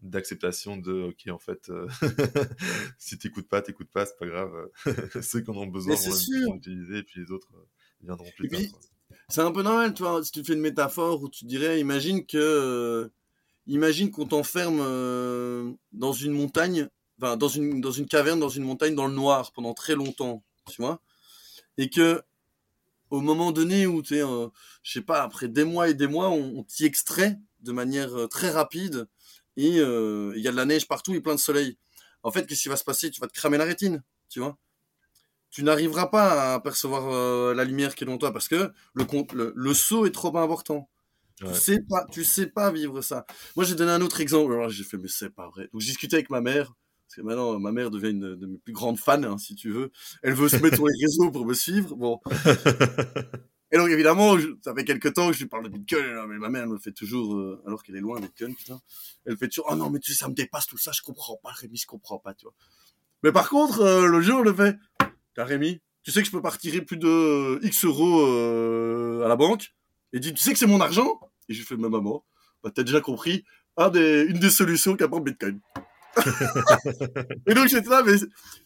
d'acceptation 0.01 0.78
de, 0.78 1.03
ok, 1.03 1.32
en 1.32 1.39
fait, 1.39 1.72
si 2.97 3.18
t'écoutes 3.18 3.47
pas, 3.47 3.61
t'écoutes 3.61 3.91
pas, 3.91 4.05
c'est 4.05 4.18
pas 4.18 4.28
grave. 4.28 4.70
Ceux 5.22 5.41
qui 5.41 5.49
en 5.51 5.57
ont 5.57 5.68
besoin 5.68 5.95
vont 5.95 6.53
l'utiliser, 6.53 6.99
et 6.99 7.03
puis 7.03 7.20
les 7.20 7.32
autres 7.32 7.49
viendront 8.01 8.30
plus 8.36 8.49
tard. 8.49 8.59
C'est 9.30 9.41
un 9.41 9.51
peu 9.51 9.64
normal, 9.64 9.93
tu 9.93 10.03
vois, 10.03 10.24
si 10.24 10.32
tu 10.32 10.43
fais 10.43 10.53
une 10.53 10.61
métaphore 10.61 11.22
où 11.22 11.30
tu 11.30 11.45
dirais, 11.45 11.80
imagine 11.80 12.26
que 12.26 13.11
imagine 13.68 14.11
qu'on 14.11 14.26
t'enferme 14.26 14.80
euh, 14.82 15.72
dans 15.91 16.14
une 16.14 16.34
montagne, 16.34 16.88
enfin 17.22 17.38
dans 17.38 17.47
une 17.47 17.82
dans 17.82 17.91
une 17.91 18.07
caverne, 18.07 18.39
dans 18.39 18.49
une 18.49 18.64
montagne 18.64 18.95
dans 18.95 19.07
le 19.07 19.14
noir 19.14 19.51
pendant 19.53 19.74
très 19.74 19.95
longtemps, 19.95 20.43
tu 20.70 20.82
vois, 20.82 21.01
et 21.78 21.89
que 21.89 22.22
au 23.09 23.22
moment 23.22 23.51
donné 23.51 23.86
où 23.86 24.01
tu 24.01 24.18
es, 24.18 24.24
euh, 24.24 24.47
je 24.82 24.93
sais 24.93 25.01
pas, 25.01 25.22
après 25.22 25.47
des 25.47 25.64
mois 25.64 25.89
et 25.89 25.93
des 25.93 26.07
mois, 26.07 26.30
on, 26.30 26.64
t'y 26.64 26.86
extrait 26.86 27.39
de 27.61 27.72
manière 27.72 28.14
euh, 28.18 28.28
très 28.28 28.49
rapide 28.49 29.07
et 29.55 29.68
il 29.68 30.41
y 30.41 30.47
a 30.47 30.51
de 30.51 30.55
la 30.55 30.66
neige 30.66 30.88
partout 30.88 31.14
et 31.14 31.22
plein 31.22 31.36
de 31.36 31.39
soleil. 31.39 31.78
En 32.24 32.32
fait, 32.32 32.47
qu'est-ce 32.47 32.64
qui 32.64 32.70
va 32.70 32.76
se 32.76 32.84
passer? 32.84 33.11
Tu 33.11 33.22
vas 33.22 33.28
te 33.28 33.34
cramer 33.34 33.59
la 33.59 33.66
rétine, 33.66 34.01
tu 34.30 34.39
vois. 34.39 34.57
Tu 35.51 35.64
n'arriveras 35.64 36.07
pas 36.07 36.55
à 36.55 36.59
percevoir 36.59 37.53
la 37.53 37.64
lumière 37.64 37.93
qui 37.93 38.03
est 38.03 38.07
devant 38.07 38.18
toi 38.18 38.34
parce 38.34 38.47
que 38.47 38.74
le, 38.95 39.05
le, 39.36 39.53
le 39.55 39.74
saut 39.76 40.07
est 40.07 40.11
trop 40.11 40.36
important. 40.39 40.89
Tu 41.47 41.59
sais 41.59 41.79
pas, 41.87 42.05
tu 42.11 42.23
sais 42.23 42.47
pas 42.47 42.71
vivre 42.71 43.01
ça. 43.01 43.25
Moi, 43.55 43.65
j'ai 43.65 43.75
donné 43.75 43.91
un 43.91 44.01
autre 44.01 44.21
exemple. 44.21 44.53
Alors, 44.53 44.69
j'ai 44.69 44.83
fait, 44.83 44.97
mais 44.97 45.07
c'est 45.07 45.29
pas 45.29 45.49
vrai. 45.49 45.69
Donc, 45.71 45.81
j'ai 45.81 45.87
discuté 45.87 46.15
avec 46.15 46.29
ma 46.29 46.41
mère. 46.41 46.73
Parce 47.07 47.15
que 47.17 47.21
maintenant, 47.21 47.59
ma 47.59 47.71
mère 47.71 47.91
devient 47.91 48.09
une 48.09 48.35
de 48.35 48.45
mes 48.47 48.57
plus 48.57 48.73
grandes 48.73 48.97
fans, 48.97 49.21
hein, 49.23 49.37
si 49.37 49.55
tu 49.55 49.69
veux. 49.69 49.91
Elle 50.23 50.33
veut 50.33 50.49
se 50.49 50.57
mettre 50.57 50.75
sur 50.77 50.87
les 50.87 51.05
réseaux 51.05 51.31
pour 51.31 51.45
me 51.45 51.53
suivre. 51.53 51.95
Bon. 51.95 52.19
Et 53.73 53.77
donc, 53.77 53.89
évidemment, 53.89 54.37
ça 54.63 54.75
fait 54.75 54.83
quelques 54.83 55.13
temps 55.13 55.29
que 55.29 55.33
je 55.33 55.39
lui 55.39 55.47
parle 55.47 55.63
de 55.63 55.69
Bitcoin. 55.69 56.03
Mais 56.27 56.37
ma 56.37 56.49
mère 56.49 56.67
me 56.67 56.77
fait 56.77 56.91
toujours, 56.91 57.35
euh, 57.35 57.59
alors 57.65 57.81
qu'elle 57.81 57.95
est 57.95 58.01
loin, 58.01 58.19
Bitcoin, 58.19 58.55
putain. 58.55 58.79
Elle 59.25 59.35
fait 59.35 59.47
toujours, 59.47 59.65
oh 59.71 59.75
non, 59.75 59.89
mais 59.89 59.97
tu 59.97 60.13
sais, 60.13 60.19
ça 60.19 60.27
me 60.27 60.35
dépasse 60.35 60.67
tout 60.67 60.77
ça, 60.77 60.91
je 60.91 61.01
comprends 61.01 61.37
pas, 61.37 61.49
Rémi, 61.49 61.75
je 61.77 61.87
comprends 61.87 62.19
pas, 62.19 62.35
tu 62.35 62.45
vois. 62.45 62.53
Mais 63.23 63.31
par 63.31 63.49
contre, 63.49 63.81
euh, 63.81 64.05
le 64.05 64.21
jour, 64.21 64.43
le 64.43 64.53
fait, 64.53 64.77
t'as 65.33 65.43
Rémi, 65.43 65.81
tu 66.03 66.11
sais 66.11 66.19
que 66.19 66.27
je 66.27 66.31
peux 66.31 66.41
pas 66.41 66.51
retirer 66.51 66.81
plus 66.81 66.97
de 66.97 67.07
euh, 67.07 67.59
X 67.63 67.85
euros 67.85 68.23
à 69.23 69.27
la 69.27 69.35
banque. 69.35 69.73
Et 70.13 70.19
dit, 70.19 70.33
tu 70.35 70.43
sais 70.43 70.53
que 70.53 70.59
c'est 70.59 70.67
mon 70.67 70.79
argent? 70.79 71.19
Et 71.49 71.53
j'ai 71.53 71.63
fait, 71.63 71.77
ma 71.77 71.89
maman, 71.89 72.25
bah, 72.63 72.71
t'as 72.73 72.83
déjà 72.83 73.01
compris, 73.01 73.43
un 73.77 73.89
des, 73.89 74.23
une 74.23 74.39
des 74.39 74.49
solutions 74.49 74.95
qu'apporte 74.95 75.23
Bitcoin. 75.23 75.59
et 77.47 77.53
donc 77.55 77.67
j'étais 77.67 77.89
là, 77.89 78.03
mais 78.05 78.17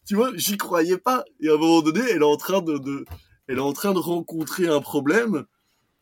tu 0.06 0.16
vois, 0.16 0.32
j'y 0.36 0.58
croyais 0.58 0.98
pas. 0.98 1.24
Et 1.40 1.50
à 1.50 1.54
un 1.54 1.58
moment 1.58 1.82
donné, 1.82 2.02
elle 2.10 2.22
est 2.22 2.26
en 2.26 2.36
train 2.36 2.62
de, 2.62 2.78
de 2.78 3.06
elle 3.48 3.58
est 3.58 3.62
en 3.62 3.74
train 3.74 3.94
de 3.94 4.00
rencontrer 4.00 4.68
un 4.68 4.82
problème 4.82 5.46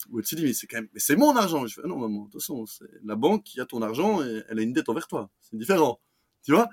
où 0.09 0.19
elle 0.19 0.26
se 0.26 0.36
dit, 0.36 0.43
mais 0.43 0.53
c'est 0.53 0.67
quand 0.67 0.78
même, 0.78 0.89
mais 0.93 0.99
c'est 0.99 1.15
mon 1.15 1.36
argent. 1.36 1.65
je 1.67 1.76
fais, 1.76 1.82
ah 1.84 1.88
non, 1.88 1.97
maman, 1.97 2.26
de 2.26 2.32
toute 2.32 2.41
façon, 2.41 2.65
c'est 2.65 2.86
la 3.03 3.15
banque 3.15 3.43
qui 3.43 3.59
a 3.59 3.65
ton 3.65 3.82
argent 3.82 4.23
et 4.23 4.43
elle 4.49 4.59
a 4.59 4.61
une 4.61 4.73
dette 4.73 4.89
envers 4.89 5.07
toi. 5.07 5.30
C'est 5.41 5.57
différent. 5.57 5.99
Tu 6.43 6.51
vois? 6.51 6.69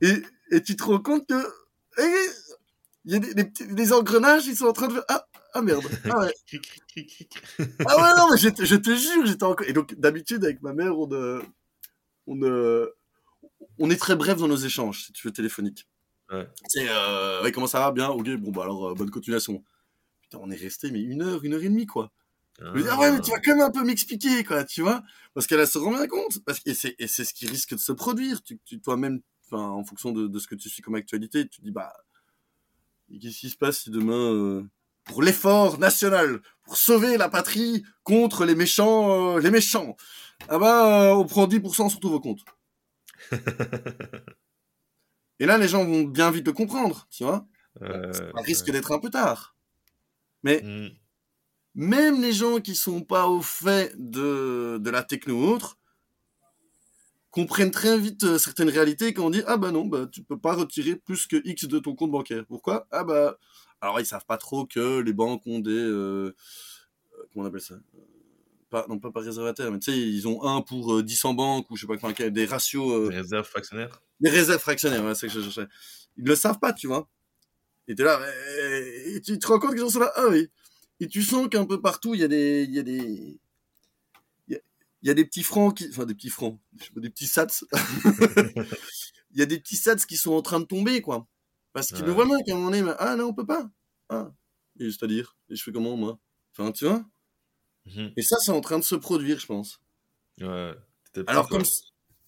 Et, 0.00 0.22
et 0.50 0.62
tu 0.62 0.76
te 0.76 0.82
rends 0.84 1.00
compte 1.00 1.26
que, 1.28 1.34
il 3.04 3.12
y 3.12 3.16
a 3.16 3.18
des, 3.18 3.44
des, 3.44 3.92
engrenages, 3.92 4.46
ils 4.46 4.56
sont 4.56 4.66
en 4.66 4.72
train 4.72 4.88
de 4.88 5.02
ah, 5.08 5.26
ah 5.54 5.62
merde. 5.62 5.82
Ah 6.04 6.18
ouais. 6.20 6.34
ah 7.86 7.96
ouais, 7.96 8.10
non, 8.16 8.28
mais 8.30 8.38
je, 8.38 8.48
je 8.64 8.76
te 8.76 8.94
jure, 8.94 9.26
j'étais 9.26 9.44
encore. 9.44 9.66
Et 9.66 9.72
donc, 9.72 9.94
d'habitude, 9.94 10.44
avec 10.44 10.62
ma 10.62 10.72
mère, 10.72 10.98
on, 10.98 11.10
euh, 11.12 11.42
on, 12.26 12.40
euh, 12.42 12.88
on 13.78 13.90
est 13.90 13.96
très 13.96 14.16
bref 14.16 14.38
dans 14.38 14.48
nos 14.48 14.56
échanges, 14.56 15.04
si 15.06 15.12
tu 15.12 15.26
veux, 15.26 15.32
téléphoniques. 15.32 15.86
Ouais. 16.30 16.48
C'est, 16.68 16.86
euh, 16.88 17.42
ouais, 17.42 17.52
comment 17.52 17.66
ça 17.66 17.80
va? 17.80 17.92
Bien, 17.92 18.08
ok, 18.08 18.30
bon, 18.36 18.50
bah 18.50 18.62
alors, 18.62 18.90
euh, 18.90 18.94
bonne 18.94 19.10
continuation. 19.10 19.62
Putain, 20.22 20.38
on 20.40 20.50
est 20.50 20.56
resté, 20.56 20.90
mais 20.90 21.00
une 21.00 21.22
heure, 21.22 21.44
une 21.44 21.54
heure 21.54 21.62
et 21.62 21.68
demie, 21.68 21.86
quoi. 21.86 22.12
Ah. 22.60 22.72
Je 22.74 22.82
dis, 22.82 22.88
ah 22.90 22.98
ouais, 22.98 23.12
mais 23.12 23.20
tu 23.20 23.30
vas 23.30 23.40
quand 23.40 23.56
même 23.56 23.66
un 23.66 23.70
peu 23.70 23.84
m'expliquer, 23.84 24.44
quoi, 24.44 24.64
tu 24.64 24.82
vois? 24.82 25.02
Parce 25.34 25.46
qu'elle 25.46 25.66
se 25.66 25.78
rend 25.78 25.90
bien 25.92 26.06
compte. 26.06 26.42
Parce 26.44 26.60
que, 26.60 26.70
et 26.70 26.74
c'est, 26.74 27.24
ce 27.24 27.34
qui 27.34 27.46
risque 27.46 27.74
de 27.74 27.80
se 27.80 27.92
produire. 27.92 28.42
Tu, 28.42 28.58
tu 28.64 28.80
toi-même, 28.80 29.20
en 29.50 29.84
fonction 29.84 30.12
de, 30.12 30.28
de 30.28 30.38
ce 30.38 30.46
que 30.46 30.54
tu 30.54 30.70
suis 30.70 30.82
comme 30.82 30.94
actualité, 30.94 31.46
tu 31.48 31.60
dis, 31.60 31.70
bah, 31.70 31.92
qu'est-ce 33.18 33.38
qui 33.38 33.50
se 33.50 33.56
passe 33.56 33.80
si 33.80 33.90
demain, 33.90 34.32
euh, 34.32 34.62
pour 35.04 35.22
l'effort 35.22 35.78
national, 35.78 36.40
pour 36.62 36.76
sauver 36.76 37.16
la 37.16 37.28
patrie 37.28 37.84
contre 38.02 38.44
les 38.44 38.54
méchants, 38.54 39.36
euh, 39.36 39.40
les 39.40 39.50
méchants. 39.50 39.96
Ah 40.48 40.58
bah, 40.58 41.10
euh, 41.10 41.14
on 41.14 41.26
prend 41.26 41.46
10% 41.46 41.88
sur 41.88 42.00
tous 42.00 42.10
vos 42.10 42.20
comptes. 42.20 42.44
Et 45.38 45.46
là, 45.46 45.58
les 45.58 45.68
gens 45.68 45.84
vont 45.84 46.04
bien 46.04 46.30
vite 46.30 46.46
le 46.46 46.52
comprendre, 46.52 47.06
tu 47.10 47.24
vois. 47.24 47.46
Ça 47.80 48.30
risque 48.44 48.70
d'être 48.70 48.92
un 48.92 48.98
peu 48.98 49.10
tard. 49.10 49.56
Mais 50.42 50.60
hmm. 50.62 50.90
même 51.74 52.20
les 52.20 52.32
gens 52.32 52.60
qui 52.60 52.74
sont 52.74 53.00
pas 53.00 53.26
au 53.26 53.40
fait 53.40 53.94
de, 53.96 54.78
de 54.80 54.90
la 54.90 55.02
techno 55.02 55.34
ou 55.34 55.48
autre 55.48 55.78
comprennent 57.32 57.70
très 57.70 57.98
vite 57.98 58.36
certaines 58.36 58.68
réalités 58.68 59.12
quand 59.12 59.24
on 59.24 59.30
dit 59.30 59.42
ah 59.46 59.56
bah 59.56 59.72
non 59.72 59.86
bah 59.86 60.06
tu 60.12 60.22
peux 60.22 60.38
pas 60.38 60.54
retirer 60.54 60.94
plus 60.94 61.26
que 61.26 61.36
X 61.44 61.64
de 61.64 61.78
ton 61.80 61.96
compte 61.96 62.12
bancaire. 62.12 62.44
Pourquoi? 62.46 62.86
Ah 62.92 63.02
bah 63.02 63.38
alors 63.80 63.98
ils 63.98 64.06
savent 64.06 64.26
pas 64.26 64.36
trop 64.36 64.66
que 64.66 65.00
les 65.00 65.14
banques 65.14 65.42
ont 65.46 65.58
des 65.58 65.70
euh, 65.72 66.36
euh 67.18 67.22
comment 67.32 67.46
on 67.46 67.48
appelle 67.48 67.62
ça? 67.62 67.74
Euh, 67.74 67.98
pas, 68.68 68.86
non 68.88 68.98
pas 68.98 69.10
par 69.10 69.22
réservataire 69.22 69.72
mais 69.72 69.78
tu 69.78 69.90
sais 69.90 69.98
ils 69.98 70.28
ont 70.28 70.44
un 70.44 70.60
pour 70.60 71.02
10 71.02 71.24
euh, 71.24 71.28
en 71.28 71.34
banque 71.34 71.70
ou 71.70 71.76
je 71.76 71.80
sais 71.80 71.86
pas 71.86 71.96
quoi 71.96 72.12
des 72.12 72.44
ratios 72.44 73.08
des 73.08 73.16
réserves 73.16 73.48
fractionnaires? 73.48 74.02
des 74.20 74.30
réserves 74.30 74.60
fractionnaires 74.60 75.04
ouais, 75.04 75.14
c'est 75.14 75.26
que 75.26 75.32
je 75.32 75.40
cherchais. 75.40 75.68
Ils 76.18 76.26
le 76.26 76.36
savent 76.36 76.60
pas 76.60 76.74
tu 76.74 76.86
vois. 76.86 77.08
Et 77.88 77.94
t'es 77.94 78.04
là 78.04 78.20
et 79.06 79.20
tu 79.22 79.38
te 79.38 79.46
rends 79.46 79.58
compte 79.58 79.74
qu'ils 79.74 79.90
sont 79.90 80.00
là 80.00 80.12
ah 80.16 80.26
oui. 80.28 80.48
Et 81.00 81.08
tu 81.08 81.22
sens 81.22 81.48
qu'un 81.48 81.64
peu 81.64 81.80
partout 81.80 82.14
il 82.14 82.20
y 82.20 82.24
a 82.24 82.28
des 82.28 82.64
il 82.64 82.74
y 82.74 82.78
a 82.78 82.82
des 82.82 83.40
il 85.02 85.08
y 85.08 85.10
a 85.10 85.14
des 85.14 85.24
petits 85.24 85.42
francs 85.42 85.76
qui 85.76 85.88
enfin 85.90 86.06
des 86.06 86.14
petits 86.14 86.30
francs 86.30 86.58
des 86.96 87.10
petits 87.10 87.26
sats 87.26 87.46
il 89.32 89.40
y 89.40 89.42
a 89.42 89.46
des 89.46 89.58
petits 89.58 89.76
sats 89.76 89.96
qui 89.96 90.16
sont 90.16 90.32
en 90.32 90.42
train 90.42 90.60
de 90.60 90.64
tomber 90.64 91.00
quoi 91.00 91.26
Parce 91.72 91.92
qu'ils 91.92 92.04
me 92.04 92.10
voient 92.10 92.26
bien 92.26 92.38
qu'à 92.42 92.52
un 92.52 92.56
moment 92.56 92.70
donné, 92.70 92.92
ah 92.98 93.16
non, 93.16 93.28
on 93.28 93.34
peut 93.34 93.46
pas. 93.46 93.70
Ah. 94.08 94.30
c'est-à-dire, 94.78 95.36
et 95.48 95.56
je 95.56 95.62
fais 95.62 95.72
comment 95.72 95.96
moi? 95.96 96.18
Enfin, 96.52 96.72
tu 96.72 96.86
vois? 96.86 97.04
Mhm. 97.86 98.12
Et 98.16 98.22
ça, 98.22 98.36
c'est 98.40 98.52
en 98.52 98.60
train 98.60 98.78
de 98.78 98.84
se 98.84 98.94
produire, 98.94 99.38
je 99.40 99.46
pense. 99.46 99.80
Ouais. 100.40 100.74
Alors, 101.26 101.48
comme. 101.48 101.64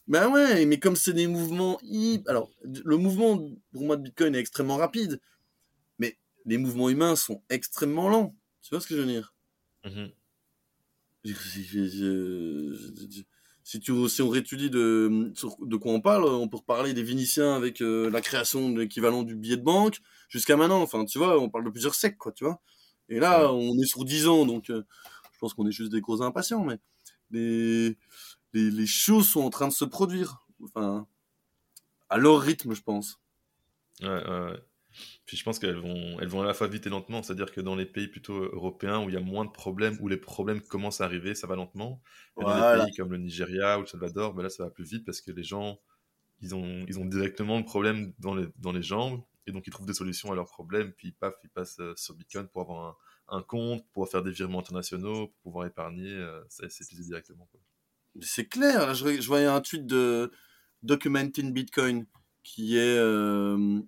Ben 0.07 0.29
ouais, 0.29 0.67
mais 0.67 0.79
comme 0.79 0.97
c'est 0.97 1.15
des 1.15 1.27
mouvements. 1.27 1.79
Alors, 2.27 2.51
le 2.63 2.97
mouvement, 2.97 3.39
pour 3.73 3.83
moi, 3.83 3.97
de 3.97 4.03
Bitcoin 4.03 4.35
est 4.35 4.39
extrêmement 4.39 4.77
rapide. 4.77 5.21
Mais 5.99 6.19
les 6.45 6.59
mouvements 6.59 6.91
humains 6.91 7.17
sont 7.17 7.43
extrêmement 7.49 8.09
lents. 8.09 8.37
Tu 8.63 8.71
vois 8.71 8.81
ce 8.81 8.87
que 8.87 8.97
je 8.97 9.01
veux 9.01 9.07
dire? 9.07 9.35
Mhm. 9.85 10.11
Si, 13.65 13.81
tu, 13.81 14.09
si 14.09 14.23
on 14.23 14.29
réétudie 14.29 14.71
de, 14.71 15.33
de 15.63 15.77
quoi 15.77 15.93
on 15.93 16.01
parle, 16.01 16.25
on 16.25 16.49
peut 16.49 16.59
reparler 16.59 16.93
des 16.93 17.03
Vénitiens 17.03 17.55
avec 17.55 17.81
euh, 17.81 18.11
la 18.11 18.21
création 18.21 18.71
de 18.71 18.81
l'équivalent 18.81 19.23
du 19.23 19.35
billet 19.35 19.57
de 19.57 19.63
banque 19.63 20.01
jusqu'à 20.29 20.57
maintenant. 20.57 20.83
Enfin, 20.83 21.05
tu 21.05 21.19
vois, 21.19 21.41
on 21.41 21.49
parle 21.49 21.65
de 21.65 21.71
plusieurs 21.71 21.95
siècles, 21.95 22.19
quoi, 22.19 22.33
tu 22.33 22.45
vois. 22.45 22.61
Et 23.09 23.19
là, 23.19 23.53
on 23.53 23.79
est 23.79 23.87
sur 23.87 24.05
10 24.05 24.29
ans, 24.29 24.47
donc 24.47 24.71
euh, 24.71 24.83
je 25.33 25.39
pense 25.39 25.55
qu'on 25.55 25.67
est 25.67 25.73
juste 25.73 25.93
des 25.93 26.01
gros 26.01 26.23
impatients, 26.23 26.65
mais 26.65 26.79
les, 27.31 27.97
les, 28.53 28.71
les, 28.71 28.87
choses 28.87 29.29
sont 29.29 29.43
en 29.43 29.51
train 29.51 29.69
de 29.69 29.73
se 29.73 29.85
produire. 29.85 30.47
Enfin, 30.63 31.07
à 32.09 32.19
leur 32.19 32.41
rythme, 32.41 32.75
je 32.75 32.83
pense. 32.83 33.19
Ouais, 34.01 34.09
ouais, 34.09 34.41
ouais. 34.47 34.63
Puis 35.27 35.37
je 35.37 35.45
pense 35.45 35.59
qu'elles 35.59 35.79
vont, 35.79 36.19
elles 36.21 36.29
vont 36.29 36.43
à 36.43 36.47
la 36.47 36.55
fois 36.55 36.69
vite 36.69 36.87
et 36.87 36.91
lentement. 36.91 37.23
C'est-à-dire 37.23 37.53
que 37.53 37.61
dans 37.61 37.77
les 37.77 37.87
pays 37.87 38.09
plutôt 38.09 38.35
européens 38.35 39.05
où 39.05 39.09
il 39.09 39.15
y 39.15 39.17
a 39.19 39.21
moins 39.21 39.45
de 39.45 39.51
problèmes, 39.51 39.97
où 40.01 40.09
les 40.09 40.17
problèmes 40.17 40.61
commencent 40.61 41.01
à 41.01 41.05
arriver, 41.05 41.35
ça 41.35 41.47
va 41.47 41.57
lentement. 41.57 42.01
Dans 42.37 42.77
les 42.77 42.85
pays 42.85 42.95
comme 42.97 43.13
le 43.13 43.19
Nigeria 43.19 43.79
ou 43.79 43.83
le 43.83 43.87
Salvador, 43.87 44.35
ben 44.35 44.43
là, 44.43 44.51
ça 44.51 44.65
va 44.65 44.71
plus 44.71 44.85
vite 44.85 45.05
parce 45.05 45.21
que 45.21 45.31
les 45.33 45.43
gens, 45.43 45.79
ils 46.41 46.55
ont, 46.55 46.85
ils 46.89 46.99
ont 46.99 47.05
directement 47.05 47.59
le 47.59 47.65
problème 47.65 48.13
dans 48.19 48.35
les, 48.35 48.47
dans 48.59 48.73
les 48.73 48.83
jambes 48.83 49.23
et 49.47 49.53
donc 49.53 49.67
ils 49.67 49.71
trouvent 49.71 49.87
des 49.87 49.95
solutions 49.95 50.33
à 50.33 50.35
leurs 50.35 50.49
problèmes. 50.49 50.93
Puis 50.93 51.13
paf, 51.13 51.35
ils 51.45 51.51
passent 51.51 51.81
euh, 51.81 51.95
sur 51.97 52.15
Bitcoin 52.15 52.49
pour 52.49 52.63
avoir 52.63 52.87
un, 52.87 52.97
un 53.29 53.43
compte, 53.43 53.83
pour 53.85 53.93
pouvoir 53.93 54.11
faire 54.11 54.23
des 54.23 54.31
virements 54.31 54.61
internationaux, 54.61 55.29
pour 55.29 55.43
pouvoir 55.43 55.67
épargner. 55.67 56.11
Euh, 56.11 56.43
ça, 56.49 56.69
c'est 56.69 56.87
plus 56.89 57.07
directement. 57.07 57.49
C'est 58.21 58.47
clair. 58.47 58.95
je, 58.95 59.21
je, 59.21 59.27
voyais 59.27 59.47
un 59.47 59.61
tweet 59.61 59.87
de 59.87 60.31
Documenting 60.83 61.53
Bitcoin 61.53 62.07
qui 62.43 62.77
est. 62.77 62.99
Euh, 62.99 63.81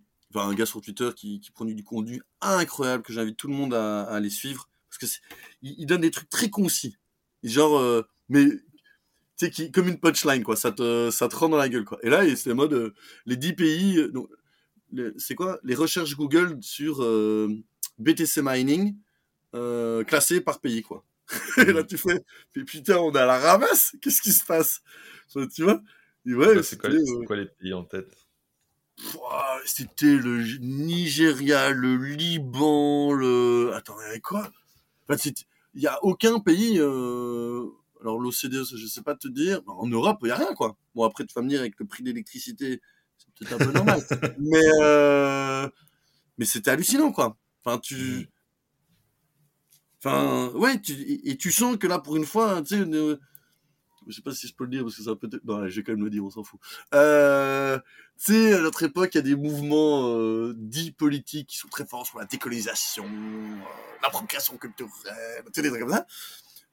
un 0.45 0.55
gars 0.55 0.66
sur 0.66 0.80
Twitter 0.80 1.11
qui, 1.14 1.41
qui 1.41 1.51
produit 1.51 1.74
du 1.74 1.84
contenu 1.84 2.22
incroyable 2.41 3.03
que 3.03 3.12
j'invite 3.12 3.37
tout 3.37 3.49
le 3.49 3.55
monde 3.55 3.74
à, 3.74 4.03
aller 4.05 4.30
suivre 4.30 4.68
parce 4.89 4.99
que 4.99 5.18
il, 5.62 5.87
donne 5.87 6.01
des 6.03 6.11
trucs 6.11 6.30
très 6.30 6.51
concis. 6.51 6.97
genre, 7.43 7.78
euh, 7.78 8.03
mais 8.28 8.47
tu 8.47 8.57
sais, 9.37 9.51
qui, 9.51 9.70
comme 9.70 9.89
une 9.89 10.01
punchline, 10.01 10.43
quoi. 10.43 10.57
Ça 10.57 10.72
te, 10.72 11.11
ça 11.11 11.28
te 11.28 11.37
rend 11.37 11.49
dans 11.49 11.57
la 11.57 11.68
gueule, 11.68 11.84
quoi. 11.84 11.99
Et 12.03 12.09
là, 12.09 12.24
c'est 12.37 12.55
mode 12.55 12.72
euh, 12.72 12.95
les 13.26 13.37
10 13.37 13.53
pays. 13.53 13.99
Euh, 13.99 15.12
c'est 15.18 15.34
quoi? 15.34 15.59
Les 15.62 15.74
recherches 15.74 16.16
Google 16.16 16.59
sur 16.62 16.99
BTC 17.99 18.41
mining 18.43 18.97
classées 20.07 20.41
par 20.41 20.61
pays, 20.61 20.82
quoi. 20.82 21.05
et 21.59 21.72
là, 21.72 21.82
tu 21.82 21.99
fais, 21.99 22.24
putain, 22.53 22.99
on 22.99 23.11
a 23.14 23.26
la 23.26 23.39
ramasse. 23.39 23.97
Qu'est-ce 24.01 24.22
qui 24.22 24.32
se 24.32 24.45
passe? 24.45 24.82
Tu 25.55 25.64
vois? 25.64 25.82
Ouais, 26.24 26.62
C'est 26.62 26.80
quoi, 26.80 26.91
quoi 27.26 27.37
les 27.37 27.47
pays 27.47 27.72
en 27.72 27.84
tête? 27.84 28.26
C'était 29.65 30.17
le 30.17 30.43
Nigeria, 30.59 31.71
le 31.71 31.97
Liban, 31.97 33.13
le. 33.13 33.73
Attends, 33.75 33.97
il 34.01 34.07
y 34.07 34.11
avait 34.11 34.21
quoi? 34.21 34.51
Il 35.09 35.81
n'y 35.81 35.87
a 35.87 36.03
aucun 36.03 36.41
pays. 36.41 36.79
Euh... 36.79 37.67
Alors 38.01 38.19
l'OCDE, 38.19 38.65
je 38.65 38.87
sais 38.87 39.03
pas 39.03 39.15
te 39.15 39.29
dire. 39.29 39.61
En 39.67 39.87
Europe, 39.87 40.19
il 40.23 40.27
n'y 40.27 40.33
a 40.33 40.37
rien, 40.37 40.55
quoi. 40.55 40.77
Bon, 40.95 41.05
après, 41.05 41.25
tu 41.25 41.35
vas 41.35 41.43
me 41.43 41.49
dire 41.49 41.61
avec 41.61 41.75
le 41.79 41.87
prix 41.87 42.03
de 42.03 42.09
l'électricité, 42.09 42.81
c'est 43.17 43.35
peut-être 43.35 43.61
un 43.61 43.67
peu 43.67 43.73
normal. 43.73 44.01
mais 44.39 44.63
euh... 44.81 45.69
mais 46.39 46.45
c'était 46.45 46.71
hallucinant, 46.71 47.13
quoi. 47.13 47.37
Enfin, 47.65 47.79
tu. 47.79 47.95
Mmh. 47.95 48.27
Enfin, 49.99 50.49
ouais, 50.55 50.81
tu... 50.81 50.93
et 50.93 51.37
tu 51.37 51.51
sens 51.51 51.77
que 51.77 51.87
là, 51.87 51.99
pour 51.99 52.17
une 52.17 52.27
fois, 52.27 52.63
tu 52.63 52.77
sais, 52.77 53.19
je 54.07 54.15
sais 54.15 54.23
pas 54.23 54.33
si 54.33 54.47
je 54.47 54.55
peux 54.55 54.65
le 54.65 54.71
dire 54.71 54.83
parce 54.83 54.97
que 54.97 55.03
ça 55.03 55.15
peut 55.17 55.29
être. 55.33 55.45
Non, 55.45 55.69
j'ai 55.69 55.83
quand 55.83 55.93
même 55.93 56.05
le 56.05 56.11
dire, 56.11 56.25
on 56.25 56.31
s'en 56.31 56.45
fout. 56.45 56.61
Euh, 56.95 57.79
tu 58.19 58.33
sais, 58.33 58.55
à 58.55 58.61
notre 58.61 58.83
époque, 58.83 59.11
il 59.15 59.19
y 59.19 59.21
a 59.21 59.23
des 59.23 59.35
mouvements 59.35 60.09
euh, 60.09 60.55
dits 60.57 60.93
politiques 60.93 61.49
qui 61.49 61.59
sont 61.59 61.69
très 61.69 61.87
forts 61.87 62.07
sur 62.07 62.19
la 62.19 62.25
décolonisation, 62.25 63.05
euh, 63.05 63.57
l'appropriation 64.03 64.57
culturelle, 64.57 64.93
tu 65.47 65.53
sais, 65.55 65.63
des 65.63 65.69
trucs 65.69 65.81
comme 65.81 65.93
ça. 65.93 66.07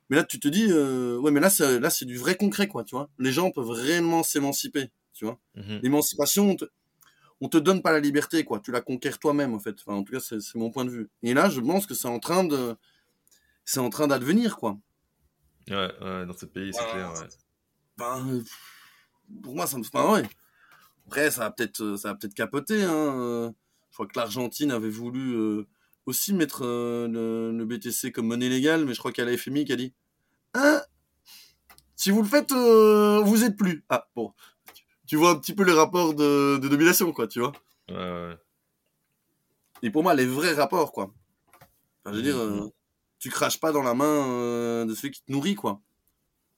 Mais 0.10 0.18
là, 0.18 0.24
tu 0.24 0.40
te 0.40 0.48
dis, 0.48 0.68
euh, 0.70 1.18
ouais, 1.18 1.32
mais 1.32 1.40
là, 1.40 1.50
c'est, 1.50 1.80
là, 1.80 1.90
c'est 1.90 2.06
du 2.06 2.18
vrai 2.18 2.36
concret, 2.36 2.68
quoi, 2.68 2.84
tu 2.84 2.96
vois. 2.96 3.10
Les 3.20 3.32
gens 3.32 3.52
peuvent 3.52 3.70
réellement 3.70 4.22
s'émanciper, 4.22 4.92
tu 5.14 5.26
vois. 5.26 5.40
Mhm. 5.56 5.80
L'émancipation, 5.82 6.52
on 6.52 6.56
te, 6.56 6.66
on 7.42 7.50
te 7.50 7.58
donne 7.58 7.82
pas 7.82 7.92
la 7.92 8.00
liberté, 8.00 8.44
quoi. 8.44 8.60
Tu 8.60 8.72
la 8.72 8.82
conquiers 8.82 9.14
toi-même, 9.14 9.54
en 9.54 9.60
fait. 9.60 9.76
Enfin, 9.80 9.98
en 9.98 10.04
tout 10.04 10.14
cas, 10.14 10.20
c'est, 10.20 10.40
c'est 10.40 10.58
mon 10.58 10.70
point 10.72 10.86
de 10.86 10.92
vue. 10.92 11.10
Et 11.24 11.34
là, 11.34 11.50
je 11.50 11.62
pense 11.62 11.86
que 11.86 11.94
c'est 11.94 12.08
en 12.08 12.20
train 12.20 12.44
de, 12.44 12.76
c'est 13.66 13.80
en 13.80 13.90
train 13.90 14.08
d'advenir, 14.08 14.58
quoi. 14.58 14.78
Ouais, 15.70 15.91
ouais, 16.01 16.26
dans 16.26 16.38
ce 16.38 16.45
pays, 16.45 16.74
c'est 16.74 16.86
clair, 16.91 17.11
ouais. 17.14 17.28
Ben, 17.97 18.43
pour 19.41 19.55
moi, 19.55 19.68
ça 19.68 19.78
me. 19.78 19.84
Enfin, 19.84 20.11
ouais. 20.14 20.24
Après, 21.07 21.32
ça 21.32 21.41
va 21.41 21.51
peut-être, 21.51 21.82
euh, 21.82 21.97
ça 21.97 22.09
va 22.09 22.16
peut-être 22.16 22.34
capoter. 22.34 22.84
Hein. 22.84 23.20
Euh. 23.20 23.51
Je 23.89 23.95
crois 23.95 24.07
que 24.07 24.18
l'Argentine 24.18 24.72
avait 24.72 24.89
voulu 24.89 25.36
euh, 25.36 25.68
aussi 26.07 26.34
mettre 26.34 26.64
le, 26.64 27.64
BTC 27.64 28.11
comme 28.11 28.28
monnaie 28.28 28.49
légale, 28.49 28.86
mais 28.86 28.93
je 28.93 28.99
crois 28.99 29.11
qu'il 29.11 29.24
y 29.24 29.28
a 29.28 29.30
la 29.30 29.38
FMI 29.38 29.66
qui 29.66 29.74
a 29.74 29.76
dit 29.76 29.93
Hein? 30.55 30.82
Si 31.95 32.09
vous 32.09 32.24
le 32.24 32.28
faites, 32.28 32.51
vous 32.51 33.43
êtes 33.43 33.55
plus. 33.55 33.86
Ah, 33.89 34.07
bon. 34.16 34.34
Tu 35.05 35.16
vois 35.16 35.32
un 35.32 35.36
petit 35.36 35.53
peu 35.53 35.64
les 35.64 35.74
rapports 35.74 36.16
de, 36.16 36.57
de 36.57 36.68
domination, 36.68 37.11
quoi, 37.11 37.28
tu 37.28 37.39
vois. 37.39 37.51
Ouais, 37.89 37.95
ouais. 37.95 38.38
Et 39.84 39.91
pour 39.91 40.01
moi, 40.01 40.16
les 40.16 40.26
vrais 40.26 40.53
rapports, 40.53 40.91
quoi. 40.91 41.14
Enfin, 42.03 42.14
je 42.14 42.16
veux 42.16 42.22
dire. 42.24 42.72
Tu 43.24 43.30
craches 43.30 43.58
pas 43.58 43.72
dans 43.72 43.84
la 43.84 43.94
main 43.94 44.30
euh, 44.34 44.84
de 44.84 44.94
celui 44.94 45.12
qui 45.12 45.24
te 45.24 45.32
nourrit, 45.32 45.56
quoi. 45.56 45.82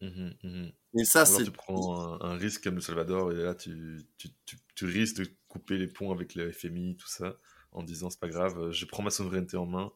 Mmh 0.01 0.32
mmh 0.41 0.70
et 0.97 1.05
ça, 1.05 1.24
c'est. 1.24 1.43
Tu 1.43 1.51
prends 1.51 2.20
un, 2.24 2.36
risque 2.38 2.63
comme 2.63 2.74
le 2.74 2.82
Salvador 2.82 3.32
et 3.34 3.36
là, 3.36 3.53
tu, 3.53 4.01
tu, 4.18 4.30
tu, 4.74 4.86
risques 4.86 5.18
de 5.18 5.28
couper 5.47 5.78
les 5.78 5.86
ponts 5.86 6.11
avec 6.11 6.34
le 6.34 6.51
FMI, 6.51 6.97
tout 6.97 7.07
ça, 7.07 7.38
en 7.72 7.84
disant 7.84 8.09
c'est 8.09 8.20
pas 8.20 8.30
grave, 8.30 8.72
je 8.72 8.86
prends 8.86 9.03
ma 9.03 9.11
souveraineté 9.11 9.57
en 9.57 9.68
main 9.68 9.91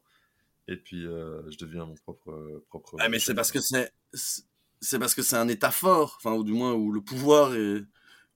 et 0.67 0.77
puis 0.77 1.07
euh, 1.07 1.41
je 1.49 1.57
deviens 1.57 1.87
mon 1.87 1.95
propre. 1.95 2.61
propre 2.69 2.97
ah, 2.99 3.09
mais 3.09 3.17
c'est 3.17 3.33
parce 3.33 3.51
que 3.51 3.61
c'est. 3.61 3.91
C'est 4.13 4.99
parce 4.99 5.15
que 5.15 5.23
c'est 5.23 5.37
un 5.37 5.47
État 5.47 5.71
fort, 5.71 6.17
enfin, 6.19 6.35
ou 6.35 6.43
du 6.43 6.53
moins 6.53 6.73
où 6.73 6.91
le 6.91 7.01
pouvoir 7.01 7.55
est, 7.55 7.81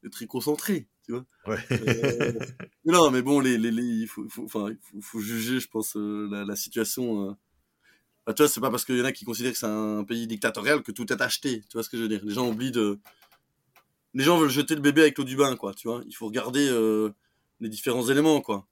est 0.04 0.10
très 0.12 0.26
concentré, 0.26 0.88
tu 1.06 1.12
vois. 1.12 1.26
Ouais. 1.46 1.64
Euh, 1.70 2.34
non, 2.86 3.12
mais 3.12 3.22
bon, 3.22 3.42
les, 3.42 3.60
les, 3.60 3.70
il, 3.70 4.08
faut, 4.08 4.28
faut, 4.28 4.46
enfin, 4.46 4.72
il 4.96 5.04
faut, 5.04 5.20
juger, 5.20 5.60
je 5.60 5.68
pense, 5.68 5.96
la, 5.96 6.46
la, 6.46 6.56
situation 6.56 7.38
bah, 8.26 8.34
tu 8.34 8.42
vois, 8.42 8.50
c'est 8.50 8.62
pas 8.62 8.70
parce 8.70 8.86
qu'il 8.86 8.98
y 8.98 9.02
en 9.02 9.06
a 9.06 9.12
qui 9.12 9.26
considèrent 9.26 9.52
que 9.52 9.58
c'est 9.58 9.66
un 9.66 10.04
pays 10.04 10.28
dictatorial 10.28 10.82
que 10.82 10.92
tout 10.92 11.12
est 11.12 11.22
acheté. 11.22 11.62
Tu 11.62 11.74
vois 11.74 11.84
ce 11.84 11.90
que 11.90 11.98
je 11.98 12.04
veux 12.04 12.08
dire 12.08 12.22
Les 12.24 12.34
gens 12.34 12.48
oublient 12.48 12.72
de. 12.72 13.00
Les 14.14 14.24
gens 14.24 14.38
veulent 14.38 14.50
jeter 14.50 14.76
le 14.76 14.82
bébé 14.82 15.02
avec 15.02 15.18
l'eau 15.18 15.24
du 15.24 15.36
bain, 15.36 15.56
quoi. 15.56 15.74
Tu 15.74 15.88
vois 15.88 16.02
Il 16.08 16.14
faut 16.14 16.28
regarder 16.28 16.68
euh, 16.70 17.10
les 17.60 17.70
différents 17.70 18.08
éléments, 18.08 18.42
quoi. 18.42 18.68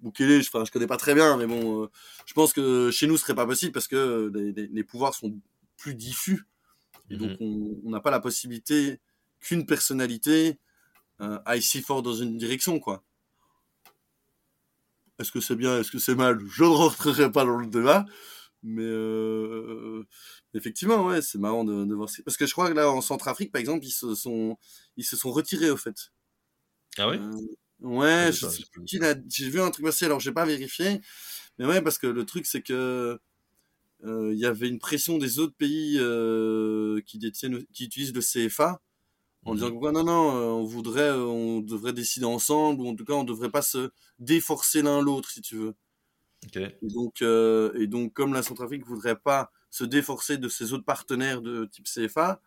Boukele, 0.00 0.42
je, 0.42 0.48
enfin, 0.48 0.64
je 0.64 0.72
connais 0.72 0.88
pas 0.88 0.96
très 0.96 1.14
bien, 1.14 1.36
mais 1.36 1.46
bon, 1.46 1.84
euh, 1.84 1.90
je 2.26 2.34
pense 2.34 2.52
que 2.52 2.90
chez 2.90 3.06
nous, 3.06 3.16
ce 3.16 3.22
serait 3.22 3.36
pas 3.36 3.46
possible 3.46 3.72
parce 3.72 3.86
que 3.86 4.30
les, 4.34 4.66
les, 4.66 4.84
pouvoirs 4.84 5.14
sont 5.14 5.32
plus 5.76 5.94
diffus. 5.94 6.44
Et 7.08 7.16
donc, 7.16 7.38
mhm. 7.40 7.80
on 7.84 7.90
n'a 7.90 8.00
pas 8.00 8.10
la 8.10 8.18
possibilité 8.18 9.00
qu'une 9.40 9.64
personnalité 9.64 10.58
euh, 11.20 11.38
aille 11.46 11.62
si 11.62 11.82
fort 11.82 12.02
dans 12.02 12.14
une 12.14 12.36
direction, 12.36 12.80
quoi. 12.80 13.04
Est-ce 15.18 15.30
que 15.30 15.40
c'est 15.40 15.54
bien, 15.54 15.78
est-ce 15.78 15.92
que 15.92 15.98
c'est 15.98 16.16
mal? 16.16 16.40
Je 16.48 16.64
ne 16.64 16.68
rentrerai 16.68 17.30
pas 17.30 17.44
dans 17.44 17.58
le 17.58 17.68
débat. 17.68 18.04
Mais 18.62 18.82
euh, 18.84 20.04
effectivement, 20.54 21.06
ouais, 21.06 21.20
c'est 21.22 21.38
marrant 21.38 21.64
de, 21.64 21.84
de 21.84 21.94
voir. 21.94 22.08
Parce 22.24 22.36
que 22.36 22.46
je 22.46 22.52
crois 22.52 22.68
que 22.68 22.74
là, 22.74 22.90
en 22.90 23.00
Centrafrique, 23.00 23.52
par 23.52 23.60
exemple, 23.60 23.84
ils 23.84 23.90
se 23.90 24.14
sont, 24.14 24.56
ils 24.96 25.04
se 25.04 25.16
sont 25.16 25.32
retirés, 25.32 25.70
au 25.70 25.76
fait. 25.76 26.12
Ah 26.98 27.08
oui 27.08 27.16
euh, 27.16 27.32
Ouais, 27.80 28.30
j'ai 29.28 29.50
vu 29.50 29.60
un 29.60 29.70
truc 29.70 29.84
passer, 29.84 30.04
alors 30.04 30.20
j'ai 30.20 30.32
pas 30.32 30.44
vérifié. 30.44 31.00
Mais 31.58 31.66
ouais, 31.66 31.82
parce 31.82 31.98
que 31.98 32.06
le 32.06 32.24
truc, 32.24 32.46
c'est 32.46 32.62
que 32.62 33.18
euh, 34.04 34.32
il 34.32 34.38
y 34.38 34.46
avait 34.46 34.68
une 34.68 34.78
pression 34.78 35.18
des 35.18 35.38
autres 35.38 35.54
pays 35.56 35.96
euh, 35.98 37.00
qui 37.06 37.18
détiennent, 37.18 37.64
qui 37.72 37.84
utilisent 37.84 38.14
le 38.14 38.20
CFA, 38.20 38.80
en 39.44 39.54
disant 39.54 39.70
mmh 39.70 39.80
que 39.80 39.92
non, 39.92 40.04
non, 40.04 40.36
euh, 40.36 40.46
on 40.50 40.64
voudrait, 40.64 41.10
on 41.12 41.60
devrait 41.60 41.92
décider 41.92 42.26
ensemble, 42.26 42.82
ou 42.82 42.88
en 42.88 42.96
tout 42.96 43.04
cas, 43.04 43.14
on 43.14 43.24
devrait 43.24 43.50
pas 43.50 43.62
se 43.62 43.90
déforcer 44.18 44.82
l'un 44.82 45.00
l'autre, 45.02 45.30
si 45.30 45.40
tu 45.42 45.56
veux. 45.56 45.74
Et, 46.54 46.76
donc, 46.82 47.22
euh, 47.22 47.72
et 47.74 47.86
donc, 47.86 48.12
comme 48.12 48.34
la 48.34 48.42
Centrafrique 48.42 48.84
voudrait 48.84 49.16
pas 49.18 49.52
se 49.70 49.84
déforcer 49.84 50.38
de 50.38 50.48
ses 50.48 50.72
autres 50.72 50.84
partenaires 50.84 51.40
de 51.40 51.64
type 51.66 51.86
CFA, 51.86 52.40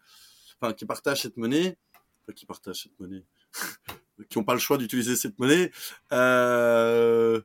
enfin, 0.60 0.74
qui 0.74 0.86
partagent 0.86 1.22
cette 1.22 1.38
monnaie, 1.38 1.78
enfin, 2.22 2.34
qui 2.34 2.46
partagent 2.46 2.84
cette 2.84 3.00
monnaie, 3.00 3.26
qui 4.30 4.38
n'ont 4.38 4.44
pas 4.44 4.54
le 4.54 4.60
choix 4.60 4.78
d'utiliser 4.78 5.16
cette 5.16 5.40
monnaie, 5.40 5.72
euh, 6.12 7.42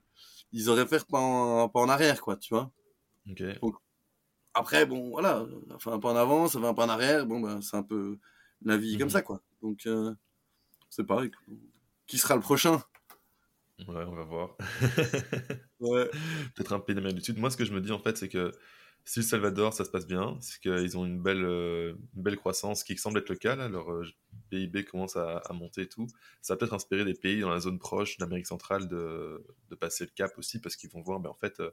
ils 0.52 0.68
auraient 0.68 0.86
fait 0.86 1.06
pas 1.06 1.18
en, 1.18 1.68
pas 1.68 1.80
en 1.80 1.88
arrière, 1.88 2.20
quoi, 2.20 2.36
tu 2.36 2.52
vois. 2.52 2.70
Donc, 3.26 3.76
après, 4.54 4.86
bon, 4.86 5.10
voilà, 5.10 5.46
fait 5.78 5.90
un 5.90 6.00
pas 6.00 6.12
en 6.12 6.16
avant, 6.16 6.48
ça 6.48 6.60
fait 6.60 6.66
un 6.66 6.74
pas 6.74 6.84
en 6.84 6.88
arrière, 6.88 7.26
bon, 7.26 7.40
ben, 7.40 7.62
c'est 7.62 7.76
un 7.76 7.82
peu 7.84 8.18
la 8.62 8.76
vie 8.76 8.98
comme 8.98 9.06
mhm. 9.06 9.12
ça, 9.12 9.22
quoi. 9.22 9.40
Donc, 9.62 9.86
euh, 9.86 10.14
c'est 10.88 11.04
pareil. 11.04 11.30
Qui 12.06 12.18
sera 12.18 12.34
le 12.34 12.40
prochain? 12.40 12.82
Ouais, 13.88 14.04
on 14.06 14.14
va 14.14 14.24
voir. 14.24 14.56
ouais. 15.80 16.10
Peut-être 16.54 16.72
un 16.72 16.80
pays 16.80 16.94
d'Amérique 16.94 17.18
du 17.18 17.24
Sud. 17.24 17.38
Moi, 17.38 17.50
ce 17.50 17.56
que 17.56 17.64
je 17.64 17.72
me 17.72 17.80
dis, 17.80 17.92
en 17.92 17.98
fait, 17.98 18.16
c'est 18.16 18.28
que 18.28 18.52
si 19.04 19.20
le 19.20 19.24
Salvador, 19.24 19.72
ça 19.72 19.84
se 19.84 19.90
passe 19.90 20.06
bien, 20.06 20.36
c'est 20.40 20.60
qu'ils 20.60 20.98
ont 20.98 21.06
une 21.06 21.20
belle, 21.20 21.44
euh, 21.44 21.94
une 22.14 22.22
belle 22.22 22.36
croissance 22.36 22.84
qui 22.84 22.96
semble 22.96 23.18
être 23.18 23.28
le 23.28 23.36
cas, 23.36 23.56
là, 23.56 23.68
leur 23.68 23.90
euh, 23.90 24.06
PIB 24.50 24.84
commence 24.84 25.16
à, 25.16 25.42
monter 25.52 25.82
et 25.82 25.88
tout. 25.88 26.06
Ça 26.42 26.54
va 26.54 26.58
peut-être 26.58 26.74
inspirer 26.74 27.04
des 27.04 27.14
pays 27.14 27.40
dans 27.40 27.50
la 27.50 27.60
zone 27.60 27.78
proche 27.78 28.18
d'Amérique 28.18 28.46
centrale 28.46 28.88
de, 28.88 29.44
de, 29.68 29.74
passer 29.74 30.04
le 30.04 30.10
cap 30.10 30.36
aussi, 30.38 30.60
parce 30.60 30.76
qu'ils 30.76 30.90
vont 30.90 31.00
voir, 31.00 31.18
ben, 31.20 31.30
en 31.30 31.34
fait, 31.34 31.60
euh, 31.60 31.70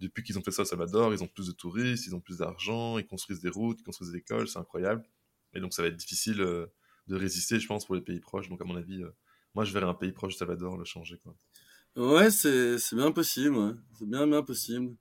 depuis 0.00 0.22
qu'ils 0.22 0.38
ont 0.38 0.42
fait 0.42 0.50
ça 0.52 0.62
au 0.62 0.64
Salvador, 0.64 1.12
ils 1.12 1.22
ont 1.22 1.28
plus 1.28 1.48
de 1.48 1.52
touristes, 1.52 2.06
ils 2.06 2.14
ont 2.14 2.20
plus 2.20 2.38
d'argent, 2.38 2.98
ils 2.98 3.06
construisent 3.06 3.40
des 3.40 3.50
routes, 3.50 3.78
ils 3.80 3.84
construisent 3.84 4.12
des 4.12 4.18
écoles, 4.18 4.48
c'est 4.48 4.58
incroyable. 4.58 5.04
Et 5.54 5.60
donc, 5.60 5.74
ça 5.74 5.82
va 5.82 5.88
être 5.88 5.96
difficile 5.96 6.38
de 6.38 7.16
résister, 7.16 7.58
je 7.60 7.66
pense, 7.66 7.84
pour 7.84 7.94
les 7.96 8.00
pays 8.00 8.20
proches. 8.20 8.48
Donc, 8.48 8.60
à 8.60 8.64
mon 8.64 8.76
avis, 8.76 9.02
moi, 9.54 9.64
je 9.64 9.72
verrais 9.72 9.86
un 9.86 9.94
pays 9.94 10.12
proche 10.12 10.32
du 10.32 10.38
Salvador 10.38 10.76
le 10.76 10.84
changer, 10.84 11.18
quoi. 11.18 11.34
Ouais, 11.96 12.30
c'est 12.30 12.94
bien 12.94 13.12
possible, 13.12 13.56
ouais. 13.56 13.72
C'est 13.98 14.08
bien, 14.08 14.26
bien 14.26 14.42
possible. 14.42 14.96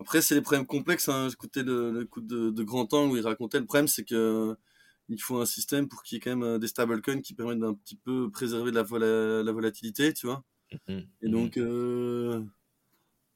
Après, 0.00 0.22
c'est 0.22 0.34
des 0.34 0.42
problèmes 0.42 0.66
complexes. 0.66 1.08
Hein. 1.08 1.28
J'écoutais 1.28 1.62
le, 1.62 1.90
le 1.90 2.04
coup 2.04 2.20
de, 2.20 2.50
de 2.50 2.62
Grand 2.62 2.92
Angle 2.94 3.12
où 3.12 3.16
il 3.16 3.26
racontait 3.26 3.58
le 3.58 3.66
problème, 3.66 3.88
c'est 3.88 4.04
que 4.04 4.56
il 5.08 5.20
faut 5.20 5.40
un 5.40 5.46
système 5.46 5.88
pour 5.88 6.02
qu'il 6.02 6.16
y 6.16 6.18
ait 6.18 6.20
quand 6.20 6.30
même 6.30 6.42
euh, 6.42 6.58
des 6.58 6.68
stablecoins 6.68 7.22
qui 7.22 7.34
permettent 7.34 7.60
d'un 7.60 7.74
petit 7.74 7.96
peu 7.96 8.30
préserver 8.30 8.70
de 8.70 8.76
la, 8.76 9.42
la 9.42 9.52
volatilité, 9.52 10.12
tu 10.12 10.26
vois. 10.26 10.44
Mm-hmm. 10.88 11.06
Et 11.22 11.28
donc, 11.28 11.56
mm-hmm. 11.56 11.62
euh, 11.62 12.42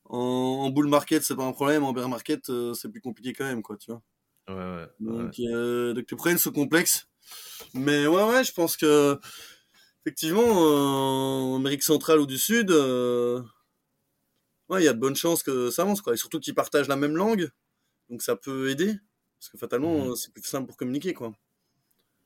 en, 0.04 0.18
en, 0.18 0.70
bull 0.70 0.88
market, 0.88 1.22
c'est 1.22 1.34
pas 1.34 1.44
un 1.46 1.52
problème. 1.52 1.82
En 1.84 1.92
bear 1.92 2.08
market, 2.08 2.50
euh, 2.50 2.74
c'est 2.74 2.90
plus 2.90 3.00
compliqué 3.00 3.32
quand 3.32 3.44
même, 3.44 3.62
quoi, 3.62 3.76
tu 3.76 3.90
vois. 3.90 4.02
Ouais, 4.48 4.54
ouais. 4.54 4.86
Donc, 5.00 5.34
Euh, 5.40 5.94
donc 5.94 6.10
les 6.10 6.16
problèmes 6.16 6.38
sont 6.38 6.52
complexes. 6.52 7.08
Mais 7.74 8.06
ouais, 8.06 8.24
ouais, 8.24 8.44
je 8.44 8.52
pense 8.52 8.76
que 8.76 9.18
effectivement, 10.04 11.54
en 11.54 11.56
Amérique 11.56 11.82
centrale 11.82 12.20
ou 12.20 12.26
du 12.26 12.38
Sud, 12.38 12.70
euh, 12.70 13.42
il 14.70 14.84
y 14.84 14.88
a 14.88 14.92
de 14.92 14.98
bonnes 14.98 15.16
chances 15.16 15.42
que 15.42 15.70
ça 15.70 15.82
avance, 15.82 16.00
quoi. 16.00 16.14
Et 16.14 16.16
surtout 16.16 16.40
qu'ils 16.40 16.54
partagent 16.54 16.88
la 16.88 16.96
même 16.96 17.16
langue, 17.16 17.50
donc 18.08 18.22
ça 18.22 18.36
peut 18.36 18.70
aider, 18.70 18.94
parce 19.38 19.48
que 19.50 19.58
fatalement, 19.58 20.06
mhm. 20.06 20.16
c'est 20.16 20.32
plus 20.32 20.42
simple 20.42 20.66
pour 20.66 20.76
communiquer, 20.76 21.14
quoi. 21.14 21.32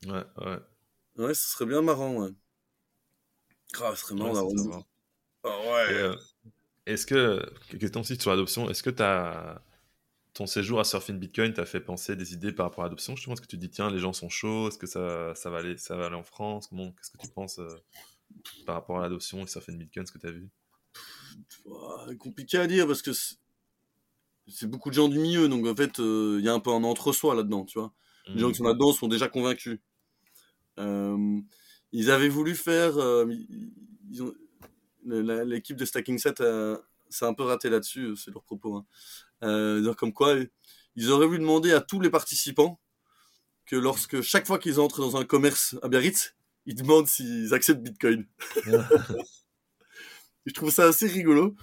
Ouais, 0.05 0.23
ouais. 0.37 0.59
Ouais, 1.17 1.33
ce 1.33 1.51
serait 1.51 1.65
bien 1.65 1.81
marrant, 1.81 2.15
ouais. 2.15 2.31
Ah, 3.81 3.93
ce 3.95 4.01
serait 4.01 4.15
marrant 4.15 4.33
d'avoir 4.33 4.83
Ah 5.43 5.59
ouais. 5.59 5.93
Euh, 5.93 6.15
est-ce 6.85 7.05
que, 7.05 7.43
question 7.77 8.01
aussi 8.01 8.15
sur 8.19 8.31
l'adoption, 8.31 8.69
est-ce 8.69 8.83
que 8.83 9.01
as 9.01 9.61
ton 10.37 10.45
séjour 10.45 10.79
à 10.79 10.83
Surfing 10.83 11.17
Bitcoin 11.17 11.51
t'a 11.51 11.65
fait 11.65 11.79
penser 11.79 12.15
des 12.15 12.33
idées 12.33 12.51
par 12.51 12.67
rapport 12.67 12.83
à 12.83 12.87
l'adoption 12.87 13.15
Je 13.15 13.25
pense 13.25 13.41
que 13.41 13.47
tu 13.47 13.57
dis, 13.57 13.71
tiens, 13.71 13.89
les 13.89 13.97
gens 13.97 14.13
sont 14.13 14.29
chauds, 14.29 14.67
est-ce 14.67 14.77
que 14.77 14.85
ça, 14.85 15.33
ça, 15.33 15.49
va 15.49 15.57
aller, 15.57 15.77
ça 15.77 15.95
va 15.95 16.05
aller 16.05 16.15
en 16.15 16.23
France 16.23 16.67
Comment, 16.67 16.91
Qu'est-ce 16.91 17.09
que 17.09 17.17
tu 17.17 17.27
penses 17.27 17.57
euh, 17.57 17.67
par 18.67 18.75
rapport 18.75 18.99
à 18.99 19.01
l'adoption 19.01 19.43
et 19.43 19.47
Surfing 19.47 19.79
Bitcoin, 19.79 20.05
ce 20.05 20.11
que 20.11 20.19
tu 20.19 20.27
as 20.27 20.31
vu 20.31 20.47
compliqué 22.19 22.57
à 22.57 22.67
dire 22.67 22.85
parce 22.87 23.01
que 23.01 23.11
c'est 24.47 24.67
beaucoup 24.67 24.89
de 24.89 24.95
gens 24.95 25.09
du 25.09 25.17
milieu, 25.17 25.49
donc 25.49 25.65
en 25.65 25.75
fait, 25.75 25.99
euh, 25.99 26.37
il 26.39 26.45
y 26.45 26.49
a 26.49 26.53
un 26.53 26.59
peu 26.59 26.69
un 26.69 26.83
entre-soi 26.83 27.33
là-dedans, 27.33 27.65
tu 27.65 27.79
vois. 27.79 27.91
Les 28.27 28.39
gens 28.39 28.49
qui 28.49 28.57
sont 28.57 28.63
mmh. 28.63 28.67
là-dedans 28.67 28.93
sont 28.93 29.07
déjà 29.07 29.27
convaincus. 29.27 29.79
Euh, 30.79 31.39
ils 31.91 32.11
avaient 32.11 32.29
voulu 32.29 32.55
faire. 32.55 32.93
L'équipe 35.03 35.77
de 35.77 35.85
Stacking 35.85 36.19
Set 36.19 36.43
s'est 37.09 37.25
un 37.25 37.33
peu 37.33 37.43
raté 37.43 37.69
là-dessus, 37.69 38.15
c'est 38.15 38.31
leur 38.31 38.43
propos. 38.43 38.75
Hein. 38.75 38.85
Dire 39.41 39.95
comme 39.95 40.13
quoi, 40.13 40.35
ils 40.95 41.11
auraient 41.11 41.27
voulu 41.27 41.39
demander 41.39 41.73
à 41.73 41.81
tous 41.81 41.99
les 41.99 42.09
participants 42.09 42.79
que 43.65 43.75
lorsque 43.75 44.21
chaque 44.21 44.47
fois 44.47 44.59
qu'ils 44.59 44.79
entrent 44.79 45.01
dans 45.01 45.17
un 45.17 45.25
commerce 45.25 45.75
à 45.83 45.89
Biarritz, 45.89 46.35
ils 46.65 46.75
demandent 46.75 47.07
s'ils 47.07 47.53
acceptent 47.53 47.81
Bitcoin. 47.81 48.25
je 50.45 50.53
trouve 50.53 50.71
ça 50.71 50.85
assez 50.85 51.07
rigolo. 51.07 51.55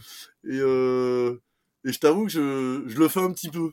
Et, 0.44 0.58
euh, 0.60 1.40
et 1.84 1.92
je 1.92 1.98
t'avoue 1.98 2.26
que 2.26 2.32
je, 2.32 2.84
je 2.86 2.98
le 2.98 3.08
fais 3.08 3.20
un 3.20 3.32
petit 3.32 3.50
peu. 3.50 3.72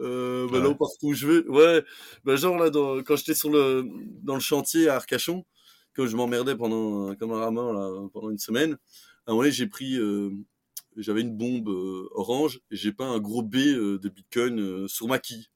Euh, 0.00 0.48
maintenant, 0.48 0.74
partout 0.74 1.08
où 1.08 1.14
je 1.14 1.26
vais. 1.26 1.48
Ouais, 1.48 1.84
bah, 2.24 2.36
genre 2.36 2.56
là, 2.56 2.70
dans, 2.70 3.02
quand 3.02 3.16
j'étais 3.16 3.34
sur 3.34 3.50
le, 3.50 3.86
dans 4.22 4.34
le 4.34 4.40
chantier 4.40 4.88
à 4.88 4.96
Arcachon, 4.96 5.44
quand 5.94 6.06
je 6.06 6.16
m'emmerdais 6.16 6.56
pendant, 6.56 7.14
comme 7.16 7.32
un 7.32 7.40
ramin, 7.40 7.72
là, 7.72 8.08
pendant 8.12 8.30
une 8.30 8.38
semaine, 8.38 8.78
à 9.26 9.32
un 9.32 9.34
moment 9.34 9.48
j'ai 9.50 9.66
pris, 9.66 9.96
euh, 9.96 10.30
j'avais 10.96 11.20
une 11.20 11.36
bombe 11.36 11.68
euh, 11.68 12.08
orange 12.12 12.60
et 12.70 12.76
j'ai 12.76 12.92
pas 12.92 13.04
un 13.04 13.18
gros 13.18 13.42
B 13.42 13.56
euh, 13.56 13.98
de 13.98 14.08
Bitcoin 14.08 14.60
euh, 14.60 14.88
sur 14.88 15.06
ma 15.06 15.18
quille. 15.18 15.48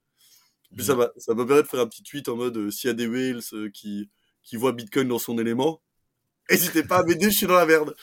Puis 0.76 0.84
ça, 0.84 0.94
va, 0.94 1.12
ça 1.16 1.34
me 1.34 1.46
permet 1.46 1.62
de 1.62 1.68
faire 1.68 1.80
un 1.80 1.86
petit 1.86 2.02
tweet 2.02 2.28
en 2.28 2.36
mode 2.36 2.70
s'il 2.70 2.88
y 2.88 2.90
a 2.90 2.94
des 2.94 3.06
whales 3.06 3.70
qui, 3.72 4.10
qui 4.42 4.56
voient 4.56 4.72
Bitcoin 4.72 5.06
dans 5.08 5.18
son 5.18 5.38
élément, 5.38 5.80
n'hésitez 6.50 6.82
pas 6.82 6.98
à 6.98 7.02
m'aider, 7.04 7.30
je 7.30 7.36
suis 7.36 7.46
dans 7.46 7.54
la 7.54 7.66
merde. 7.66 7.94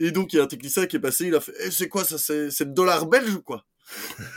Et 0.00 0.10
donc, 0.10 0.32
il 0.32 0.36
y 0.36 0.38
a 0.40 0.44
un 0.44 0.46
technicien 0.46 0.86
qui 0.86 0.96
est 0.96 1.00
passé, 1.00 1.26
il 1.26 1.34
a 1.34 1.40
fait, 1.40 1.52
eh, 1.60 1.70
c'est 1.70 1.88
quoi 1.88 2.04
ça, 2.04 2.18
c'est, 2.18 2.50
c'est 2.50 2.64
le 2.64 2.72
dollar 2.72 3.06
belge 3.06 3.34
ou 3.34 3.42
quoi? 3.42 3.66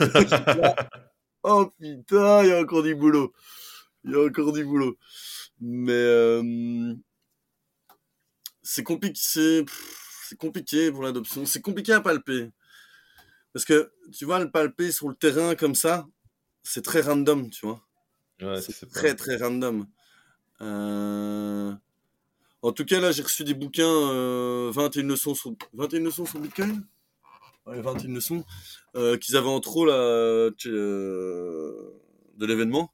oh 1.44 1.72
putain, 1.78 2.42
il 2.42 2.48
y 2.48 2.52
a 2.52 2.60
encore 2.60 2.82
du 2.82 2.94
boulot. 2.94 3.32
Il 4.04 4.10
y 4.10 4.14
a 4.14 4.24
encore 4.24 4.52
du 4.52 4.64
boulot. 4.64 4.98
Mais, 5.60 6.42
c'est 8.62 8.82
compliqué, 8.82 9.18
c'est, 9.22 9.64
c'est 10.28 10.36
compliqué 10.36 10.90
pour 10.90 11.02
l'adoption. 11.02 11.46
C'est 11.46 11.60
compliqué 11.60 11.92
à 11.92 12.00
palper. 12.00 12.50
Parce 13.52 13.64
que, 13.64 13.92
tu 14.12 14.24
vois, 14.24 14.38
le 14.40 14.50
palper 14.50 14.92
sur 14.92 15.08
le 15.08 15.14
terrain 15.14 15.54
comme 15.54 15.74
ça, 15.74 16.06
c'est 16.62 16.82
très 16.82 17.00
random, 17.00 17.48
tu 17.50 17.64
vois. 17.64 17.82
Ouais, 18.42 18.60
c'est 18.60 18.90
très, 18.90 19.14
très 19.14 19.36
random. 19.36 19.86
Euh, 20.60 21.72
en 22.62 22.72
tout 22.72 22.84
cas, 22.84 23.00
là, 23.00 23.12
j'ai 23.12 23.22
reçu 23.22 23.44
des 23.44 23.54
bouquins, 23.54 24.10
euh, 24.10 24.70
21 24.74 25.04
leçons 25.04 25.34
sur, 25.34 25.54
21 25.72 26.00
leçons 26.00 26.26
sur 26.26 26.40
Bitcoin. 26.40 26.84
Ouais, 27.66 27.80
21 27.80 28.14
leçons, 28.14 28.44
euh, 28.94 29.16
qu'ils 29.16 29.36
avaient 29.36 29.48
en 29.48 29.60
trop, 29.60 29.86
là, 29.86 29.94
euh, 29.94 30.50
de 32.36 32.46
l'événement. 32.46 32.92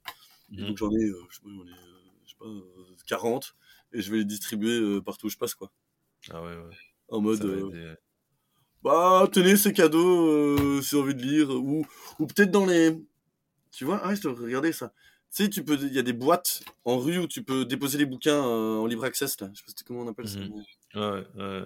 Mhm. 0.50 0.66
Donc, 0.66 0.78
j'en 0.78 0.90
ai, 0.92 1.06
je 1.28 1.34
sais 1.34 1.40
pas, 1.42 1.48
ai, 1.48 1.70
je 2.24 2.30
sais 2.30 2.36
pas 2.38 3.04
40. 3.06 3.56
Et 3.94 4.00
je 4.00 4.10
vais 4.10 4.18
les 4.18 4.24
distribuer 4.24 5.00
partout 5.02 5.26
où 5.26 5.30
je 5.30 5.36
passe, 5.36 5.54
quoi. 5.54 5.70
Ah 6.30 6.40
ouais, 6.42 6.56
ouais. 6.56 6.76
En 7.12 7.20
mode, 7.20 7.72
bah, 8.82 9.28
tenez, 9.30 9.56
c'est 9.56 9.72
cadeau, 9.72 10.82
si 10.82 10.96
vous 10.96 11.02
envie 11.02 11.14
de 11.14 11.22
lire. 11.22 11.50
Ou, 11.50 11.86
ou 12.18 12.26
peut-être 12.26 12.50
dans 12.50 12.66
les, 12.66 12.96
tu 13.72 13.84
vois, 13.84 14.00
ah, 14.04 14.14
je 14.14 14.28
regardais 14.28 14.72
ça. 14.72 14.92
Tu 15.34 15.44
sais, 15.44 15.48
tu 15.48 15.64
peux, 15.64 15.78
il 15.80 15.94
y 15.94 15.98
a 15.98 16.02
des 16.02 16.12
boîtes 16.12 16.62
en 16.84 16.98
rue 16.98 17.18
où 17.18 17.26
tu 17.26 17.42
peux 17.42 17.64
déposer 17.64 17.96
les 17.96 18.04
bouquins 18.04 18.44
euh, 18.46 18.76
en 18.76 18.86
libre 18.86 19.04
access, 19.04 19.40
là. 19.40 19.48
Je 19.54 19.60
sais 19.60 19.64
pas 19.66 19.82
comment 19.86 20.00
on 20.00 20.08
appelle 20.08 20.28
ça. 20.28 20.38
Mhm. 20.38 20.52
Ouais, 20.94 21.26
ouais. 21.36 21.64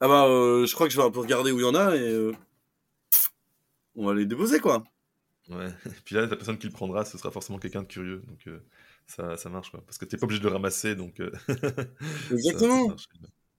Ah 0.00 0.08
bah, 0.08 0.26
euh, 0.26 0.66
je 0.66 0.74
crois 0.74 0.88
que 0.88 0.92
je 0.92 0.98
vais 0.98 1.06
un 1.06 1.10
peu 1.10 1.20
regarder 1.20 1.52
où 1.52 1.60
il 1.60 1.62
y 1.62 1.66
en 1.66 1.76
a 1.76 1.94
et 1.94 2.00
euh, 2.00 2.32
on 3.94 4.06
va 4.06 4.14
les 4.14 4.26
déposer, 4.26 4.58
quoi. 4.58 4.82
Ouais. 5.48 5.68
Et 5.86 6.00
puis 6.04 6.16
là, 6.16 6.22
la 6.22 6.36
personne 6.36 6.58
qui 6.58 6.66
le 6.66 6.72
prendra, 6.72 7.04
ce 7.04 7.16
sera 7.16 7.30
forcément 7.30 7.60
quelqu'un 7.60 7.82
de 7.82 7.86
curieux. 7.86 8.22
Donc, 8.26 8.48
ça, 9.06 9.36
ça 9.36 9.48
marche, 9.48 9.70
quoi. 9.70 9.80
Parce 9.86 9.96
que 9.96 10.04
t'es 10.04 10.16
pas 10.16 10.24
obligé 10.24 10.40
de 10.40 10.46
le 10.48 10.52
ramasser, 10.52 10.96
donc. 10.96 11.20
Exactement. 12.32 12.96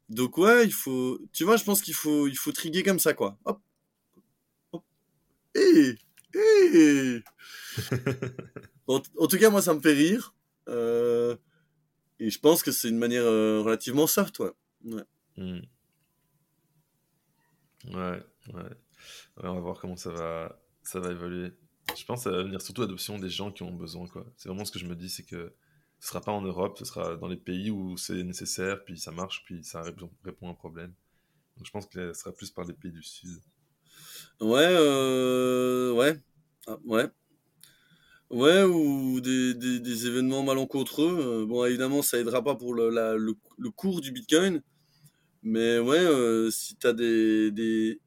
Donc, 0.09 0.37
ouais, 0.37 0.65
il 0.65 0.73
faut. 0.73 1.19
Tu 1.33 1.43
vois, 1.43 1.57
je 1.57 1.63
pense 1.63 1.81
qu'il 1.81 1.93
faut, 1.93 2.27
il 2.27 2.37
faut 2.37 2.51
triguer 2.51 2.83
comme 2.83 2.99
ça, 2.99 3.13
quoi. 3.13 3.37
Hop. 3.45 3.61
Hop. 4.71 4.83
Hé 5.55 5.97
Hé 6.33 7.23
En, 8.87 8.99
tout 8.99 9.37
cas, 9.37 9.49
moi, 9.49 9.61
ça 9.61 9.73
me 9.73 9.81
fait 9.81 9.93
rire. 9.93 10.33
Euh, 10.69 11.35
et 12.19 12.29
je 12.29 12.39
pense 12.39 12.63
que 12.63 12.71
c'est 12.71 12.89
une 12.89 12.97
manière 12.97 13.25
euh, 13.25 13.61
relativement 13.61 14.07
soft, 14.07 14.39
ouais. 14.39 14.51
Ouais. 14.85 15.03
Hmm. 15.35 15.59
ouais. 17.85 18.23
ouais, 18.53 18.63
On 19.37 19.53
va 19.55 19.59
voir 19.59 19.79
comment 19.79 19.97
ça 19.97 20.11
va, 20.11 20.61
ça 20.83 20.99
va 20.99 21.11
évoluer. 21.11 21.51
Je 21.97 22.05
pense 22.05 22.23
que 22.23 22.29
ça 22.29 22.35
va 22.35 22.43
venir 22.43 22.61
surtout 22.61 22.81
l'adoption 22.81 23.19
des 23.19 23.29
gens 23.29 23.51
qui 23.51 23.63
ont 23.63 23.73
besoin, 23.73 24.07
quoi. 24.07 24.25
C'est 24.37 24.47
vraiment 24.47 24.65
ce 24.65 24.71
que 24.71 24.79
je 24.79 24.85
me 24.85 24.95
dis, 24.95 25.09
c'est 25.09 25.23
que 25.23 25.53
ce 25.99 26.09
sera 26.09 26.21
pas 26.21 26.31
en 26.31 26.41
Europe, 26.41 26.77
ce 26.77 26.85
sera 26.85 27.15
dans 27.15 27.27
les 27.27 27.37
pays 27.37 27.71
où 27.71 27.97
c'est 27.97 28.23
nécessaire, 28.23 28.83
puis 28.83 28.97
ça 28.97 29.11
marche, 29.11 29.43
puis 29.45 29.63
ça 29.63 29.81
répond, 29.81 30.09
à 30.43 30.49
un 30.49 30.53
problème. 30.53 30.93
Donc 31.57 31.65
je 31.65 31.71
pense 31.71 31.87
que 31.87 32.13
ce 32.13 32.19
sera 32.19 32.31
plus 32.31 32.51
par 32.51 32.65
les 32.65 32.73
pays 32.73 32.91
du 32.91 33.03
Sud. 33.03 33.39
Ouais, 34.41 34.67
euh... 34.69 35.91
ouais. 35.93 36.15
Ah, 36.67 36.77
ouais. 36.85 37.09
Ouais, 38.29 38.63
ou 38.63 39.21
des, 39.21 40.07
événements 40.07 40.43
malencontreux. 40.43 41.17
Euh, 41.19 41.45
bon, 41.45 41.65
évidemment, 41.65 42.01
ça 42.01 42.17
aidera 42.19 42.43
pas 42.43 42.55
pour 42.55 42.73
le, 42.75 43.71
cours 43.75 44.01
du 44.01 44.11
Bitcoin. 44.11 44.61
Mais 45.43 45.79
ouais, 45.79 45.97
euh, 45.97 46.51
si 46.51 46.75
tu 46.75 46.87
as 46.87 46.93
des, 46.93 47.99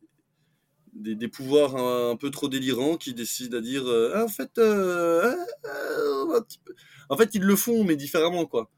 pouvoirs 1.32 1.76
un, 1.76 2.16
peu 2.16 2.30
trop 2.30 2.49
délirants 2.49 2.97
qui 2.99 3.14
décident 3.14 3.59
à 3.59 3.61
dire 3.62 3.84
ah, 4.14 4.24
en 4.24 4.28
fait, 4.28 4.59
euh, 4.59 5.34
ah, 5.64 6.41
en 7.11 7.16
fait, 7.16 7.34
ils 7.34 7.42
le 7.42 7.56
font, 7.56 7.84
mais 7.84 7.96
différemment, 7.96 8.46
quoi. 8.46 8.70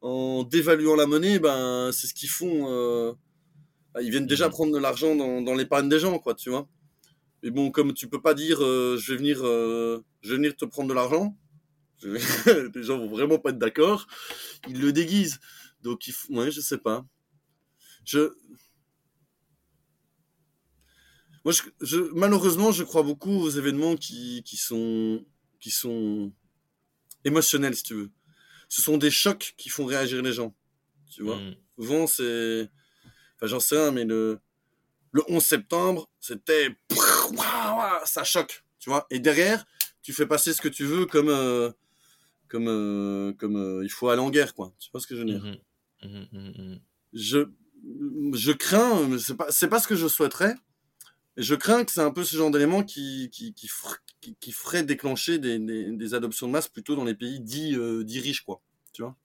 En 0.00 0.44
dévaluant 0.44 0.94
la 0.94 1.06
monnaie, 1.06 1.40
ben, 1.40 1.90
c'est 1.92 2.06
ce 2.06 2.14
qu'ils 2.14 2.28
font. 2.28 3.16
Ben, 3.94 4.00
ils 4.02 4.10
viennent 4.10 4.26
déjà 4.26 4.48
mmh. 4.48 4.52
prendre 4.52 4.72
de 4.72 4.78
l'argent 4.78 5.16
dans, 5.16 5.42
dans 5.42 5.54
l'épargne 5.54 5.88
des 5.88 5.98
gens, 5.98 6.18
quoi, 6.20 6.34
tu 6.34 6.50
vois. 6.50 6.68
Mais 7.42 7.50
bon, 7.50 7.70
comme 7.70 7.94
tu 7.94 8.08
peux 8.08 8.20
pas 8.20 8.34
dire 8.34 8.62
euh, 8.62 8.96
je 8.98 9.12
vais 9.12 9.18
venir, 9.18 9.40
euh, 9.44 10.04
je 10.22 10.30
vais 10.30 10.36
venir 10.36 10.56
te 10.56 10.64
prendre 10.64 10.88
de 10.88 10.94
l'argent, 10.94 11.36
les 12.02 12.82
gens 12.82 12.98
vont 12.98 13.08
vraiment 13.08 13.38
pas 13.38 13.50
être 13.50 13.58
d'accord. 13.58 14.06
Ils 14.68 14.80
le 14.80 14.92
déguisent. 14.92 15.40
Donc, 15.82 16.06
il 16.08 16.12
faut... 16.12 16.32
ouais, 16.34 16.50
je 16.50 16.60
sais 16.60 16.78
pas. 16.78 17.06
Je, 18.04 18.32
Moi, 21.44 21.54
je, 21.80 21.98
malheureusement, 22.14 22.72
je 22.72 22.82
crois 22.82 23.02
beaucoup 23.02 23.30
aux 23.30 23.50
événements 23.50 23.96
qui, 23.96 24.42
qui, 24.44 24.56
sont, 24.56 25.24
qui 25.60 25.70
sont 25.70 26.32
émotionnels, 27.28 27.76
si 27.76 27.82
tu 27.82 27.94
veux. 27.94 28.10
Ce 28.68 28.82
sont 28.82 28.98
des 28.98 29.10
chocs 29.10 29.54
qui 29.56 29.68
font 29.68 29.84
réagir 29.84 30.22
les 30.22 30.32
gens. 30.32 30.54
Tu 31.10 31.22
vois 31.22 31.36
mm. 31.36 31.54
Souvent, 31.78 32.06
c'est. 32.06 32.68
Enfin, 33.36 33.46
j'en 33.46 33.60
sais 33.60 33.76
rien, 33.76 33.92
mais 33.92 34.04
le, 34.04 34.40
le 35.12 35.22
11 35.28 35.42
septembre, 35.42 36.10
c'était. 36.20 36.76
Ça 38.04 38.24
choque, 38.24 38.64
tu 38.78 38.90
vois 38.90 39.06
Et 39.10 39.20
derrière, 39.20 39.64
tu 40.02 40.12
fais 40.12 40.26
passer 40.26 40.52
ce 40.52 40.60
que 40.60 40.68
tu 40.68 40.84
veux 40.84 41.06
comme. 41.06 41.28
Euh, 41.28 41.70
comme, 42.48 42.68
euh, 42.68 43.32
comme 43.34 43.56
euh, 43.56 43.84
il 43.84 43.90
faut 43.90 44.08
aller 44.08 44.22
en 44.22 44.30
guerre, 44.30 44.54
quoi. 44.54 44.72
Tu 44.78 44.90
vois 44.90 45.00
ce 45.00 45.06
que 45.06 45.14
je 45.14 45.20
veux 45.20 45.26
dire? 45.26 45.44
Mm-hmm. 45.44 45.58
Mm-hmm, 46.04 46.28
mm-hmm, 46.32 46.80
Je, 47.12 47.38
je 48.34 48.52
crains, 48.52 49.18
c'est 49.18 49.36
pas, 49.36 49.50
c'est 49.50 49.68
pas 49.68 49.80
ce 49.80 49.86
que 49.88 49.96
je 49.96 50.08
souhaiterais, 50.08 50.54
je 51.38 51.54
crains 51.54 51.84
que 51.84 51.92
c'est 51.92 52.00
un 52.00 52.10
peu 52.10 52.24
ce 52.24 52.36
genre 52.36 52.50
d'élément 52.50 52.82
qui, 52.82 53.30
qui, 53.30 53.54
qui, 53.54 53.70
qui, 54.40 54.52
ferait 54.52 54.82
déclencher 54.82 55.38
des, 55.38 55.58
des, 55.58 56.14
adoptions 56.14 56.48
de 56.48 56.52
masse 56.52 56.68
plutôt 56.68 56.96
dans 56.96 57.04
les 57.04 57.14
pays 57.14 57.40
dits, 57.40 57.76
euh, 57.76 58.02
dits 58.02 58.20
riches, 58.20 58.42
quoi. 58.42 58.60
Tu 58.92 59.02
vois? 59.02 59.16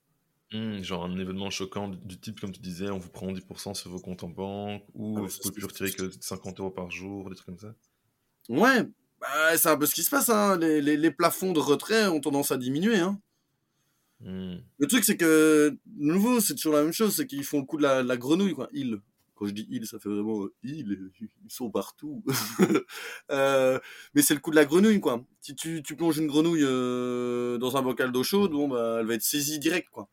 Mmh, 0.52 0.84
Genre 0.84 1.04
un 1.04 1.18
événement 1.18 1.50
choquant 1.50 1.90
du 1.90 2.20
type, 2.20 2.40
comme 2.40 2.52
tu 2.52 2.62
disais, 2.62 2.90
on 2.92 3.00
vous 3.00 3.10
prend 3.10 3.34
10% 3.34 3.74
sur 3.74 3.90
vos 3.90 4.00
comptes 4.00 4.24
en 4.24 4.30
banque, 4.30 4.84
ou 4.94 5.18
ah, 5.18 5.22
vous 5.22 5.38
pouvez 5.42 5.54
plus 5.56 5.66
retirer 5.66 5.92
que 5.92 6.12
50 6.22 6.60
euros 6.60 6.70
par 6.70 6.92
jour, 6.92 7.30
des 7.30 7.36
trucs 7.36 7.48
comme 7.48 7.58
ça. 7.58 7.74
Ouais, 8.48 8.84
bah, 9.20 9.58
c'est 9.58 9.70
un 9.70 9.78
peu 9.78 9.88
ce 9.88 9.96
qui 9.96 10.04
se 10.04 10.12
passe. 10.12 10.30
Hein. 10.30 10.58
Les, 10.60 10.82
les, 10.82 10.98
les, 10.98 11.12
plafonds 11.12 11.52
de 11.52 11.60
retrait 11.60 12.06
ont 12.08 12.20
tendance 12.20 12.52
à 12.52 12.58
diminuer. 12.58 13.00
Hein. 13.00 13.20
Mmh. 14.20 14.58
Le 14.78 14.88
truc, 14.88 15.04
c'est 15.04 15.18
que, 15.18 15.76
de 15.88 16.06
nouveau, 16.06 16.40
c'est 16.42 16.54
toujours 16.54 16.74
la 16.74 16.84
même 16.84 16.94
chose, 16.94 17.16
c'est 17.16 17.26
qu'ils 17.26 17.44
font 17.44 17.60
le 17.60 17.66
coup 17.66 17.78
de 17.78 17.84
la, 17.84 18.04
la 18.04 18.18
grenouille, 18.18 18.54
quoi. 18.54 18.70
Ils. 18.72 19.00
Quand 19.36 19.48
je 19.48 19.52
dis 19.52 19.68
ils, 19.70 19.88
ça 19.88 20.00
fait 20.00 20.10
vraiment 20.10 20.44
euh, 20.44 20.54
ils, 20.64 21.12
ils 21.44 21.52
sont 21.52 21.72
partout. 21.72 22.24
euh, 23.32 23.80
mais 24.14 24.22
c'est 24.22 24.34
le 24.34 24.40
coup 24.40 24.52
de 24.52 24.56
la 24.56 24.66
grenouille, 24.66 25.00
quoi. 25.00 25.26
Si 25.42 25.56
tu, 25.56 25.82
tu 25.82 25.96
plonges 25.96 26.18
une 26.18 26.28
grenouille 26.28 26.64
euh, 26.64 27.58
dans 27.58 27.76
un 27.78 27.82
bocal 27.82 28.12
d'eau 28.12 28.24
chaude, 28.24 28.52
bon, 28.52 28.68
bah, 28.68 28.98
elle 29.00 29.08
va 29.08 29.16
être 29.16 29.24
saisie 29.24 29.60
direct, 29.60 29.90
quoi. 29.90 30.10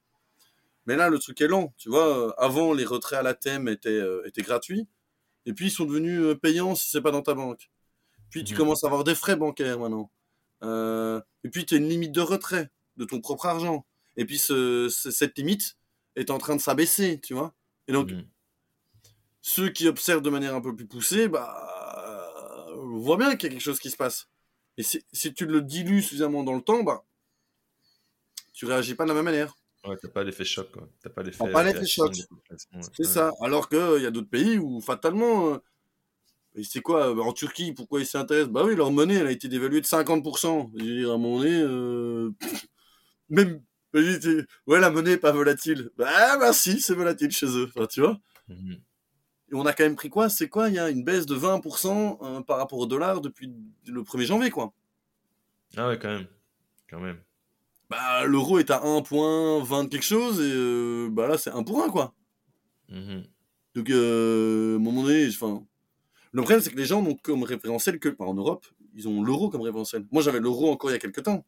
Mais 0.87 0.97
là, 0.97 1.11
le 1.11 1.19
truc 1.19 1.41
est 1.41 1.49
lent, 1.49 1.75
tu 1.77 1.91
vois. 1.91 2.35
Avant, 2.43 2.73
les 2.73 2.85
retraits 2.85 3.19
à 3.19 3.23
la 3.23 3.35
thème 3.35 3.69
étaient, 3.69 3.91
euh, 3.91 4.27
étaient 4.27 4.43
gratuits. 4.43 4.89
Et 5.45 5.53
puis, 5.53 5.67
ils 5.67 5.71
sont 5.71 5.85
devenus 5.85 6.35
payants 6.41 6.75
si 6.75 6.89
c'est 6.91 7.03
pas 7.03 7.11
dans 7.11 7.23
ta 7.23 7.35
banque. 7.35 7.71
Puis, 8.31 8.45
tu 8.45 8.55
mmh. 8.55 8.57
commences 8.57 8.85
à 8.85 8.87
avoir 8.87 9.05
des 9.05 9.15
frais 9.15 9.37
bancaires 9.37 9.79
maintenant. 9.79 10.11
et 11.45 11.49
puis, 11.51 11.67
tu 11.67 11.75
as 11.75 11.79
une 11.79 11.89
limite 11.89 12.13
de 12.13 12.21
retrait 12.21 12.71
de 12.97 13.05
ton 13.05 13.21
propre 13.21 13.47
argent. 13.47 13.87
Et 14.17 14.25
puis, 14.25 14.39
ce, 14.39 14.89
cette 14.89 15.37
limite 15.37 15.77
est 16.17 16.31
en 16.31 16.39
train 16.39 16.57
de 16.57 16.61
s'abaisser, 16.61 17.21
tu 17.21 17.35
vois. 17.35 17.55
Et 17.87 17.93
donc, 17.93 18.11
mmh 18.11 18.23
ceux 19.43 19.71
qui 19.71 19.89
observent 19.89 20.23
de 20.23 20.31
manière 20.31 20.55
un 20.55 20.61
peu 20.61 20.75
plus 20.75 20.87
poussée, 20.87 21.29
bah, 21.29 21.71
voient 22.77 23.17
bien 23.17 23.37
qu'il 23.37 23.49
y 23.49 23.53
a 23.53 23.57
quelque 23.57 23.63
chose 23.63 23.81
qui 23.81 23.91
se 23.91 23.97
passe. 23.97 24.29
Et 24.77 24.83
si, 24.83 25.35
tu 25.35 25.47
le 25.47 25.63
dilues 25.63 26.03
suffisamment 26.03 26.43
dans 26.43 26.55
le 26.55 26.63
temps, 26.63 26.83
bah, 26.83 27.05
tu 28.53 28.67
réagis 28.67 28.95
pas 28.95 29.05
de 29.05 29.09
la 29.09 29.15
même 29.15 29.25
manière. 29.25 29.55
Ouais, 29.85 29.97
t'as 30.01 30.09
pas 30.09 30.25
l'effet 30.25 30.45
choc, 30.45 30.71
quoi. 30.71 30.89
T'as 31.03 31.11
pas 31.11 31.23
l'effet, 31.23 31.51
pas 31.51 31.63
l'effet 31.63 31.87
choc. 31.87 32.15
C'est 32.93 33.05
ça. 33.05 33.33
Alors 33.41 33.69
qu'il 33.69 34.03
y 34.03 34.07
a 34.07 34.11
d'autres 34.11 34.29
pays 34.29 34.59
où, 34.59 34.81
fatalement, 34.81 35.55
euh, 35.55 36.63
c'est 36.63 36.83
quoi 36.83 37.19
En 37.23 37.33
Turquie, 37.33 37.73
pourquoi 37.73 38.01
ils 38.01 38.07
s'intéressent? 38.07 38.53
Bah 38.53 38.65
oui, 38.65 38.77
leur 38.77 38.91
monnaie, 38.91 39.15
elle 39.15 39.27
a 39.27 39.31
été 39.31 39.49
dévaluée 39.49 39.81
de 39.81 39.87
50%. 39.87 40.71
Je 40.75 40.85
veux 40.85 40.97
dire, 41.01 41.11
à 41.11 41.19
moment 41.19 41.39
donné, 41.39 41.61
euh, 41.63 42.31
même. 43.29 43.63
Ouais, 43.93 44.79
la 44.79 44.91
monnaie 44.91 45.13
est 45.13 45.19
pas 45.19 45.33
volatile. 45.33 45.91
Bah, 45.97 46.39
bah 46.39 46.53
si, 46.53 46.81
c'est 46.81 46.95
volatile 46.95 47.33
chez 47.33 47.47
eux. 47.47 47.69
Enfin, 47.75 47.87
tu 47.87 48.01
vois? 48.01 48.21
Et 48.49 48.55
on 49.53 49.67
a 49.67 49.73
quand 49.73 49.85
même 49.85 49.97
pris 49.97 50.11
quoi? 50.11 50.29
C'est 50.29 50.49
quoi? 50.49 50.69
Il 50.69 50.75
y 50.75 50.79
a 50.79 50.91
une 50.91 51.05
baisse 51.05 51.27
de 51.27 51.37
20% 51.37 52.19
euh, 52.23 52.41
par 52.43 52.59
rapport 52.59 52.79
au 52.79 52.87
dollar 52.87 53.21
depuis 53.21 53.53
le 53.87 54.03
1er 54.03 54.25
janvier, 54.25 54.51
quoi. 54.51 54.73
Ah 55.77 55.89
ouais, 55.89 55.99
quand 55.99 56.09
même. 56.09 56.27
Quand 56.89 57.01
même. 57.01 57.21
Bah, 57.89 58.25
l'euro 58.25 58.59
est 58.59 58.71
à 58.71 58.81
1.20 58.81 59.89
quelque 59.89 60.05
chose, 60.05 60.41
et 60.41 60.53
euh, 60.53 61.09
bah 61.11 61.27
là, 61.27 61.39
c'est 61.39 61.51
1 61.51 61.63
pour 61.65 61.83
1, 61.83 61.91
quoi. 61.91 62.15
Mhm. 62.89 63.25
Donc, 63.75 63.91
euh, 63.91 64.75
à 64.75 64.77
un 64.77 64.79
moment 64.79 65.03
donné, 65.03 65.29
enfin... 65.29 65.65
Le 66.33 66.43
problème, 66.43 66.61
c'est 66.61 66.71
que 66.71 66.77
les 66.77 66.85
gens 66.85 67.03
n'ont 67.03 67.17
comme 67.17 67.43
référentiel 67.43 67.99
que... 67.99 68.15
en 68.21 68.35
Europe, 68.35 68.65
ils 68.95 69.09
ont 69.09 69.23
l'euro 69.23 69.51
comme 69.51 69.63
référentiel. 69.63 70.07
Moi, 70.13 70.23
j'avais 70.23 70.39
l'euro 70.39 70.71
encore 70.71 70.91
il 70.91 70.93
y 70.93 70.97
a 70.97 71.01
quelques 71.01 71.25
temps. 71.25 71.45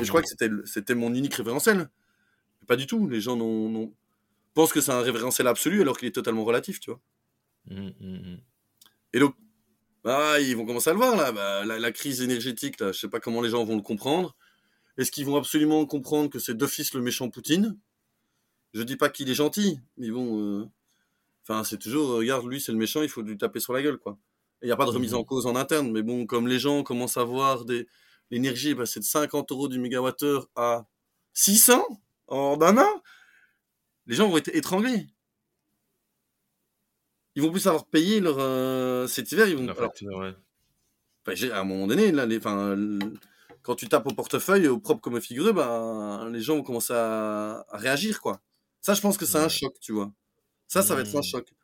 Et 0.00 0.04
je 0.04 0.08
crois 0.08 0.22
que 0.22 0.28
c'était, 0.28 0.50
c'était 0.64 0.94
mon 0.94 1.14
unique 1.14 1.34
référentiel. 1.34 1.88
pas 2.66 2.76
du 2.76 2.86
tout. 2.86 3.08
Les 3.08 3.20
gens 3.20 3.36
n'ont, 3.36 3.92
pensent 4.54 4.72
que 4.72 4.80
c'est 4.80 4.92
un 4.92 5.00
référentiel 5.00 5.46
absolu 5.46 5.80
alors 5.80 5.98
qu'il 5.98 6.08
est 6.08 6.12
totalement 6.12 6.44
relatif, 6.44 6.80
tu 6.80 6.90
vois. 6.90 7.00
Mmh, 7.66 7.90
mmh, 8.00 8.16
mmh. 8.16 8.40
Et 9.14 9.20
donc, 9.20 9.34
bah, 10.04 10.40
ils 10.40 10.56
vont 10.56 10.66
commencer 10.66 10.90
à 10.90 10.92
le 10.92 10.98
voir 10.98 11.16
là, 11.16 11.32
bah, 11.32 11.64
la, 11.64 11.92
crise 11.92 12.22
énergétique 12.22 12.80
là, 12.80 12.92
je 12.92 12.98
sais 12.98 13.08
pas 13.08 13.20
comment 13.20 13.40
les 13.40 13.50
gens 13.50 13.64
vont 13.64 13.76
le 13.76 13.82
comprendre. 13.82 14.34
Est-ce 14.98 15.10
qu'ils 15.12 15.26
vont 15.26 15.36
absolument 15.36 15.86
comprendre 15.86 16.28
que 16.28 16.38
c'est 16.38 16.54
d'office 16.54 16.92
le 16.94 17.00
méchant 17.00 17.30
Poutine? 17.30 17.78
Je 18.74 18.82
dis 18.82 18.96
pas 18.96 19.10
qu'il 19.10 19.30
est 19.30 19.34
gentil, 19.34 19.78
mais 19.96 20.10
bon, 20.10 20.40
euh, 20.40 20.64
enfin 21.42 21.62
c'est 21.62 21.78
toujours, 21.78 22.16
regarde 22.16 22.46
lui 22.46 22.60
c'est 22.60 22.72
le 22.72 22.78
méchant, 22.78 23.02
il 23.02 23.08
faut 23.08 23.22
lui 23.22 23.38
taper 23.38 23.60
sur 23.60 23.72
la 23.72 23.82
gueule 23.82 23.98
quoi. 23.98 24.18
Il 24.62 24.66
n'y 24.66 24.72
a 24.72 24.76
pas 24.76 24.86
de 24.86 24.90
remise 24.90 25.14
en 25.14 25.24
cause 25.24 25.46
en 25.46 25.56
interne, 25.56 25.90
mais 25.90 26.02
bon, 26.02 26.26
comme 26.26 26.48
les 26.48 26.58
gens 26.58 26.82
commencent 26.82 27.16
à 27.16 27.24
voir 27.24 27.64
des 27.64 27.86
l'énergie 28.30 28.74
bah, 28.74 28.86
c'est 28.86 29.00
de 29.00 29.04
50 29.04 29.52
euros 29.52 29.68
du 29.68 29.78
mégawattheure 29.78 30.48
à 30.56 30.86
600 31.34 31.84
en 32.28 32.60
un 32.60 32.78
an, 32.78 33.02
les 34.06 34.14
gens 34.14 34.28
vont 34.28 34.36
être 34.36 34.54
étranglés. 34.54 35.06
Ils 37.34 37.42
vont 37.42 37.50
plus 37.50 37.60
savoir 37.60 37.86
payer 37.86 38.20
leur 38.20 38.36
euh, 38.38 39.06
cet 39.06 39.32
hiver 39.32 39.48
ils 39.48 39.56
vont 39.56 39.66
à 41.52 41.60
un 41.60 41.64
moment 41.64 41.86
donné 41.86 42.12
là 42.12 42.26
les 42.26 42.38
enfin 42.38 42.76
quand 43.62 43.74
tu 43.76 43.88
tapes 43.88 44.06
au 44.06 44.12
portefeuille 44.12 44.66
au 44.66 44.78
propre 44.78 45.00
comme 45.00 45.20
figuré 45.20 45.52
bah 45.52 46.28
les 46.30 46.40
gens 46.40 46.56
vont 46.56 46.62
commencer 46.62 46.92
à, 46.94 47.64
réagir 47.72 48.20
quoi. 48.20 48.42
Ça 48.80 48.94
je 48.94 49.00
pense 49.00 49.16
que 49.16 49.24
c'est 49.24 49.38
un 49.38 49.48
choc 49.48 49.74
tu 49.80 49.92
vois. 49.92 50.12
Ça 50.68 50.82
ça 50.82 50.94
va 50.94 51.02
être 51.02 51.16
un 51.16 51.20
mmh. 51.20 51.22
choc. 51.22 51.54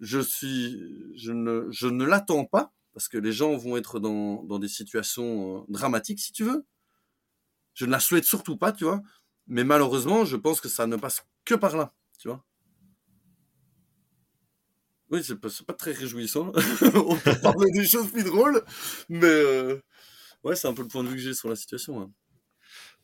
Je 0.00 0.20
suis 0.20 1.14
je 1.16 1.32
ne 1.32 1.66
je 1.70 1.86
ne 1.86 2.04
l'attends 2.04 2.44
pas 2.44 2.74
parce 2.92 3.08
que 3.08 3.16
les 3.16 3.32
gens 3.32 3.56
vont 3.56 3.76
être 3.78 4.00
dans 4.00 4.42
dans 4.42 4.58
des 4.58 4.68
situations 4.68 5.58
euh, 5.58 5.64
dramatiques 5.68 6.20
si 6.20 6.32
tu 6.32 6.44
veux. 6.44 6.66
Je 7.74 7.86
ne 7.86 7.90
la 7.90 8.00
souhaite 8.00 8.24
surtout 8.24 8.58
pas 8.58 8.72
tu 8.72 8.84
vois 8.84 9.02
mais 9.46 9.64
malheureusement 9.64 10.24
je 10.24 10.36
pense 10.36 10.60
que 10.60 10.68
ça 10.68 10.86
ne 10.86 10.96
passe 10.96 11.26
que 11.44 11.54
par 11.54 11.76
là 11.76 11.92
tu 12.18 12.28
vois 12.28 12.44
oui, 15.10 15.22
c'est 15.22 15.36
pas, 15.40 15.48
pas 15.66 15.72
très 15.72 15.92
réjouissant. 15.92 16.52
On 16.94 17.16
peut 17.16 17.40
parler 17.40 17.70
des 17.72 17.86
choses 17.86 18.10
plus 18.10 18.24
drôles, 18.24 18.62
mais 19.08 19.26
euh, 19.26 19.80
ouais, 20.42 20.56
c'est 20.56 20.66
un 20.66 20.74
peu 20.74 20.82
le 20.82 20.88
point 20.88 21.04
de 21.04 21.08
vue 21.08 21.16
que 21.16 21.22
j'ai 21.22 21.34
sur 21.34 21.48
la 21.48 21.56
situation. 21.56 22.00
Hein. 22.00 22.10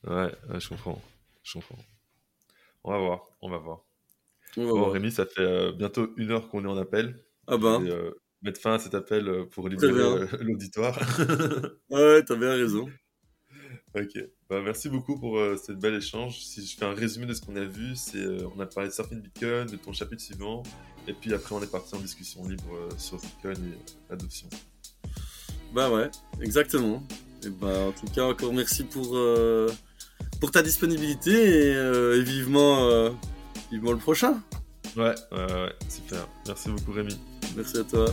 Ouais, 0.04 0.58
je 0.58 0.68
comprends. 0.68 1.00
Je 1.44 1.54
comprends. 1.54 1.78
On 2.82 2.90
va 2.90 2.98
voir, 2.98 3.20
on 3.40 3.50
va 3.50 3.58
voir. 3.58 3.84
bon, 4.56 4.90
Rémi, 4.90 5.12
ça 5.12 5.26
fait 5.26 5.42
euh, 5.42 5.72
bientôt 5.72 6.12
une 6.16 6.32
heure 6.32 6.48
qu'on 6.48 6.64
est 6.64 6.68
en 6.68 6.76
appel. 6.76 7.24
Ah 7.46 7.56
ben. 7.56 7.86
Euh, 7.86 8.10
mettre 8.42 8.60
fin 8.60 8.74
à 8.74 8.78
cet 8.80 8.94
appel 8.94 9.46
pour 9.52 9.68
libérer 9.68 10.26
l'auditoire. 10.40 10.98
ouais, 11.90 12.24
t'as 12.24 12.34
bien 12.34 12.50
raison. 12.50 12.90
Ok, 13.94 14.24
bah, 14.48 14.62
merci 14.64 14.88
beaucoup 14.88 15.18
pour 15.18 15.38
cette 15.62 15.78
belle 15.78 15.94
échange. 15.94 16.38
Si 16.38 16.64
je 16.66 16.76
fais 16.76 16.86
un 16.86 16.94
résumé 16.94 17.26
de 17.26 17.34
ce 17.34 17.42
qu'on 17.42 17.56
a 17.56 17.64
vu, 17.64 17.94
c'est 17.94 18.26
on 18.56 18.60
a 18.60 18.66
parlé 18.66 18.88
de 18.88 18.94
Surfing 18.94 19.20
Bitcoin, 19.20 19.66
de 19.66 19.76
ton 19.76 19.92
chapitre 19.92 20.22
suivant, 20.22 20.62
et 21.08 21.12
puis 21.12 21.34
après, 21.34 21.54
on 21.54 21.62
est 21.62 21.70
parti 21.70 21.94
en 21.94 21.98
discussion 21.98 22.46
libre 22.48 22.74
euh, 22.74 22.88
sur 22.96 23.18
Bitcoin 23.18 23.56
et 23.56 23.78
l'adoption. 24.10 24.48
Bah 25.74 25.90
ouais, 25.90 26.10
exactement. 26.40 27.02
Et 27.44 27.50
bah, 27.50 27.88
en 27.88 27.92
tout 27.92 28.06
cas, 28.06 28.24
encore 28.24 28.52
merci 28.52 28.84
pour, 28.84 29.16
euh, 29.16 29.70
pour 30.40 30.50
ta 30.50 30.62
disponibilité 30.62 31.30
et, 31.32 31.74
euh, 31.74 32.22
vivement, 32.22 33.10
vivement 33.70 33.92
le 33.92 33.98
prochain. 33.98 34.42
Ouais, 34.96 35.14
ouais, 35.32 35.52
ouais, 35.52 35.72
super. 35.88 36.28
Merci 36.46 36.70
beaucoup, 36.70 36.92
Rémi. 36.92 37.18
Merci 37.56 37.78
à 37.78 37.84
toi. 37.84 38.06